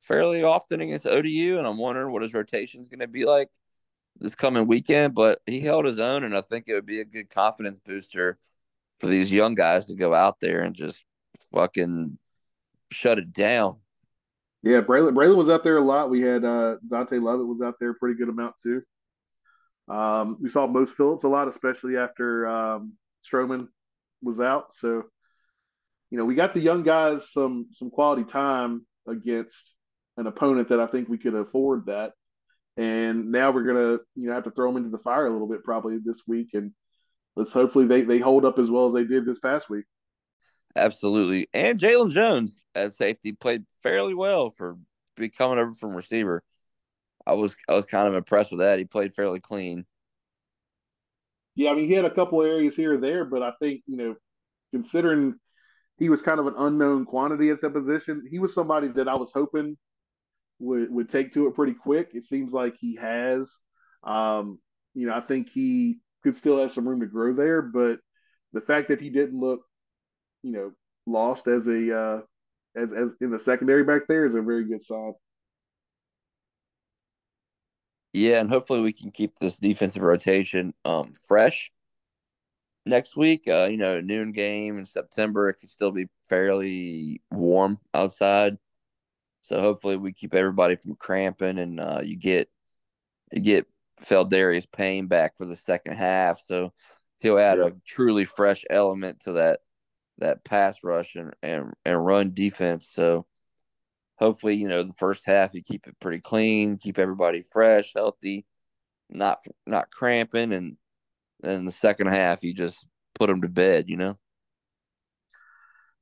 fairly 0.00 0.42
often 0.44 0.80
against 0.80 1.06
ODU, 1.06 1.58
and 1.58 1.66
I'm 1.66 1.78
wondering 1.78 2.12
what 2.12 2.22
his 2.22 2.34
rotation 2.34 2.80
is 2.80 2.88
going 2.88 3.00
to 3.00 3.08
be 3.08 3.24
like 3.24 3.50
this 4.20 4.34
coming 4.34 4.66
weekend, 4.66 5.14
but 5.14 5.40
he 5.46 5.60
held 5.60 5.84
his 5.84 5.98
own, 5.98 6.24
and 6.24 6.36
I 6.36 6.40
think 6.40 6.64
it 6.66 6.74
would 6.74 6.86
be 6.86 7.00
a 7.00 7.04
good 7.04 7.30
confidence 7.30 7.80
booster 7.80 8.38
for 8.98 9.06
these 9.06 9.30
young 9.30 9.54
guys 9.54 9.86
to 9.86 9.94
go 9.94 10.14
out 10.14 10.40
there 10.40 10.60
and 10.62 10.74
just 10.74 10.96
fucking 11.52 12.18
shut 12.90 13.18
it 13.18 13.32
down. 13.32 13.76
Yeah, 14.62 14.80
Braylon, 14.80 15.14
Braylon 15.14 15.36
was 15.36 15.50
out 15.50 15.64
there 15.64 15.76
a 15.76 15.84
lot. 15.84 16.10
We 16.10 16.22
had 16.22 16.44
uh, 16.44 16.76
Dante 16.88 17.18
Lovett 17.18 17.46
was 17.46 17.60
out 17.62 17.74
there 17.78 17.94
pretty 17.94 18.16
good 18.16 18.28
amount 18.28 18.54
too. 18.62 18.82
Um, 19.88 20.38
we 20.40 20.48
saw 20.48 20.66
Mose 20.66 20.90
Phillips 20.90 21.24
a 21.24 21.28
lot, 21.28 21.46
especially 21.46 21.96
after 21.96 22.48
um, 22.48 22.94
was 24.22 24.40
out. 24.40 24.74
So, 24.74 25.04
you 26.10 26.18
know, 26.18 26.24
we 26.24 26.34
got 26.34 26.54
the 26.54 26.60
young 26.60 26.82
guys 26.82 27.30
some 27.30 27.68
some 27.72 27.90
quality 27.90 28.24
time 28.24 28.86
against 29.06 29.56
an 30.16 30.26
opponent 30.26 30.70
that 30.70 30.80
I 30.80 30.86
think 30.86 31.08
we 31.08 31.18
could 31.18 31.34
afford 31.34 31.86
that 31.86 32.12
and 32.76 33.30
now 33.30 33.50
we're 33.50 33.64
gonna 33.64 33.98
you 34.14 34.28
know 34.28 34.34
have 34.34 34.44
to 34.44 34.50
throw 34.50 34.72
them 34.72 34.76
into 34.76 34.96
the 34.96 35.02
fire 35.02 35.26
a 35.26 35.30
little 35.30 35.48
bit 35.48 35.64
probably 35.64 35.98
this 36.04 36.20
week, 36.26 36.50
and 36.54 36.72
let's 37.34 37.52
hopefully 37.52 37.86
they 37.86 38.02
they 38.02 38.18
hold 38.18 38.44
up 38.44 38.58
as 38.58 38.70
well 38.70 38.88
as 38.88 38.94
they 38.94 39.04
did 39.04 39.24
this 39.24 39.38
past 39.38 39.70
week. 39.70 39.84
Absolutely, 40.74 41.48
and 41.54 41.78
Jalen 41.78 42.12
Jones 42.12 42.64
at 42.74 42.94
safety 42.94 43.32
played 43.32 43.64
fairly 43.82 44.14
well 44.14 44.50
for 44.50 44.76
be 45.16 45.30
coming 45.30 45.58
over 45.58 45.72
from 45.72 45.94
receiver. 45.94 46.42
I 47.26 47.32
was 47.32 47.56
I 47.68 47.74
was 47.74 47.86
kind 47.86 48.06
of 48.06 48.14
impressed 48.14 48.50
with 48.50 48.60
that. 48.60 48.78
He 48.78 48.84
played 48.84 49.14
fairly 49.14 49.40
clean. 49.40 49.86
Yeah, 51.54 51.70
I 51.70 51.74
mean 51.74 51.86
he 51.86 51.94
had 51.94 52.04
a 52.04 52.14
couple 52.14 52.42
areas 52.42 52.76
here 52.76 52.94
or 52.94 52.98
there, 52.98 53.24
but 53.24 53.42
I 53.42 53.52
think 53.60 53.82
you 53.86 53.96
know, 53.96 54.16
considering 54.72 55.36
he 55.98 56.10
was 56.10 56.20
kind 56.20 56.38
of 56.38 56.46
an 56.46 56.54
unknown 56.58 57.06
quantity 57.06 57.48
at 57.48 57.62
the 57.62 57.70
position, 57.70 58.24
he 58.30 58.38
was 58.38 58.52
somebody 58.52 58.88
that 58.88 59.08
I 59.08 59.14
was 59.14 59.30
hoping 59.32 59.78
would 60.58 60.90
would 60.92 61.08
take 61.08 61.32
to 61.34 61.46
it 61.46 61.54
pretty 61.54 61.74
quick. 61.74 62.10
It 62.14 62.24
seems 62.24 62.52
like 62.52 62.76
he 62.78 62.96
has. 62.96 63.50
Um, 64.02 64.58
you 64.94 65.06
know, 65.06 65.14
I 65.14 65.20
think 65.20 65.50
he 65.50 65.98
could 66.22 66.36
still 66.36 66.58
have 66.58 66.72
some 66.72 66.88
room 66.88 67.00
to 67.00 67.06
grow 67.06 67.34
there, 67.34 67.62
but 67.62 67.98
the 68.52 68.60
fact 68.60 68.88
that 68.88 69.00
he 69.00 69.10
didn't 69.10 69.38
look, 69.38 69.60
you 70.42 70.52
know, 70.52 70.72
lost 71.06 71.46
as 71.46 71.66
a 71.66 71.96
uh, 71.96 72.20
as 72.74 72.92
as 72.92 73.12
in 73.20 73.30
the 73.30 73.38
secondary 73.38 73.84
back 73.84 74.02
there 74.08 74.26
is 74.26 74.34
a 74.34 74.42
very 74.42 74.64
good 74.64 74.82
sign. 74.82 75.14
Yeah, 78.12 78.40
and 78.40 78.48
hopefully 78.48 78.80
we 78.80 78.94
can 78.94 79.10
keep 79.10 79.36
this 79.38 79.58
defensive 79.58 80.02
rotation 80.02 80.72
um, 80.86 81.12
fresh 81.28 81.70
next 82.86 83.14
week. 83.14 83.46
Uh, 83.46 83.68
you 83.70 83.76
know, 83.76 84.00
noon 84.00 84.32
game 84.32 84.78
in 84.78 84.86
September, 84.86 85.50
it 85.50 85.56
could 85.60 85.70
still 85.70 85.90
be 85.90 86.06
fairly 86.28 87.20
warm 87.30 87.78
outside. 87.92 88.56
So 89.46 89.60
hopefully 89.60 89.96
we 89.96 90.12
keep 90.12 90.34
everybody 90.34 90.74
from 90.74 90.96
cramping, 90.96 91.58
and 91.58 91.78
uh, 91.78 92.00
you 92.02 92.16
get 92.16 92.48
you 93.32 93.40
get 93.40 93.66
Pheldarius 94.02 94.66
Payne 94.70 95.06
back 95.06 95.36
for 95.36 95.46
the 95.46 95.56
second 95.56 95.96
half. 95.96 96.40
So 96.44 96.72
he'll 97.20 97.38
add 97.38 97.58
yeah. 97.58 97.66
a 97.66 97.72
truly 97.86 98.24
fresh 98.24 98.64
element 98.68 99.20
to 99.20 99.32
that 99.32 99.60
that 100.18 100.44
pass 100.44 100.78
rush 100.82 101.14
and, 101.14 101.32
and 101.42 101.72
and 101.84 102.04
run 102.04 102.34
defense. 102.34 102.88
So 102.92 103.26
hopefully, 104.16 104.56
you 104.56 104.66
know, 104.66 104.82
the 104.82 104.94
first 104.94 105.24
half 105.24 105.54
you 105.54 105.62
keep 105.62 105.86
it 105.86 106.00
pretty 106.00 106.20
clean, 106.20 106.76
keep 106.76 106.98
everybody 106.98 107.42
fresh, 107.42 107.92
healthy, 107.94 108.46
not 109.08 109.38
not 109.64 109.92
cramping, 109.92 110.52
and 110.52 110.76
then 111.40 111.66
the 111.66 111.72
second 111.72 112.08
half 112.08 112.42
you 112.42 112.52
just 112.52 112.84
put 113.14 113.28
them 113.28 113.42
to 113.42 113.48
bed. 113.48 113.84
You 113.88 113.96
know. 113.96 114.18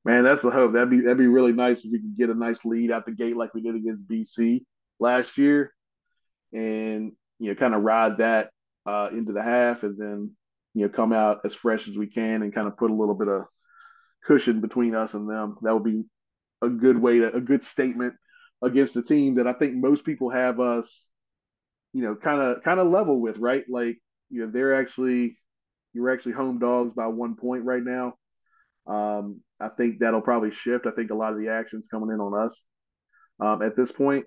Man, 0.05 0.25
that's 0.25 0.43
the 0.43 0.51
hope. 0.51 0.73
That'd 0.73 0.91
be 0.91 1.01
that'd 1.01 1.17
be 1.17 1.27
really 1.27 1.53
nice 1.53 1.85
if 1.85 1.91
we 1.91 1.99
could 1.99 2.17
get 2.17 2.31
a 2.31 2.35
nice 2.35 2.65
lead 2.65 2.91
out 2.91 3.07
the 3.07 3.13
gate 3.13 3.37
like 3.37 3.55
we 3.55 3.63
did 3.63 3.75
against 3.75 4.09
BC 4.09 4.65
last 5.01 5.39
year, 5.39 5.73
and 6.53 7.13
you 7.39 7.49
know, 7.49 7.55
kind 7.55 7.75
of 7.75 7.83
ride 7.83 8.19
that 8.19 8.51
uh, 8.87 9.09
into 9.13 9.33
the 9.33 9.43
half, 9.43 9.83
and 9.83 9.99
then 9.99 10.31
you 10.75 10.83
know 10.83 10.89
come 10.91 11.13
out 11.13 11.41
as 11.45 11.55
fresh 11.55 11.89
as 11.89 11.97
we 11.97 12.07
can, 12.07 12.43
and 12.43 12.55
kind 12.55 12.67
of 12.67 12.77
put 12.77 12.91
a 12.91 12.95
little 12.95 13.15
bit 13.15 13.29
of 13.29 13.45
cushion 14.27 14.61
between 14.61 14.95
us 14.95 15.15
and 15.15 15.29
them. 15.29 15.57
That 15.63 15.73
would 15.73 15.85
be 15.85 16.05
a 16.61 16.69
good 16.69 16.99
way 16.99 17.21
to 17.21 17.35
a 17.35 17.41
good 17.41 17.65
statement 17.65 18.15
against 18.63 18.97
a 18.97 19.03
team 19.03 19.37
that 19.37 19.47
I 19.47 19.53
think 19.55 19.75
most 19.75 20.05
people 20.05 20.31
have 20.31 20.61
us, 20.61 21.07
you 21.93 22.03
know, 22.03 22.15
kind 22.15 22.41
of 22.41 22.63
kind 22.63 22.79
of 22.79 22.89
level 22.89 23.21
with, 23.21 23.39
right? 23.39 23.65
Like, 23.69 23.99
you 24.31 24.45
know, 24.45 24.51
they're 24.51 24.75
actually 24.75 25.39
you're 25.95 26.11
actually 26.11 26.33
home 26.33 26.59
dogs 26.59 26.93
by 26.93 27.07
one 27.07 27.37
point 27.37 27.65
right 27.65 27.83
now. 27.83 28.15
Um, 28.87 29.41
I 29.61 29.69
think 29.69 30.01
that'll 30.01 30.21
probably 30.21 30.51
shift. 30.51 30.87
I 30.87 30.91
think 30.91 31.11
a 31.11 31.15
lot 31.15 31.33
of 31.33 31.39
the 31.39 31.49
action's 31.49 31.87
coming 31.87 32.11
in 32.11 32.21
on 32.21 32.45
us 32.47 32.63
um, 33.41 33.63
at 33.63 33.77
this 33.77 33.93
point, 33.93 34.27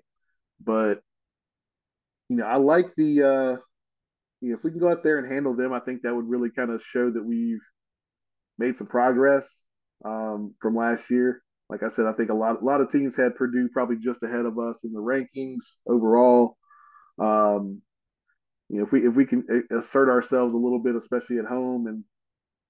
but 0.62 1.00
you 2.28 2.36
know, 2.36 2.44
I 2.44 2.56
like 2.56 2.94
the 2.96 3.22
uh, 3.22 3.56
you 4.40 4.50
know, 4.50 4.56
if 4.56 4.64
we 4.64 4.70
can 4.70 4.80
go 4.80 4.90
out 4.90 5.02
there 5.02 5.18
and 5.18 5.30
handle 5.30 5.54
them, 5.54 5.72
I 5.72 5.80
think 5.80 6.02
that 6.02 6.14
would 6.14 6.28
really 6.28 6.50
kind 6.50 6.70
of 6.70 6.82
show 6.82 7.10
that 7.10 7.24
we've 7.24 7.60
made 8.58 8.76
some 8.76 8.86
progress 8.86 9.62
um, 10.04 10.54
from 10.60 10.76
last 10.76 11.10
year. 11.10 11.42
Like 11.70 11.82
I 11.82 11.88
said, 11.88 12.06
I 12.06 12.12
think 12.12 12.30
a 12.30 12.34
lot 12.34 12.62
a 12.62 12.64
lot 12.64 12.80
of 12.80 12.90
teams 12.90 13.16
had 13.16 13.36
Purdue 13.36 13.68
probably 13.72 13.96
just 13.96 14.22
ahead 14.22 14.46
of 14.46 14.58
us 14.58 14.84
in 14.84 14.92
the 14.92 15.00
rankings 15.00 15.78
overall. 15.86 16.56
Um, 17.20 17.82
you 18.68 18.78
know, 18.78 18.84
if 18.84 18.92
we 18.92 19.06
if 19.06 19.14
we 19.14 19.26
can 19.26 19.44
assert 19.70 20.08
ourselves 20.08 20.54
a 20.54 20.58
little 20.58 20.78
bit, 20.82 20.96
especially 20.96 21.38
at 21.38 21.44
home, 21.44 21.86
and 21.86 22.04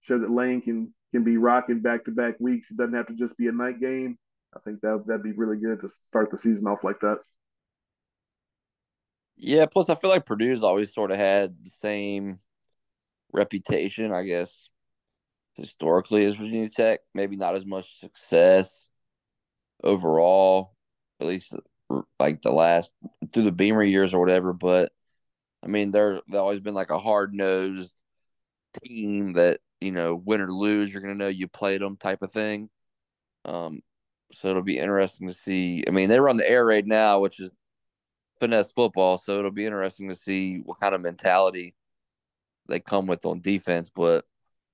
show 0.00 0.18
that 0.18 0.30
Lane 0.30 0.62
can 0.62 0.92
can 1.12 1.24
be 1.24 1.36
rocking 1.36 1.80
back 1.80 2.04
to 2.04 2.10
back 2.10 2.34
weeks, 2.38 2.70
it 2.70 2.76
doesn't 2.76 2.94
have 2.94 3.06
to 3.06 3.14
just 3.14 3.36
be 3.36 3.48
a 3.48 3.52
night 3.52 3.80
game. 3.80 4.18
I 4.54 4.60
think 4.60 4.80
that 4.80 5.04
that'd 5.06 5.22
be 5.22 5.32
really 5.32 5.58
good 5.58 5.80
to 5.80 5.88
start 5.88 6.30
the 6.30 6.38
season 6.38 6.66
off 6.66 6.84
like 6.84 7.00
that. 7.00 7.18
Yeah, 9.36 9.66
plus 9.66 9.88
I 9.88 9.94
feel 9.94 10.10
like 10.10 10.26
Purdue's 10.26 10.64
always 10.64 10.92
sort 10.92 11.12
of 11.12 11.16
had 11.16 11.54
the 11.62 11.70
same 11.70 12.40
reputation, 13.32 14.12
I 14.12 14.24
guess, 14.24 14.68
historically 15.54 16.24
as 16.24 16.34
Virginia 16.34 16.68
Tech. 16.68 17.00
Maybe 17.14 17.36
not 17.36 17.54
as 17.54 17.64
much 17.64 18.00
success 18.00 18.88
overall, 19.82 20.74
at 21.20 21.26
least 21.28 21.54
like 22.18 22.42
the 22.42 22.52
last 22.52 22.92
through 23.32 23.44
the 23.44 23.52
Beamer 23.52 23.82
years 23.82 24.12
or 24.12 24.20
whatever. 24.20 24.52
But 24.52 24.92
I 25.62 25.68
mean, 25.68 25.90
they're 25.90 26.20
they've 26.28 26.40
always 26.40 26.60
been 26.60 26.74
like 26.74 26.90
a 26.90 26.98
hard 26.98 27.34
nosed 27.34 27.92
team 28.84 29.34
that 29.34 29.60
you 29.80 29.92
know, 29.92 30.14
win 30.14 30.40
or 30.40 30.52
lose, 30.52 30.92
you're 30.92 31.02
gonna 31.02 31.14
know 31.14 31.28
you 31.28 31.48
played 31.48 31.80
them 31.80 31.96
type 31.96 32.22
of 32.22 32.32
thing. 32.32 32.70
Um, 33.44 33.80
so 34.32 34.48
it'll 34.48 34.62
be 34.62 34.78
interesting 34.78 35.28
to 35.28 35.34
see. 35.34 35.84
I 35.86 35.90
mean, 35.90 36.08
they 36.08 36.20
run 36.20 36.36
the 36.36 36.48
air 36.48 36.64
raid 36.64 36.86
now, 36.86 37.20
which 37.20 37.40
is 37.40 37.50
finesse 38.40 38.72
football, 38.72 39.18
so 39.18 39.38
it'll 39.38 39.50
be 39.50 39.66
interesting 39.66 40.08
to 40.08 40.14
see 40.14 40.58
what 40.58 40.80
kind 40.80 40.94
of 40.94 41.00
mentality 41.00 41.74
they 42.68 42.80
come 42.80 43.06
with 43.06 43.24
on 43.26 43.40
defense. 43.40 43.90
But 43.94 44.24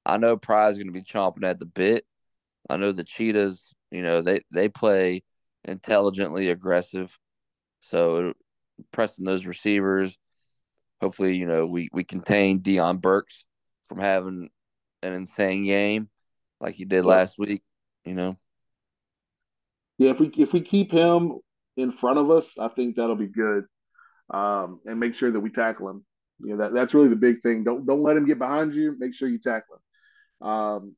I 0.04 0.16
know 0.18 0.36
Pry's 0.36 0.76
going 0.76 0.88
to 0.88 0.92
be 0.92 1.02
chomping 1.02 1.44
at 1.44 1.58
the 1.58 1.66
bit. 1.66 2.04
I 2.68 2.76
know 2.76 2.92
the 2.92 3.04
Cheetahs, 3.04 3.74
you 3.90 4.02
know, 4.02 4.22
they 4.22 4.40
they 4.52 4.68
play 4.68 5.22
intelligently 5.64 6.50
aggressive, 6.50 7.16
so 7.80 8.34
pressing 8.92 9.24
those 9.24 9.46
receivers. 9.46 10.16
Hopefully, 11.00 11.36
you 11.36 11.46
know, 11.46 11.66
we 11.66 11.88
we 11.92 12.04
contain 12.04 12.60
Deion 12.60 13.00
Burks 13.00 13.44
from 13.86 13.98
having 13.98 14.50
an 15.04 15.12
insane 15.12 15.64
game 15.64 16.08
like 16.60 16.74
he 16.74 16.84
did 16.84 17.04
last 17.04 17.38
week. 17.38 17.62
You 18.04 18.14
know. 18.14 18.38
Yeah, 19.98 20.10
if 20.10 20.20
we 20.20 20.28
if 20.36 20.52
we 20.52 20.60
keep 20.60 20.90
him 20.90 21.38
in 21.76 21.92
front 21.92 22.18
of 22.18 22.30
us, 22.30 22.50
I 22.58 22.68
think 22.68 22.96
that'll 22.96 23.16
be 23.16 23.28
good. 23.28 23.64
Um, 24.30 24.80
and 24.86 24.98
make 24.98 25.14
sure 25.14 25.30
that 25.30 25.40
we 25.40 25.50
tackle 25.50 25.90
him. 25.90 26.04
You 26.40 26.50
know, 26.50 26.64
that, 26.64 26.74
that's 26.74 26.94
really 26.94 27.08
the 27.08 27.16
big 27.16 27.42
thing. 27.42 27.64
Don't 27.64 27.86
don't 27.86 28.02
let 28.02 28.16
him 28.16 28.26
get 28.26 28.38
behind 28.38 28.74
you. 28.74 28.96
Make 28.98 29.14
sure 29.14 29.28
you 29.28 29.38
tackle 29.38 29.76
him. 29.76 30.48
Um, 30.48 30.96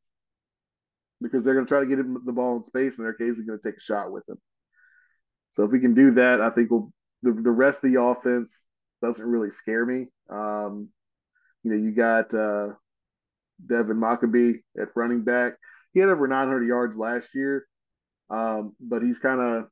because 1.20 1.44
they're 1.44 1.54
going 1.54 1.66
to 1.66 1.68
try 1.68 1.80
to 1.80 1.86
get 1.86 1.98
him 1.98 2.18
the 2.24 2.32
ball 2.32 2.56
in 2.56 2.64
space, 2.64 2.96
and 2.96 3.04
they're 3.04 3.12
occasionally 3.12 3.46
going 3.46 3.58
to 3.58 3.68
take 3.68 3.78
a 3.78 3.80
shot 3.80 4.12
with 4.12 4.28
him. 4.28 4.38
So 5.52 5.64
if 5.64 5.70
we 5.70 5.80
can 5.80 5.94
do 5.94 6.12
that, 6.12 6.40
I 6.40 6.50
think 6.50 6.70
we'll, 6.70 6.92
the 7.22 7.32
the 7.32 7.50
rest 7.50 7.82
of 7.82 7.92
the 7.92 8.00
offense 8.00 8.50
doesn't 9.02 9.26
really 9.26 9.50
scare 9.50 9.84
me. 9.84 10.06
Um, 10.30 10.88
you 11.62 11.70
know, 11.70 11.76
you 11.76 11.92
got 11.92 12.32
uh, 12.34 12.74
Devin 13.64 13.96
Mockobee 13.96 14.60
at 14.80 14.88
running 14.94 15.22
back. 15.22 15.54
He 15.92 16.00
had 16.00 16.08
over 16.08 16.26
900 16.26 16.66
yards 16.66 16.96
last 16.96 17.34
year, 17.34 17.66
um, 18.28 18.74
but 18.80 19.02
he's 19.02 19.18
kind 19.18 19.40
of 19.40 19.68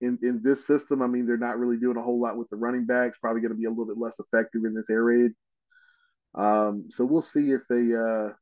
in 0.00 0.18
in 0.22 0.40
this 0.42 0.66
system, 0.66 1.02
I 1.02 1.06
mean, 1.06 1.26
they're 1.26 1.36
not 1.36 1.58
really 1.58 1.78
doing 1.78 1.96
a 1.96 2.02
whole 2.02 2.20
lot 2.20 2.36
with 2.36 2.48
the 2.50 2.56
running 2.56 2.84
backs. 2.84 3.18
Probably 3.18 3.40
going 3.40 3.52
to 3.52 3.58
be 3.58 3.64
a 3.64 3.70
little 3.70 3.86
bit 3.86 3.98
less 3.98 4.18
effective 4.20 4.64
in 4.64 4.74
this 4.74 4.90
air 4.90 5.02
raid. 5.02 5.32
Um, 6.34 6.86
so 6.90 7.04
we'll 7.04 7.22
see 7.22 7.52
if 7.52 7.62
they 7.68 7.94
uh, 7.94 8.32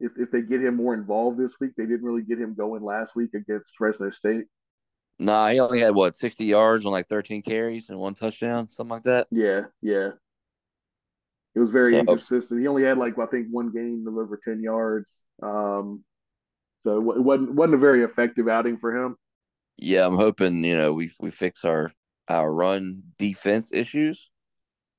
if 0.00 0.12
if 0.16 0.30
they 0.30 0.40
get 0.42 0.62
him 0.62 0.76
more 0.76 0.94
involved 0.94 1.38
this 1.38 1.56
week. 1.60 1.72
They 1.76 1.84
didn't 1.84 2.04
really 2.04 2.22
get 2.22 2.38
him 2.38 2.54
going 2.54 2.82
last 2.82 3.14
week 3.14 3.34
against 3.34 3.76
Fresno 3.76 4.10
State. 4.10 4.46
Nah, 5.18 5.48
he 5.48 5.60
only 5.60 5.80
had 5.80 5.94
what 5.94 6.16
sixty 6.16 6.46
yards 6.46 6.86
on 6.86 6.92
like 6.92 7.08
thirteen 7.08 7.42
carries 7.42 7.90
and 7.90 7.98
one 7.98 8.14
touchdown, 8.14 8.70
something 8.70 8.90
like 8.90 9.04
that. 9.04 9.26
Yeah, 9.30 9.64
yeah. 9.82 10.12
It 11.54 11.60
was 11.60 11.70
very 11.70 11.92
so, 11.94 12.00
inconsistent. 12.00 12.60
He 12.60 12.66
only 12.66 12.82
had 12.82 12.98
like 12.98 13.18
I 13.18 13.26
think 13.26 13.48
one 13.50 13.72
game 13.72 14.04
of 14.08 14.16
over 14.16 14.38
ten 14.42 14.62
yards. 14.62 15.22
Um, 15.42 16.04
so 16.84 17.12
it 17.12 17.20
wasn't 17.20 17.54
wasn't 17.54 17.74
a 17.74 17.78
very 17.78 18.02
effective 18.02 18.48
outing 18.48 18.78
for 18.78 18.96
him 18.96 19.16
yeah, 19.82 20.06
I'm 20.06 20.16
hoping 20.16 20.64
you 20.64 20.76
know 20.76 20.92
we 20.92 21.10
we 21.20 21.30
fix 21.30 21.64
our 21.64 21.92
our 22.28 22.52
run 22.52 23.02
defense 23.18 23.72
issues. 23.72 24.30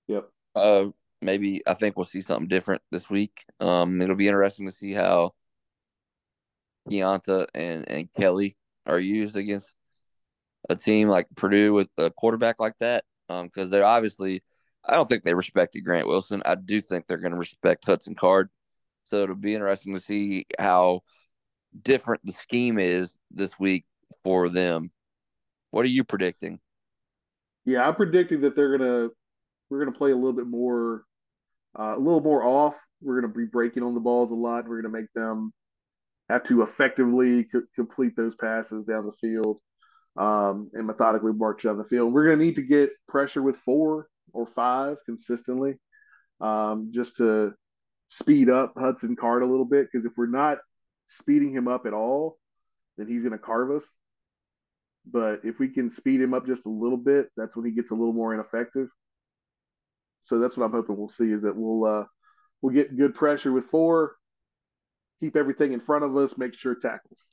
Yep. 0.08 0.30
Uh, 0.56 0.86
maybe 1.22 1.62
I 1.66 1.74
think 1.74 1.96
we'll 1.96 2.06
see 2.06 2.22
something 2.22 2.48
different 2.48 2.82
this 2.92 3.10
week. 3.10 3.46
Um, 3.60 4.02
it'll 4.02 4.16
be 4.16 4.28
interesting 4.28 4.66
to 4.68 4.76
see 4.76 4.94
how 4.94 5.32
Keonta 6.90 7.48
and 7.56 7.90
and 7.90 8.12
Kelly 8.14 8.58
are 8.86 9.00
used 9.00 9.38
against 9.38 9.74
a 10.70 10.76
team 10.76 11.08
like 11.10 11.28
Purdue 11.36 11.74
with 11.74 11.90
a 11.98 12.12
quarterback 12.12 12.60
like 12.60 12.78
that. 12.80 13.06
Um, 13.30 13.46
because 13.46 13.70
they're 13.70 13.86
obviously, 13.86 14.44
I 14.86 14.96
don't 14.96 15.08
think 15.10 15.24
they 15.24 15.34
respected 15.34 15.82
Grant 15.82 16.08
Wilson. 16.08 16.42
I 16.46 16.56
do 16.56 16.82
think 16.82 17.08
they're 17.08 17.18
going 17.18 17.32
to 17.32 17.38
respect 17.38 17.86
Hudson 17.86 18.16
Card. 18.16 18.50
So 19.04 19.18
it'll 19.24 19.36
be 19.36 19.54
interesting 19.56 19.96
to 19.96 20.02
see 20.02 20.46
how 20.60 21.02
different 21.84 22.22
the 22.26 22.34
scheme 22.34 22.80
is 22.80 23.18
this 23.32 23.58
week 23.60 23.86
for 24.24 24.50
them. 24.50 24.92
What 25.72 25.86
are 25.86 25.90
you 25.90 26.04
predicting? 26.04 26.60
Yeah, 27.66 27.88
I'm 27.88 27.96
predicting 27.96 28.42
that 28.42 28.56
they're 28.56 28.78
gonna 28.78 29.10
we're 29.70 29.80
gonna 29.84 29.98
play 29.98 30.12
a 30.12 30.16
little 30.16 30.34
bit 30.34 30.48
more, 30.48 31.06
uh, 31.80 31.94
a 31.96 32.00
little 32.00 32.22
more 32.22 32.44
off. 32.44 32.76
We're 33.02 33.22
gonna 33.22 33.34
be 33.34 33.46
breaking 33.46 33.84
on 33.84 33.94
the 33.94 34.00
balls 34.00 34.32
a 34.32 34.36
lot. 34.36 34.68
We're 34.68 34.82
gonna 34.82 34.94
make 34.94 35.12
them 35.14 35.54
have 36.30 36.44
to 36.46 36.62
effectively 36.64 37.46
co- 37.46 37.64
complete 37.76 38.16
those 38.16 38.36
passes 38.36 38.86
down 38.86 39.06
the 39.06 39.14
field. 39.14 39.60
um, 40.18 40.70
and 40.74 40.86
methodically 40.88 41.34
march 41.34 41.64
down 41.64 41.78
the 41.78 41.84
field. 41.86 42.14
We're 42.14 42.26
going 42.28 42.40
to 42.40 42.46
need 42.46 42.56
to 42.58 42.62
get 42.62 42.92
pressure 43.08 43.42
with 43.42 43.58
four 43.66 44.08
or 44.32 44.48
five 44.48 44.98
consistently, 45.06 45.76
um, 46.42 46.92
just 46.94 47.18
to 47.18 47.54
speed 48.08 48.50
up 48.50 48.74
Hudson 48.78 49.16
Card 49.16 49.44
a 49.44 49.48
little 49.48 49.66
bit. 49.66 49.88
Because 49.92 50.06
if 50.06 50.14
we're 50.16 50.28
not 50.28 50.60
speeding 51.08 51.54
him 51.54 51.68
up 51.68 51.86
at 51.86 51.94
all, 51.94 52.38
then 52.98 53.08
he's 53.08 53.24
going 53.24 53.34
to 53.34 53.38
carve 53.38 53.72
us. 53.72 53.86
But 55.12 55.42
if 55.44 55.60
we 55.60 55.68
can 55.68 55.90
speed 55.90 56.22
him 56.22 56.34
up 56.34 56.46
just 56.46 56.66
a 56.66 56.70
little 56.70 56.98
bit, 56.98 57.30
that's 57.36 57.56
when 57.56 57.66
he 57.66 57.72
gets 57.72 57.92
a 57.92 57.96
little 57.96 58.14
more 58.14 58.34
ineffective. 58.34 58.88
So 60.26 60.40
that's 60.40 60.56
what 60.56 60.66
I'm 60.66 60.72
hoping 60.72 60.98
we'll 60.98 61.10
see 61.10 61.32
is 61.32 61.42
that 61.42 61.56
we'll 61.56 61.84
uh, 61.84 62.06
we'll 62.62 62.74
get 62.74 62.96
good 62.96 63.14
pressure 63.14 63.52
with 63.52 63.66
four, 63.66 64.16
keep 65.20 65.36
everything 65.36 65.74
in 65.74 65.82
front 65.82 66.06
of 66.06 66.16
us, 66.16 66.38
make 66.38 66.54
sure 66.54 66.76
tackles. 66.76 67.30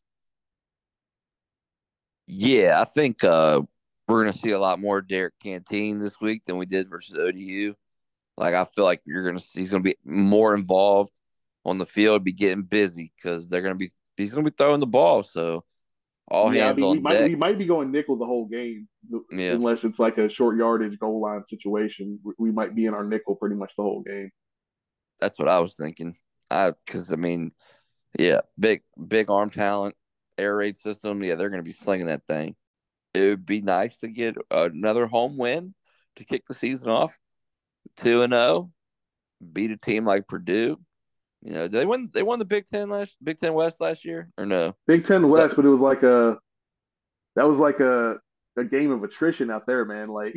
Yeah, 2.27 2.81
I 2.81 2.85
think 2.85 3.23
uh, 3.23 3.63
we're 4.11 4.23
going 4.23 4.33
to 4.33 4.39
see 4.39 4.51
a 4.51 4.61
lot 4.61 4.81
more 4.81 5.01
Derek 5.01 5.35
Canteen 5.43 5.99
this 5.99 6.21
week 6.21 6.45
than 6.45 6.57
we 6.57 6.67
did 6.67 6.89
versus 6.89 7.17
ODU. 7.17 7.75
Like 8.37 8.55
I 8.55 8.65
feel 8.65 8.85
like 8.85 9.03
you're 9.05 9.25
going 9.25 9.39
to 9.39 9.45
he's 9.55 9.71
going 9.71 9.83
to 9.83 9.89
be 9.89 9.97
more 10.05 10.55
involved 10.55 11.13
on 11.65 11.79
the 11.79 11.87
field, 11.87 12.25
be 12.25 12.33
getting 12.33 12.63
busy 12.63 13.13
because 13.17 13.49
they're 13.49 13.63
going 13.63 13.75
to 13.75 13.79
be 13.79 13.91
he's 14.17 14.33
going 14.33 14.45
to 14.45 14.51
be 14.51 14.55
throwing 14.57 14.81
the 14.81 14.87
ball. 14.87 15.23
So 15.23 15.65
all 16.31 16.55
yeah, 16.55 16.67
hands 16.67 16.79
I 16.79 16.81
mean, 16.81 16.85
on 16.85 16.97
we 16.97 17.03
deck. 17.03 17.21
Might, 17.21 17.31
we 17.31 17.37
might 17.37 17.59
be 17.59 17.67
going 17.67 17.91
nickel 17.91 18.17
the 18.17 18.25
whole 18.25 18.47
game, 18.47 18.89
yeah. 19.31 19.53
unless 19.53 19.85
it's 19.85 19.99
like 19.99 20.17
a 20.19 20.29
short 20.29 20.57
yardage 20.57 20.99
goal 20.99 21.21
line 21.21 21.45
situation. 21.47 22.21
We 22.39 22.51
might 22.51 22.75
be 22.75 22.87
in 22.87 22.95
our 22.95 23.05
nickel 23.05 23.35
pretty 23.35 23.57
much 23.57 23.75
the 23.77 23.83
whole 23.83 24.03
game. 24.03 24.31
That's 25.21 25.39
what 25.39 25.49
I 25.49 25.59
was 25.59 25.75
thinking. 25.75 26.17
I 26.51 26.73
because 26.87 27.13
I 27.13 27.17
mean, 27.17 27.53
yeah, 28.19 28.41
big 28.59 28.83
big 29.09 29.29
arm 29.29 29.51
talent, 29.51 29.97
air 30.39 30.57
raid 30.57 30.79
system. 30.79 31.23
Yeah, 31.23 31.35
they're 31.35 31.51
going 31.51 31.63
to 31.63 31.69
be 31.69 31.73
slinging 31.73 32.07
that 32.07 32.27
thing. 32.27 32.55
It 33.15 33.29
would 33.29 33.47
be 33.47 33.61
nice 33.61 33.97
to 33.99 34.09
get 34.09 34.37
another 34.51 35.07
home 35.07 35.37
win 35.37 35.75
to 36.17 36.25
kick 36.25 36.45
the 36.47 36.55
season 36.55 36.91
off. 36.91 37.19
Two 37.97 38.23
and 38.23 38.33
zero, 38.33 38.43
oh, 38.43 38.71
beat 39.53 39.71
a 39.71 39.77
team 39.77 40.05
like 40.05 40.29
Purdue. 40.29 40.79
You 41.43 41.55
know, 41.55 41.69
they 41.69 41.87
won. 41.87 42.11
They 42.13 42.23
won 42.23 42.39
the 42.39 42.45
Big 42.45 42.67
Ten 42.67 42.91
last 42.91 43.13
Big 43.23 43.39
Ten 43.39 43.55
West 43.55 43.81
last 43.81 44.05
year, 44.05 44.31
or 44.37 44.47
no? 44.47 44.77
Big 44.87 45.05
Ten 45.05 45.29
West, 45.29 45.57
but 45.57 45.65
it 45.65 45.69
was 45.69 45.81
like 45.81 46.03
a 46.03 46.39
that 47.37 47.49
was 47.49 47.59
like 47.59 47.81
a 47.81 48.17
a 48.57 48.65
game 48.65 48.91
of 48.91 49.03
attrition 49.03 49.51
out 49.51 49.67
there, 49.67 49.85
man. 49.85 50.09
Like, 50.09 50.37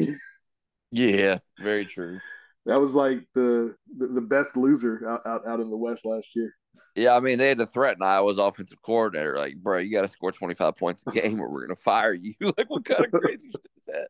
yeah, 0.92 1.40
very 1.60 1.86
true. 1.86 2.20
That 2.66 2.80
was 2.80 2.94
like 2.94 3.20
the 3.36 3.76
the, 3.98 4.08
the 4.08 4.22
best 4.22 4.56
loser 4.56 5.08
out, 5.08 5.22
out 5.26 5.48
out 5.48 5.60
in 5.60 5.70
the 5.70 5.78
West 5.78 6.06
last 6.06 6.36
year. 6.36 6.54
Yeah, 6.96 7.16
I 7.16 7.20
mean 7.20 7.38
they 7.38 7.50
had 7.50 7.60
to 7.60 7.66
threaten 7.66 8.04
Iowa's 8.04 8.38
offensive 8.38 8.82
coordinator, 8.82 9.38
like, 9.38 9.56
bro, 9.58 9.80
you 9.80 9.92
got 9.92 10.02
to 10.04 10.08
score 10.08 10.32
twenty 10.32 10.56
five 10.56 10.76
points 10.76 11.04
a 11.08 11.12
game, 11.12 11.40
or 11.40 11.50
we're 11.50 11.66
gonna 11.66 11.76
fire 11.76 12.14
you. 12.14 12.34
like, 12.42 12.70
what 12.70 12.86
kind 12.86 13.06
of 13.06 13.12
crazy 13.12 13.50
shit 13.52 13.72
is 13.78 13.86
that? 13.88 14.08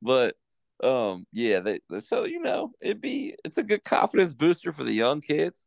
But 0.00 0.36
um, 0.82 1.26
yeah, 1.32 1.60
they, 1.60 1.80
so 2.08 2.24
you 2.24 2.40
know, 2.40 2.72
it'd 2.80 3.00
be 3.00 3.34
it's 3.44 3.58
a 3.58 3.62
good 3.62 3.84
confidence 3.84 4.32
booster 4.32 4.72
for 4.72 4.84
the 4.84 4.92
young 4.92 5.20
kids 5.20 5.66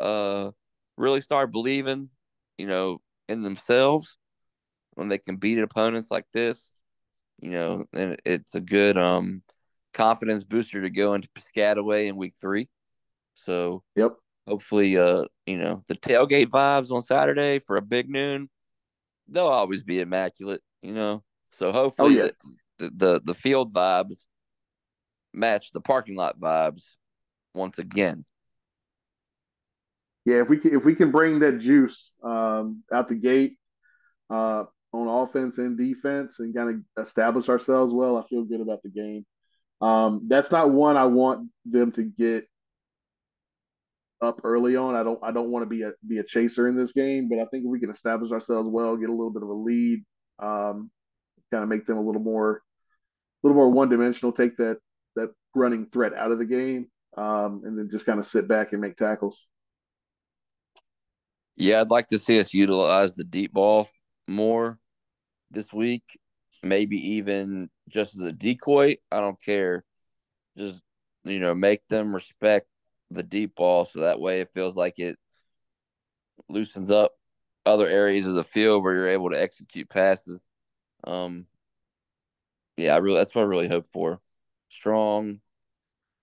uh, 0.00 0.50
really 0.96 1.20
start 1.20 1.52
believing, 1.52 2.10
you 2.58 2.66
know, 2.66 3.00
in 3.28 3.40
themselves 3.40 4.16
when 4.94 5.08
they 5.08 5.18
can 5.18 5.36
beat 5.36 5.58
opponents 5.58 6.10
like 6.10 6.26
this, 6.32 6.76
you 7.40 7.50
know, 7.50 7.84
and 7.92 8.20
it's 8.24 8.54
a 8.54 8.60
good 8.60 8.98
um 8.98 9.42
confidence 9.94 10.44
booster 10.44 10.82
to 10.82 10.90
go 10.90 11.14
into 11.14 11.28
Piscataway 11.30 12.08
in 12.08 12.16
week 12.16 12.34
three. 12.40 12.68
So, 13.34 13.82
yep. 13.96 14.12
Hopefully, 14.46 14.96
uh, 14.98 15.24
you 15.46 15.56
know, 15.58 15.84
the 15.86 15.94
tailgate 15.94 16.48
vibes 16.48 16.90
on 16.90 17.02
Saturday 17.02 17.60
for 17.60 17.76
a 17.76 17.82
big 17.82 18.08
noon, 18.08 18.48
they'll 19.28 19.46
always 19.46 19.82
be 19.82 20.00
immaculate, 20.00 20.60
you 20.82 20.92
know. 20.92 21.22
So 21.52 21.70
hopefully, 21.70 22.20
oh, 22.20 22.24
yeah. 22.24 22.30
the, 22.78 22.90
the 22.96 23.20
the 23.24 23.34
field 23.34 23.72
vibes 23.72 24.16
match 25.32 25.70
the 25.72 25.80
parking 25.80 26.16
lot 26.16 26.38
vibes 26.40 26.82
once 27.54 27.78
again 27.78 28.24
yeah, 30.24 30.40
if 30.40 30.48
we 30.48 30.58
can, 30.58 30.74
if 30.74 30.84
we 30.84 30.94
can 30.94 31.10
bring 31.10 31.40
that 31.40 31.58
juice 31.58 32.10
um, 32.22 32.82
out 32.92 33.08
the 33.08 33.16
gate 33.16 33.56
uh, 34.30 34.64
on 34.92 35.08
offense 35.08 35.58
and 35.58 35.76
defense 35.76 36.38
and 36.38 36.54
kind 36.54 36.84
of 36.96 37.04
establish 37.04 37.48
ourselves 37.48 37.92
well, 37.92 38.16
I 38.16 38.26
feel 38.28 38.44
good 38.44 38.60
about 38.60 38.82
the 38.82 38.90
game. 38.90 39.26
Um, 39.80 40.26
that's 40.28 40.52
not 40.52 40.70
one 40.70 40.96
I 40.96 41.06
want 41.06 41.50
them 41.64 41.90
to 41.92 42.04
get 42.04 42.46
up 44.22 44.40
early 44.44 44.76
on. 44.76 44.94
I 44.94 45.02
don't 45.02 45.18
I 45.22 45.32
don't 45.32 45.50
want 45.50 45.64
to 45.64 45.68
be 45.68 45.82
a 45.82 45.92
be 46.06 46.18
a 46.18 46.24
chaser 46.24 46.68
in 46.68 46.76
this 46.76 46.92
game, 46.92 47.28
but 47.28 47.38
I 47.38 47.44
think 47.46 47.64
we 47.66 47.80
can 47.80 47.90
establish 47.90 48.30
ourselves 48.30 48.68
well, 48.70 48.96
get 48.96 49.10
a 49.10 49.12
little 49.12 49.32
bit 49.32 49.42
of 49.42 49.48
a 49.48 49.54
lead, 49.54 50.04
um, 50.38 50.90
kind 51.50 51.62
of 51.62 51.68
make 51.68 51.86
them 51.86 51.98
a 51.98 52.02
little 52.02 52.22
more 52.22 52.62
a 53.42 53.46
little 53.46 53.56
more 53.56 53.70
one 53.70 53.88
dimensional, 53.88 54.32
take 54.32 54.56
that 54.58 54.78
that 55.16 55.30
running 55.54 55.86
threat 55.86 56.14
out 56.14 56.32
of 56.32 56.38
the 56.38 56.44
game, 56.44 56.86
um, 57.16 57.62
and 57.64 57.78
then 57.78 57.88
just 57.90 58.06
kind 58.06 58.20
of 58.20 58.26
sit 58.26 58.48
back 58.48 58.72
and 58.72 58.80
make 58.80 58.96
tackles. 58.96 59.46
Yeah, 61.56 61.80
I'd 61.80 61.90
like 61.90 62.08
to 62.08 62.18
see 62.18 62.40
us 62.40 62.54
utilize 62.54 63.14
the 63.14 63.24
deep 63.24 63.52
ball 63.52 63.88
more 64.26 64.78
this 65.50 65.72
week. 65.72 66.04
Maybe 66.62 66.96
even 67.14 67.68
just 67.88 68.14
as 68.14 68.22
a 68.22 68.32
decoy. 68.32 68.96
I 69.10 69.20
don't 69.20 69.42
care. 69.42 69.84
Just 70.56 70.80
you 71.24 71.40
know, 71.40 71.54
make 71.54 71.86
them 71.88 72.14
respect 72.14 72.66
the 73.14 73.22
deep 73.22 73.54
ball 73.54 73.84
so 73.84 74.00
that 74.00 74.20
way 74.20 74.40
it 74.40 74.50
feels 74.50 74.76
like 74.76 74.98
it 74.98 75.16
loosens 76.48 76.90
up 76.90 77.12
other 77.64 77.86
areas 77.86 78.26
of 78.26 78.34
the 78.34 78.44
field 78.44 78.82
where 78.82 78.94
you're 78.94 79.08
able 79.08 79.30
to 79.30 79.40
execute 79.40 79.88
passes. 79.88 80.40
Um, 81.04 81.46
yeah, 82.76 82.94
I 82.94 82.98
really 82.98 83.18
that's 83.18 83.34
what 83.34 83.42
I 83.42 83.46
really 83.46 83.68
hope 83.68 83.86
for. 83.92 84.20
Strong 84.68 85.40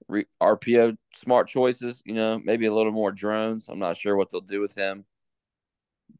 re- 0.07 0.25
RPO, 0.41 0.97
smart 1.15 1.47
choices. 1.47 2.01
You 2.05 2.15
know, 2.15 2.39
maybe 2.43 2.65
a 2.65 2.73
little 2.73 2.91
more 2.91 3.11
drones. 3.11 3.65
I'm 3.69 3.79
not 3.79 3.97
sure 3.97 4.15
what 4.15 4.29
they'll 4.31 4.41
do 4.41 4.61
with 4.61 4.75
him. 4.75 5.05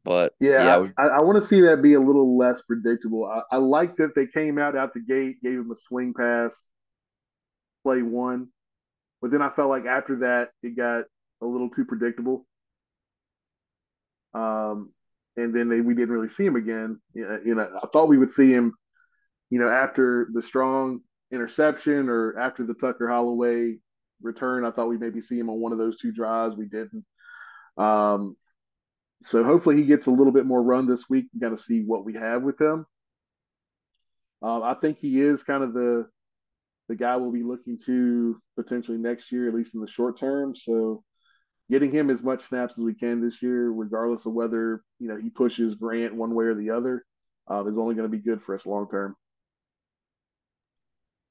But 0.04 0.34
yeah, 0.40 0.64
yeah 0.64 0.86
I, 0.96 1.18
I, 1.18 1.20
want 1.20 1.42
to 1.42 1.46
see 1.46 1.60
that 1.62 1.82
be 1.82 1.94
a 1.94 2.00
little 2.00 2.38
less 2.38 2.62
predictable. 2.62 3.26
I, 3.26 3.42
I 3.56 3.58
like 3.58 3.96
that 3.96 4.14
they 4.14 4.26
came 4.26 4.56
out 4.56 4.76
out 4.76 4.94
the 4.94 5.00
gate, 5.00 5.42
gave 5.42 5.58
him 5.58 5.70
a 5.70 5.76
swing 5.76 6.14
pass, 6.14 6.64
play 7.82 8.00
one, 8.00 8.48
but 9.20 9.30
then 9.30 9.42
I 9.42 9.50
felt 9.50 9.70
like 9.70 9.86
after 9.86 10.16
that 10.20 10.50
it 10.62 10.76
got 10.76 11.04
a 11.42 11.46
little 11.46 11.70
too 11.70 11.84
predictable. 11.84 12.46
Um, 14.34 14.92
and 15.36 15.54
then 15.54 15.68
they, 15.68 15.80
we 15.80 15.94
didn't 15.94 16.14
really 16.14 16.28
see 16.28 16.44
him 16.44 16.56
again. 16.56 17.00
You 17.14 17.54
know, 17.54 17.68
I 17.82 17.86
thought 17.88 18.08
we 18.08 18.18
would 18.18 18.30
see 18.30 18.50
him, 18.50 18.74
you 19.48 19.58
know, 19.58 19.68
after 19.68 20.28
the 20.32 20.42
strong 20.42 21.00
interception 21.32 22.08
or 22.08 22.38
after 22.38 22.66
the 22.66 22.74
Tucker 22.74 23.08
Holloway 23.08 23.76
return. 24.22 24.64
I 24.64 24.70
thought 24.70 24.88
we 24.88 24.98
maybe 24.98 25.20
see 25.20 25.38
him 25.38 25.48
on 25.48 25.60
one 25.60 25.72
of 25.72 25.78
those 25.78 25.98
two 25.98 26.12
drives. 26.12 26.56
We 26.56 26.66
didn't. 26.66 27.04
Um, 27.76 28.36
so 29.22 29.44
hopefully 29.44 29.76
he 29.76 29.84
gets 29.84 30.06
a 30.06 30.10
little 30.10 30.32
bit 30.32 30.46
more 30.46 30.62
run 30.62 30.86
this 30.86 31.08
week. 31.08 31.26
Got 31.38 31.50
to 31.50 31.58
see 31.58 31.82
what 31.82 32.04
we 32.04 32.14
have 32.14 32.42
with 32.42 32.60
him. 32.60 32.86
Uh, 34.42 34.62
I 34.62 34.74
think 34.74 34.98
he 34.98 35.20
is 35.20 35.42
kind 35.42 35.62
of 35.62 35.74
the 35.74 36.08
the 36.90 36.96
guy 36.96 37.14
we'll 37.14 37.30
be 37.30 37.44
looking 37.44 37.78
to 37.86 38.36
potentially 38.56 38.98
next 38.98 39.30
year, 39.30 39.46
at 39.46 39.54
least 39.54 39.76
in 39.76 39.80
the 39.80 39.86
short 39.86 40.18
term. 40.18 40.56
So 40.56 41.04
getting 41.70 41.92
him 41.92 42.10
as 42.10 42.20
much 42.20 42.42
snaps 42.42 42.74
as 42.76 42.82
we 42.82 42.94
can 42.94 43.20
this 43.20 43.40
year, 43.40 43.70
regardless 43.70 44.26
of 44.26 44.32
whether 44.32 44.82
you 44.98 45.06
know 45.06 45.16
he 45.16 45.30
pushes 45.30 45.76
Grant 45.76 46.16
one 46.16 46.34
way 46.34 46.46
or 46.46 46.56
the 46.56 46.70
other, 46.70 47.06
uh, 47.48 47.64
is 47.64 47.78
only 47.78 47.94
going 47.94 48.10
to 48.10 48.16
be 48.16 48.22
good 48.22 48.42
for 48.42 48.56
us 48.56 48.66
long 48.66 48.88
term. 48.90 49.14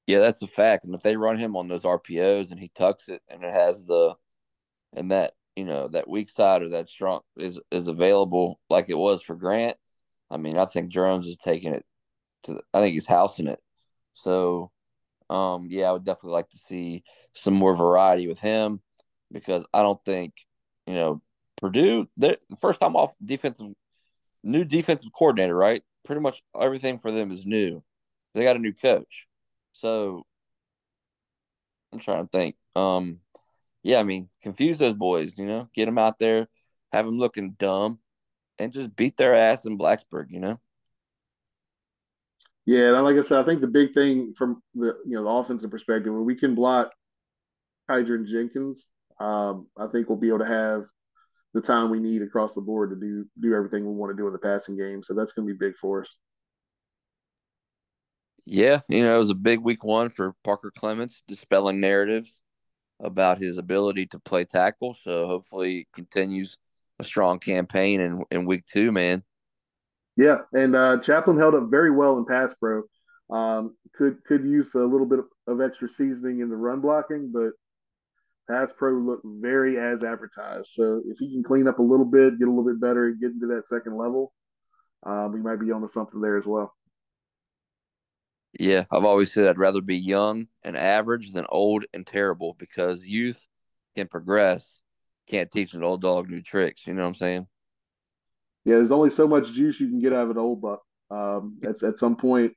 Yeah, 0.06 0.20
that's 0.20 0.40
a 0.40 0.46
fact. 0.46 0.86
And 0.86 0.94
if 0.94 1.02
they 1.02 1.14
run 1.14 1.36
him 1.36 1.54
on 1.54 1.68
those 1.68 1.82
RPOs 1.82 2.50
and 2.50 2.58
he 2.58 2.70
tucks 2.74 3.10
it 3.10 3.20
and 3.28 3.44
it 3.44 3.52
has 3.52 3.84
the 3.84 4.14
and 4.94 5.10
that 5.10 5.34
you 5.56 5.66
know 5.66 5.88
that 5.88 6.08
weak 6.08 6.30
side 6.30 6.62
or 6.62 6.70
that 6.70 6.88
strong 6.88 7.20
is 7.36 7.60
is 7.70 7.86
available 7.86 8.58
like 8.70 8.88
it 8.88 8.96
was 8.96 9.22
for 9.22 9.36
Grant, 9.36 9.76
I 10.30 10.38
mean, 10.38 10.56
I 10.56 10.64
think 10.64 10.90
Drones 10.90 11.26
is 11.26 11.36
taking 11.36 11.74
it 11.74 11.84
to. 12.44 12.62
I 12.72 12.80
think 12.80 12.94
he's 12.94 13.06
housing 13.06 13.46
it. 13.46 13.60
So, 14.14 14.70
um, 15.30 15.68
yeah, 15.70 15.88
I 15.88 15.92
would 15.92 16.04
definitely 16.04 16.32
like 16.32 16.50
to 16.50 16.58
see 16.58 17.04
some 17.34 17.54
more 17.54 17.74
variety 17.74 18.26
with 18.26 18.40
him 18.40 18.80
because 19.32 19.64
I 19.72 19.82
don't 19.82 20.04
think 20.04 20.34
you 20.86 20.94
know 20.94 21.22
Purdue. 21.56 22.08
The 22.16 22.38
first 22.60 22.80
time 22.80 22.96
off 22.96 23.14
defensive, 23.24 23.68
new 24.42 24.64
defensive 24.64 25.10
coordinator, 25.16 25.56
right? 25.56 25.82
Pretty 26.04 26.20
much 26.20 26.42
everything 26.60 26.98
for 26.98 27.12
them 27.12 27.30
is 27.30 27.46
new. 27.46 27.82
They 28.34 28.44
got 28.44 28.56
a 28.56 28.60
new 28.60 28.72
coach, 28.72 29.28
so 29.72 30.26
I'm 31.92 32.00
trying 32.00 32.26
to 32.26 32.30
think. 32.30 32.56
Um, 32.74 33.20
yeah, 33.82 33.98
I 33.98 34.02
mean, 34.02 34.28
confuse 34.42 34.78
those 34.78 34.94
boys, 34.94 35.32
you 35.36 35.46
know, 35.46 35.68
get 35.74 35.86
them 35.86 35.98
out 35.98 36.18
there, 36.18 36.48
have 36.92 37.06
them 37.06 37.18
looking 37.18 37.52
dumb, 37.52 37.98
and 38.58 38.72
just 38.72 38.94
beat 38.96 39.16
their 39.16 39.34
ass 39.34 39.64
in 39.64 39.78
Blacksburg, 39.78 40.26
you 40.30 40.40
know. 40.40 40.60
Yeah, 42.66 42.94
and 42.94 43.04
like 43.04 43.16
I 43.16 43.22
said, 43.22 43.40
I 43.40 43.44
think 43.44 43.60
the 43.60 43.66
big 43.66 43.94
thing 43.94 44.34
from 44.36 44.62
the 44.74 44.96
you 45.06 45.16
know 45.16 45.24
the 45.24 45.30
offensive 45.30 45.70
perspective, 45.70 46.12
when 46.12 46.24
we 46.24 46.36
can 46.36 46.54
block 46.54 46.92
Hydran 47.90 48.26
Jenkins, 48.28 48.86
um, 49.18 49.66
I 49.78 49.86
think 49.86 50.08
we'll 50.08 50.18
be 50.18 50.28
able 50.28 50.40
to 50.40 50.46
have 50.46 50.84
the 51.52 51.60
time 51.60 51.90
we 51.90 51.98
need 51.98 52.22
across 52.22 52.52
the 52.52 52.60
board 52.60 52.90
to 52.90 52.96
do 52.96 53.26
do 53.40 53.54
everything 53.54 53.84
we 53.84 53.94
want 53.94 54.16
to 54.16 54.20
do 54.20 54.26
in 54.26 54.32
the 54.32 54.38
passing 54.38 54.76
game. 54.76 55.02
So 55.02 55.14
that's 55.14 55.32
going 55.32 55.48
to 55.48 55.54
be 55.54 55.58
big 55.58 55.76
for 55.80 56.02
us. 56.02 56.14
Yeah, 58.46 58.80
you 58.88 59.02
know, 59.02 59.14
it 59.14 59.18
was 59.18 59.30
a 59.30 59.34
big 59.34 59.60
week 59.60 59.84
one 59.84 60.08
for 60.08 60.34
Parker 60.44 60.72
Clements, 60.74 61.22
dispelling 61.28 61.80
narratives 61.80 62.40
about 63.00 63.38
his 63.38 63.58
ability 63.58 64.06
to 64.06 64.18
play 64.18 64.44
tackle. 64.44 64.96
So 65.02 65.26
hopefully 65.26 65.86
continues 65.92 66.58
a 66.98 67.04
strong 67.04 67.38
campaign 67.38 68.00
in, 68.00 68.24
in 68.30 68.44
week 68.46 68.64
two, 68.66 68.92
man. 68.92 69.22
Yeah, 70.20 70.40
and 70.52 70.76
uh, 70.76 70.98
Chaplin 70.98 71.38
held 71.38 71.54
up 71.54 71.70
very 71.70 71.90
well 71.90 72.18
in 72.18 72.26
pass 72.26 72.52
pro. 72.60 72.82
Um, 73.30 73.74
could 73.94 74.22
could 74.24 74.44
use 74.44 74.74
a 74.74 74.80
little 74.80 75.06
bit 75.06 75.20
of 75.46 75.62
extra 75.62 75.88
seasoning 75.88 76.40
in 76.40 76.50
the 76.50 76.56
run 76.56 76.82
blocking, 76.82 77.32
but 77.32 77.52
pass 78.46 78.70
pro 78.76 78.92
looked 78.92 79.24
very 79.24 79.78
as 79.78 80.04
advertised. 80.04 80.72
So 80.74 81.00
if 81.06 81.16
he 81.16 81.32
can 81.32 81.42
clean 81.42 81.66
up 81.66 81.78
a 81.78 81.82
little 81.82 82.04
bit, 82.04 82.38
get 82.38 82.48
a 82.48 82.50
little 82.50 82.70
bit 82.70 82.78
better, 82.78 83.10
get 83.12 83.30
into 83.30 83.46
that 83.46 83.66
second 83.66 83.96
level, 83.96 84.34
um, 85.06 85.32
we 85.32 85.40
might 85.40 85.58
be 85.58 85.72
onto 85.72 85.88
something 85.88 86.20
there 86.20 86.36
as 86.36 86.44
well. 86.44 86.74
Yeah, 88.58 88.84
I've 88.92 89.06
always 89.06 89.32
said 89.32 89.46
I'd 89.46 89.56
rather 89.56 89.80
be 89.80 89.96
young 89.96 90.48
and 90.62 90.76
average 90.76 91.32
than 91.32 91.46
old 91.48 91.86
and 91.94 92.06
terrible 92.06 92.54
because 92.58 93.02
youth 93.02 93.40
can 93.96 94.06
progress. 94.06 94.80
Can't 95.28 95.50
teach 95.50 95.72
an 95.72 95.82
old 95.82 96.02
dog 96.02 96.28
new 96.28 96.42
tricks. 96.42 96.86
You 96.86 96.92
know 96.92 97.04
what 97.04 97.08
I'm 97.08 97.14
saying? 97.14 97.46
Yeah, 98.64 98.76
there's 98.76 98.90
only 98.90 99.10
so 99.10 99.26
much 99.26 99.52
juice 99.52 99.80
you 99.80 99.88
can 99.88 100.00
get 100.00 100.12
out 100.12 100.24
of 100.24 100.30
an 100.30 100.38
old 100.38 100.60
buck. 100.60 100.82
Um, 101.10 101.58
at 101.64 101.82
at 101.82 101.98
some 101.98 102.16
point, 102.16 102.52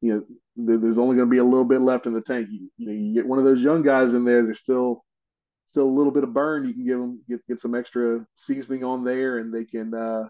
you 0.00 0.14
know, 0.14 0.24
there's 0.56 0.98
only 0.98 1.16
going 1.16 1.28
to 1.28 1.30
be 1.30 1.38
a 1.38 1.44
little 1.44 1.64
bit 1.64 1.80
left 1.80 2.06
in 2.06 2.14
the 2.14 2.20
tank. 2.20 2.48
You, 2.50 2.70
you 2.76 2.86
know, 2.86 2.92
you 2.92 3.14
get 3.14 3.26
one 3.26 3.38
of 3.38 3.44
those 3.44 3.60
young 3.60 3.82
guys 3.82 4.14
in 4.14 4.24
there. 4.24 4.42
There's 4.42 4.60
still 4.60 5.04
still 5.68 5.84
a 5.84 5.96
little 5.96 6.12
bit 6.12 6.24
of 6.24 6.32
burn. 6.32 6.66
You 6.66 6.74
can 6.74 6.84
give 6.84 6.98
them 6.98 7.20
get 7.28 7.46
get 7.46 7.60
some 7.60 7.74
extra 7.74 8.24
seasoning 8.34 8.84
on 8.84 9.04
there, 9.04 9.38
and 9.38 9.52
they 9.52 9.64
can 9.64 9.94
uh, 9.94 10.28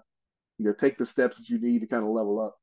you 0.58 0.66
know 0.66 0.72
take 0.72 0.98
the 0.98 1.06
steps 1.06 1.38
that 1.38 1.48
you 1.48 1.60
need 1.60 1.80
to 1.80 1.86
kind 1.86 2.02
of 2.02 2.10
level 2.10 2.40
up. 2.40 2.56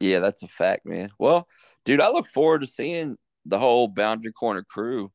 Yeah, 0.00 0.18
that's 0.18 0.42
a 0.42 0.48
fact, 0.48 0.86
man. 0.86 1.10
Well, 1.18 1.46
dude, 1.84 2.00
I 2.00 2.10
look 2.10 2.26
forward 2.26 2.62
to 2.62 2.66
seeing 2.66 3.16
the 3.44 3.58
whole 3.58 3.86
Boundary 3.88 4.32
Corner 4.32 4.62
crew 4.62 5.12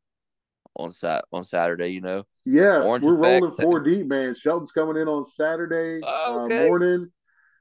on 0.76 0.92
sat 0.92 1.26
on 1.32 1.44
Saturday. 1.44 1.90
You 1.90 2.02
know, 2.02 2.24
yeah, 2.46 2.82
Orange 2.82 3.04
we're 3.04 3.16
effect. 3.16 3.42
rolling 3.42 3.56
four 3.56 3.84
deep, 3.84 4.08
man. 4.08 4.36
Shelton's 4.36 4.72
coming 4.72 4.98
in 5.02 5.08
on 5.08 5.26
Saturday 5.26 6.02
uh, 6.04 6.42
okay. 6.42 6.66
uh, 6.66 6.68
morning. 6.68 7.12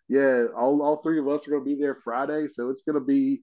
Yeah, 0.09 0.47
all 0.57 0.83
all 0.83 0.97
three 1.03 1.19
of 1.19 1.29
us 1.29 1.47
are 1.47 1.51
going 1.51 1.65
to 1.65 1.69
be 1.77 1.81
there 1.81 1.97
Friday, 2.05 2.49
so 2.53 2.71
it's 2.71 2.83
going 2.83 2.99
to 2.99 3.05
be. 3.05 3.43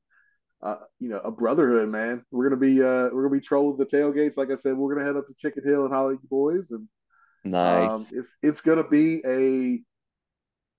Uh, 0.63 0.77
you 0.99 1.09
know, 1.09 1.17
a 1.17 1.31
brotherhood, 1.31 1.89
man. 1.89 2.23
We're 2.29 2.47
gonna 2.47 2.61
be 2.61 2.83
uh, 2.83 3.09
we're 3.11 3.23
gonna 3.23 3.39
be 3.39 3.43
trolling 3.43 3.79
the 3.79 3.85
tailgates. 3.87 4.37
Like 4.37 4.51
I 4.51 4.55
said, 4.55 4.77
we're 4.77 4.93
gonna 4.93 5.07
head 5.07 5.15
up 5.15 5.25
to 5.25 5.33
Chicken 5.33 5.63
Hill 5.65 5.85
and 5.85 5.91
Holly 5.91 6.17
Boys, 6.29 6.69
and 6.69 6.87
nice. 7.43 7.89
Um, 7.89 8.05
it's 8.11 8.29
it's 8.43 8.61
gonna 8.61 8.87
be 8.87 9.23
a 9.25 9.81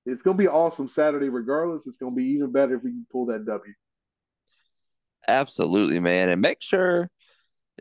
it's 0.05 0.23
going 0.23 0.37
to 0.37 0.43
be 0.43 0.49
awesome 0.49 0.89
Saturday, 0.89 1.29
regardless. 1.29 1.87
It's 1.87 1.97
going 1.97 2.13
to 2.13 2.17
be 2.17 2.31
even 2.31 2.51
better 2.51 2.77
if 2.77 2.83
we 2.83 2.91
can 2.91 3.07
pull 3.11 3.27
that 3.27 3.47
W. 3.47 3.73
Absolutely, 5.29 6.01
man. 6.01 6.29
And 6.29 6.41
make 6.41 6.61
sure 6.61 7.09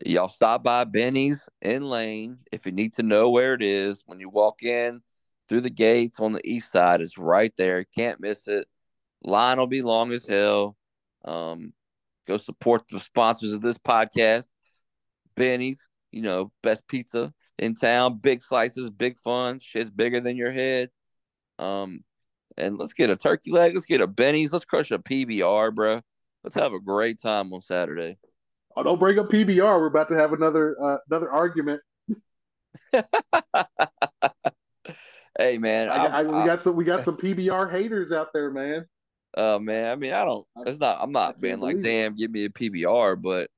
y'all 0.05 0.29
stop 0.29 0.63
by 0.63 0.83
Benny's 0.83 1.47
in 1.61 1.83
Lane 1.89 2.39
if 2.51 2.65
you 2.65 2.71
need 2.71 2.93
to 2.93 3.03
know 3.03 3.29
where 3.29 3.53
it 3.53 3.61
is. 3.61 4.03
When 4.05 4.19
you 4.19 4.29
walk 4.29 4.63
in 4.63 5.01
through 5.47 5.61
the 5.61 5.69
gates 5.69 6.19
on 6.19 6.33
the 6.33 6.41
east 6.45 6.71
side, 6.71 7.01
it's 7.01 7.17
right 7.17 7.53
there. 7.57 7.83
Can't 7.83 8.19
miss 8.19 8.47
it. 8.47 8.67
Line 9.23 9.57
will 9.57 9.67
be 9.67 9.81
long 9.81 10.11
as 10.11 10.25
hell. 10.25 10.75
Um, 11.25 11.73
go 12.27 12.37
support 12.37 12.87
the 12.87 12.99
sponsors 12.99 13.53
of 13.53 13.61
this 13.61 13.77
podcast. 13.77 14.47
Benny's, 15.35 15.87
you 16.11 16.21
know, 16.21 16.51
best 16.63 16.87
pizza 16.87 17.33
in 17.59 17.75
town, 17.75 18.17
big 18.17 18.41
slices, 18.41 18.89
big 18.89 19.17
fun. 19.17 19.59
Shit's 19.59 19.91
bigger 19.91 20.19
than 20.19 20.35
your 20.35 20.51
head. 20.51 20.89
Um, 21.59 22.03
and 22.57 22.77
let's 22.77 22.93
get 22.93 23.09
a 23.09 23.15
turkey 23.15 23.51
leg. 23.51 23.73
Let's 23.73 23.85
get 23.85 24.01
a 24.01 24.07
Benny's. 24.07 24.51
Let's 24.51 24.65
crush 24.65 24.91
a 24.91 24.99
PBR, 24.99 25.73
bro. 25.73 26.01
Let's 26.43 26.55
have 26.55 26.73
a 26.73 26.79
great 26.79 27.21
time 27.21 27.53
on 27.53 27.61
Saturday. 27.61 28.17
Oh, 28.75 28.83
don't 28.83 28.99
bring 28.99 29.19
up 29.19 29.29
PBR. 29.29 29.79
We're 29.79 29.87
about 29.87 30.07
to 30.09 30.15
have 30.15 30.33
another 30.33 30.75
uh, 30.81 30.97
another 31.09 31.31
argument. 31.31 31.81
hey 35.37 35.57
man, 35.57 35.89
I, 35.89 36.05
I, 36.05 36.23
we 36.23 36.45
got 36.45 36.61
some 36.61 36.75
we 36.75 36.85
got 36.85 37.03
some 37.03 37.17
PBR 37.17 37.71
haters 37.71 38.11
out 38.11 38.29
there, 38.33 38.51
man. 38.51 38.85
Oh 39.35 39.55
uh, 39.55 39.59
man, 39.59 39.89
I 39.89 39.95
mean, 39.95 40.13
I 40.13 40.25
don't. 40.25 40.45
It's 40.65 40.79
not. 40.79 40.97
I'm 41.01 41.11
not 41.11 41.39
being 41.39 41.59
like, 41.59 41.81
damn, 41.81 42.15
give 42.15 42.31
me 42.31 42.45
a 42.45 42.49
PBR. 42.49 43.21
But 43.21 43.49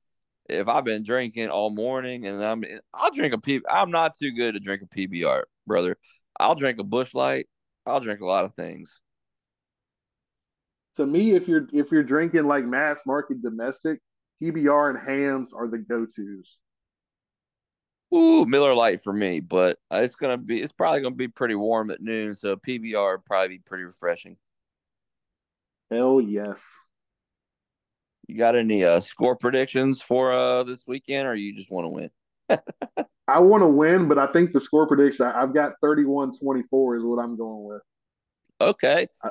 if 0.49 0.67
I've 0.67 0.83
been 0.83 1.03
drinking 1.03 1.49
all 1.49 1.69
morning 1.69 2.27
and 2.27 2.43
I'm, 2.43 2.63
I'll 2.93 3.11
drink 3.11 3.33
a 3.33 3.39
P. 3.39 3.61
I'm 3.69 3.91
not 3.91 4.17
too 4.17 4.31
good 4.31 4.53
to 4.53 4.59
drink 4.59 4.83
a 4.83 4.85
PBR, 4.85 5.43
brother. 5.65 5.97
I'll 6.39 6.55
drink 6.55 6.79
a 6.79 6.83
Busch 6.83 7.13
Light. 7.13 7.47
I'll 7.85 7.99
drink 7.99 8.21
a 8.21 8.25
lot 8.25 8.45
of 8.45 8.53
things. 8.55 8.91
To 10.97 11.05
me, 11.07 11.31
if 11.31 11.47
you're 11.47 11.67
if 11.73 11.91
you're 11.91 12.03
drinking 12.03 12.45
like 12.45 12.65
mass 12.65 12.99
market 13.05 13.41
domestic, 13.41 13.99
PBR 14.43 14.89
and 14.89 14.99
Hamm's 14.99 15.53
are 15.53 15.67
the 15.67 15.77
go 15.77 16.05
tos. 16.05 16.57
Ooh, 18.13 18.45
Miller 18.45 18.75
Lite 18.75 19.01
for 19.01 19.13
me, 19.13 19.39
but 19.39 19.77
it's 19.89 20.15
gonna 20.15 20.37
be 20.37 20.61
it's 20.61 20.73
probably 20.73 21.01
gonna 21.01 21.15
be 21.15 21.27
pretty 21.27 21.55
warm 21.55 21.89
at 21.89 22.01
noon, 22.01 22.35
so 22.35 22.55
PBR 22.55 23.17
would 23.17 23.25
probably 23.25 23.49
be 23.49 23.59
pretty 23.59 23.85
refreshing. 23.85 24.37
Hell 25.89 26.21
yes. 26.21 26.61
You 28.27 28.37
got 28.37 28.55
any 28.55 28.83
uh, 28.83 28.99
score 28.99 29.35
predictions 29.35 30.01
for 30.01 30.31
uh 30.31 30.63
this 30.63 30.83
weekend, 30.85 31.27
or 31.27 31.35
you 31.35 31.55
just 31.55 31.71
want 31.71 31.85
to 31.85 31.89
win? 31.89 32.09
I 33.27 33.39
want 33.39 33.61
to 33.63 33.67
win, 33.67 34.07
but 34.07 34.19
I 34.19 34.27
think 34.27 34.51
the 34.51 34.59
score 34.59 34.85
prediction 34.85 35.25
I've 35.25 35.53
got 35.53 35.73
31-24 35.83 36.97
is 36.97 37.03
what 37.03 37.23
I'm 37.23 37.37
going 37.37 37.63
with. 37.63 37.81
Okay. 38.59 39.07
I, 39.23 39.29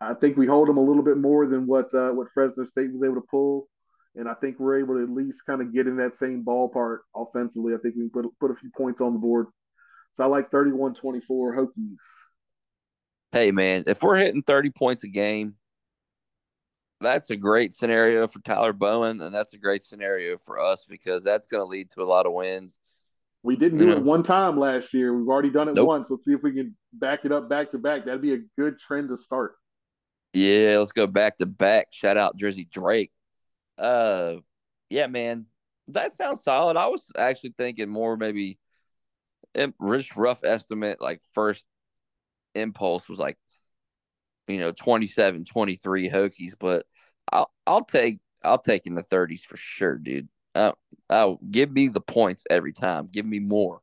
I 0.00 0.14
think 0.14 0.36
we 0.36 0.46
hold 0.46 0.68
them 0.68 0.78
a 0.78 0.82
little 0.82 1.02
bit 1.02 1.18
more 1.18 1.46
than 1.46 1.66
what 1.66 1.92
uh, 1.94 2.10
what 2.10 2.28
Fresno 2.32 2.64
State 2.64 2.92
was 2.92 3.02
able 3.02 3.16
to 3.16 3.26
pull, 3.30 3.68
and 4.16 4.28
I 4.28 4.34
think 4.34 4.58
we're 4.58 4.78
able 4.78 4.94
to 4.94 5.02
at 5.02 5.10
least 5.10 5.44
kind 5.46 5.60
of 5.60 5.72
get 5.72 5.86
in 5.86 5.96
that 5.96 6.16
same 6.16 6.44
ballpark 6.44 6.98
offensively. 7.14 7.74
I 7.74 7.78
think 7.78 7.96
we 7.96 8.02
can 8.02 8.10
put 8.10 8.26
put 8.40 8.50
a 8.50 8.54
few 8.54 8.70
points 8.76 9.00
on 9.00 9.12
the 9.12 9.18
board. 9.18 9.46
So 10.14 10.22
I 10.22 10.26
like 10.26 10.50
31-24 10.50 11.22
Hokies. 11.30 11.96
Hey 13.32 13.50
man, 13.50 13.84
if 13.86 14.02
we're 14.02 14.16
hitting 14.16 14.42
30 14.42 14.70
points 14.70 15.02
a 15.02 15.08
game, 15.08 15.56
that's 17.00 17.30
a 17.30 17.36
great 17.36 17.74
scenario 17.74 18.28
for 18.28 18.38
Tyler 18.40 18.72
Bowen, 18.72 19.20
and 19.20 19.34
that's 19.34 19.52
a 19.52 19.58
great 19.58 19.82
scenario 19.82 20.38
for 20.46 20.60
us 20.60 20.84
because 20.88 21.24
that's 21.24 21.48
going 21.48 21.60
to 21.60 21.66
lead 21.66 21.90
to 21.90 22.02
a 22.02 22.04
lot 22.04 22.26
of 22.26 22.32
wins. 22.32 22.78
We 23.42 23.56
didn't 23.56 23.78
do 23.78 23.90
it 23.90 24.02
one 24.02 24.22
time 24.22 24.58
last 24.58 24.94
year. 24.94 25.14
We've 25.14 25.28
already 25.28 25.50
done 25.50 25.68
it 25.68 25.74
nope. 25.74 25.86
once. 25.86 26.08
Let's 26.08 26.24
see 26.24 26.32
if 26.32 26.42
we 26.42 26.52
can 26.52 26.74
back 26.94 27.26
it 27.26 27.32
up 27.32 27.48
back 27.48 27.72
to 27.72 27.78
back. 27.78 28.06
That'd 28.06 28.22
be 28.22 28.32
a 28.32 28.38
good 28.58 28.78
trend 28.78 29.10
to 29.10 29.18
start. 29.18 29.56
Yeah, 30.32 30.78
let's 30.78 30.92
go 30.92 31.06
back 31.06 31.36
to 31.38 31.46
back. 31.46 31.88
Shout 31.90 32.16
out 32.16 32.36
Jersey 32.36 32.66
Drake. 32.72 33.12
Uh, 33.78 34.36
yeah, 34.90 35.06
man, 35.06 35.46
that 35.88 36.14
sounds 36.14 36.42
solid. 36.42 36.76
I 36.76 36.86
was 36.86 37.04
actually 37.16 37.54
thinking 37.56 37.90
more 37.90 38.16
maybe 38.16 38.58
rich 39.78 40.16
rough 40.16 40.42
estimate 40.44 41.00
like 41.00 41.20
first 41.32 41.64
impulse 42.54 43.08
was 43.08 43.18
like 43.18 43.38
you 44.48 44.58
know 44.58 44.72
27 44.72 45.44
23 45.44 46.10
hokies 46.10 46.52
but 46.58 46.84
i'll 47.32 47.50
i'll 47.66 47.84
take 47.84 48.18
i'll 48.42 48.58
take 48.58 48.86
in 48.86 48.94
the 48.94 49.02
30s 49.02 49.42
for 49.42 49.56
sure 49.56 49.96
dude. 49.96 50.28
Uh, 50.54 50.72
oh 51.10 51.38
give 51.50 51.70
me 51.72 51.88
the 51.88 52.00
points 52.00 52.44
every 52.48 52.72
time. 52.72 53.08
Give 53.10 53.26
me 53.26 53.40
more. 53.40 53.80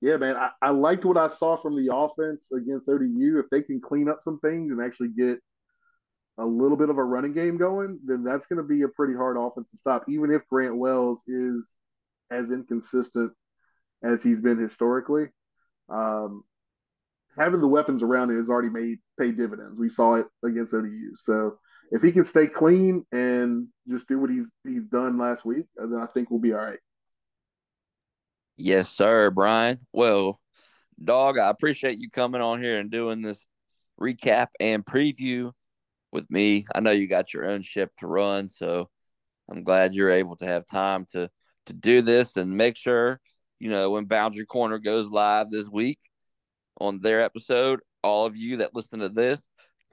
Yeah 0.00 0.16
man 0.16 0.36
I, 0.36 0.50
I 0.62 0.70
liked 0.70 1.04
what 1.04 1.16
i 1.16 1.28
saw 1.28 1.56
from 1.56 1.76
the 1.76 1.94
offense 1.94 2.50
against 2.52 2.88
odu 2.88 3.40
if 3.40 3.50
they 3.50 3.62
can 3.62 3.80
clean 3.80 4.08
up 4.08 4.20
some 4.22 4.38
things 4.40 4.70
and 4.70 4.82
actually 4.82 5.08
get 5.08 5.40
a 6.40 6.46
little 6.46 6.76
bit 6.76 6.90
of 6.90 6.98
a 6.98 7.04
running 7.04 7.32
game 7.32 7.56
going 7.56 7.98
then 8.04 8.24
that's 8.24 8.46
going 8.46 8.56
to 8.56 8.62
be 8.62 8.82
a 8.82 8.88
pretty 8.88 9.14
hard 9.14 9.36
offense 9.36 9.70
to 9.70 9.76
stop 9.76 10.04
even 10.08 10.30
if 10.30 10.46
grant 10.48 10.76
wells 10.76 11.20
is 11.26 11.68
as 12.30 12.50
inconsistent 12.50 13.32
as 14.02 14.22
he's 14.22 14.40
been 14.40 14.58
historically 14.58 15.28
um, 15.90 16.44
having 17.36 17.60
the 17.60 17.68
weapons 17.68 18.02
around 18.02 18.30
him 18.30 18.38
has 18.38 18.48
already 18.48 18.70
made 18.70 18.98
paid 19.18 19.36
dividends. 19.36 19.78
We 19.78 19.88
saw 19.88 20.16
it 20.16 20.26
against 20.44 20.74
ODU. 20.74 21.16
So 21.16 21.58
if 21.90 22.02
he 22.02 22.12
can 22.12 22.24
stay 22.24 22.46
clean 22.46 23.04
and 23.12 23.68
just 23.88 24.08
do 24.08 24.18
what 24.18 24.30
he's 24.30 24.46
he's 24.64 24.84
done 24.84 25.18
last 25.18 25.44
week, 25.44 25.66
then 25.76 25.98
I 26.00 26.06
think 26.06 26.30
we'll 26.30 26.40
be 26.40 26.52
all 26.52 26.60
right. 26.60 26.78
Yes, 28.56 28.90
sir, 28.90 29.30
Brian. 29.30 29.78
Well, 29.92 30.38
dog, 31.02 31.38
I 31.38 31.48
appreciate 31.48 31.98
you 31.98 32.10
coming 32.10 32.42
on 32.42 32.62
here 32.62 32.78
and 32.78 32.90
doing 32.90 33.22
this 33.22 33.44
recap 34.00 34.48
and 34.58 34.84
preview 34.84 35.52
with 36.12 36.30
me. 36.30 36.66
I 36.74 36.80
know 36.80 36.90
you 36.90 37.08
got 37.08 37.34
your 37.34 37.48
own 37.48 37.62
ship 37.62 37.90
to 37.98 38.06
run, 38.06 38.48
so 38.48 38.88
I'm 39.50 39.64
glad 39.64 39.94
you're 39.94 40.10
able 40.10 40.36
to 40.36 40.46
have 40.46 40.66
time 40.66 41.06
to 41.12 41.30
to 41.66 41.72
do 41.72 42.02
this 42.02 42.36
and 42.36 42.56
make 42.56 42.76
sure, 42.76 43.20
you 43.58 43.70
know, 43.70 43.90
when 43.90 44.06
Boundary 44.06 44.46
Corner 44.46 44.78
goes 44.78 45.10
live 45.10 45.50
this 45.50 45.66
week, 45.68 45.98
on 46.80 47.00
their 47.00 47.22
episode. 47.22 47.80
All 48.02 48.26
of 48.26 48.36
you 48.36 48.56
that 48.58 48.74
listen 48.74 49.00
to 49.00 49.08
this, 49.08 49.40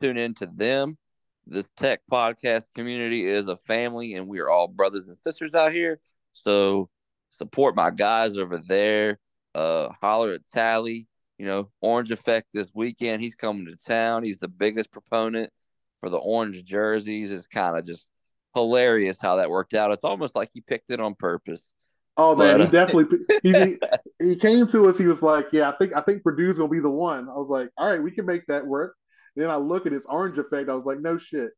tune 0.02 0.18
in 0.18 0.34
to 0.36 0.48
them. 0.48 0.98
This 1.46 1.68
tech 1.78 2.02
podcast 2.12 2.64
community 2.76 3.26
is 3.26 3.48
a 3.48 3.58
family, 3.58 4.16
and 4.16 4.28
we 4.28 4.40
are 4.40 4.50
all 4.50 4.68
brothers 4.68 5.08
and 5.08 5.18
sisters 5.26 5.54
out 5.54 5.72
here. 5.72 6.00
So 6.34 6.90
support 7.30 7.76
my 7.76 7.92
guys 7.92 8.38
over 8.38 8.58
there. 8.58 9.20
Uh, 9.54 9.90
holler 10.02 10.34
at 10.34 10.48
Tally. 10.54 11.08
You 11.38 11.46
know, 11.46 11.70
Orange 11.82 12.12
Effect 12.12 12.48
this 12.54 12.68
weekend. 12.74 13.22
He's 13.22 13.36
coming 13.36 13.66
to 13.68 13.76
town. 13.76 14.24
He's 14.24 14.40
the 14.40 14.48
biggest 14.48 14.92
proponent 14.92 15.52
for 16.00 16.10
the 16.10 16.18
orange 16.18 16.64
jerseys 16.64 17.32
It's 17.32 17.48
kind 17.48 17.78
of 17.78 17.86
just 17.86 18.08
hilarious 18.54 19.18
how 19.20 19.38
that 19.38 19.50
worked 19.50 19.74
out. 19.74 19.92
It's 19.92 20.04
almost 20.04 20.36
like 20.36 20.50
he 20.54 20.62
picked 20.62 20.92
it 20.92 21.00
on 21.00 21.16
purpose. 21.16 21.74
Oh 22.20 22.36
man, 22.36 22.58
but, 22.58 22.62
uh, 22.62 22.66
he 22.66 22.72
definitely 22.72 23.20
he, 23.44 23.78
he 24.20 24.36
came 24.36 24.68
to 24.68 24.90
us. 24.90 24.98
He 24.98 25.06
was 25.06 25.22
like, 25.22 25.48
"Yeah, 25.52 25.70
I 25.70 25.74
think 25.78 25.96
I 25.96 26.02
think 26.02 26.24
Purdue's 26.24 26.58
gonna 26.58 26.70
be 26.70 26.80
the 26.80 26.90
one." 26.90 27.30
I 27.30 27.34
was 27.34 27.48
like, 27.48 27.70
"All 27.78 27.88
right, 27.88 28.02
we 28.02 28.12
can 28.12 28.26
make 28.26 28.48
that 28.48 28.66
work." 28.66 28.96
Then 29.36 29.52
I 29.52 29.58
look 29.58 29.86
at 29.86 29.92
his 29.92 30.02
orange 30.08 30.40
effect. 30.40 30.68
I 30.68 30.74
was 30.74 30.86
like, 30.86 31.00
"No 31.00 31.20
shit, 31.20 31.52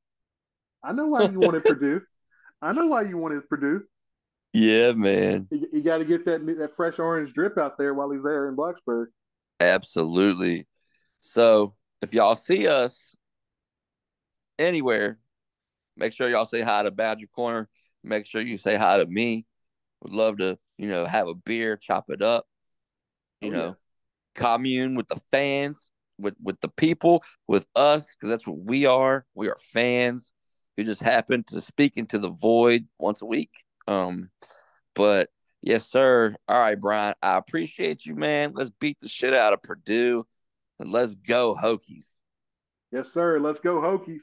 I 0.83 0.91
know 0.91 1.07
why 1.07 1.23
you 1.29 1.39
wanted 1.39 1.63
Purdue. 1.63 2.01
I 2.61 2.73
know 2.73 2.87
why 2.87 3.03
you 3.03 3.17
wanted 3.17 3.47
Purdue." 3.47 3.83
Yeah, 4.51 4.91
man. 4.91 5.47
You, 5.49 5.67
you 5.71 5.81
got 5.81 5.99
to 5.99 6.05
get 6.05 6.25
that 6.25 6.45
that 6.45 6.75
fresh 6.75 6.99
orange 6.99 7.31
drip 7.31 7.57
out 7.57 7.77
there 7.77 7.93
while 7.93 8.11
he's 8.11 8.23
there 8.23 8.49
in 8.49 8.57
Blacksburg. 8.57 9.05
Absolutely. 9.61 10.67
So 11.21 11.73
if 12.01 12.13
y'all 12.13 12.35
see 12.35 12.67
us 12.67 13.08
anywhere, 14.59 15.17
make 15.97 16.13
sure 16.13 16.29
y'all 16.29 16.45
say 16.45 16.61
hi 16.61 16.83
to 16.83 16.91
Boundary 16.91 17.27
Corner. 17.27 17.67
Make 18.03 18.25
sure 18.25 18.41
you 18.41 18.57
say 18.57 18.75
hi 18.75 18.97
to 18.97 19.05
me. 19.05 19.45
Would 20.01 20.13
love 20.13 20.37
to, 20.37 20.57
you 20.77 20.87
know, 20.87 21.05
have 21.05 21.27
a 21.27 21.35
beer, 21.35 21.75
chop 21.75 22.05
it 22.09 22.21
up, 22.21 22.45
you 23.41 23.49
oh, 23.49 23.53
know, 23.53 23.65
yeah. 23.65 23.73
commune 24.35 24.95
with 24.95 25.07
the 25.09 25.19
fans, 25.31 25.89
with 26.17 26.35
with 26.41 26.59
the 26.61 26.69
people, 26.69 27.23
with 27.47 27.65
us, 27.75 28.15
because 28.15 28.29
that's 28.29 28.47
what 28.47 28.59
we 28.59 28.85
are. 28.85 29.25
We 29.33 29.49
are 29.49 29.57
fans 29.73 30.31
who 30.77 30.83
just 30.83 31.01
happen 31.01 31.43
to 31.47 31.59
speak 31.59 31.97
into 31.97 32.17
the 32.17 32.29
void 32.29 32.87
once 32.97 33.21
a 33.21 33.25
week. 33.25 33.51
Um, 33.87 34.29
but 34.95 35.29
yes, 35.61 35.89
sir. 35.89 36.33
All 36.47 36.59
right, 36.59 36.79
Brian. 36.79 37.15
I 37.21 37.37
appreciate 37.37 38.05
you, 38.05 38.15
man. 38.15 38.53
Let's 38.55 38.69
beat 38.69 38.99
the 39.01 39.09
shit 39.09 39.33
out 39.33 39.53
of 39.53 39.61
Purdue 39.61 40.25
and 40.79 40.91
let's 40.91 41.11
go 41.11 41.55
Hokies. 41.55 42.05
Yes, 42.91 43.11
sir. 43.11 43.39
Let's 43.39 43.59
go 43.59 43.81
Hokies. 43.81 44.21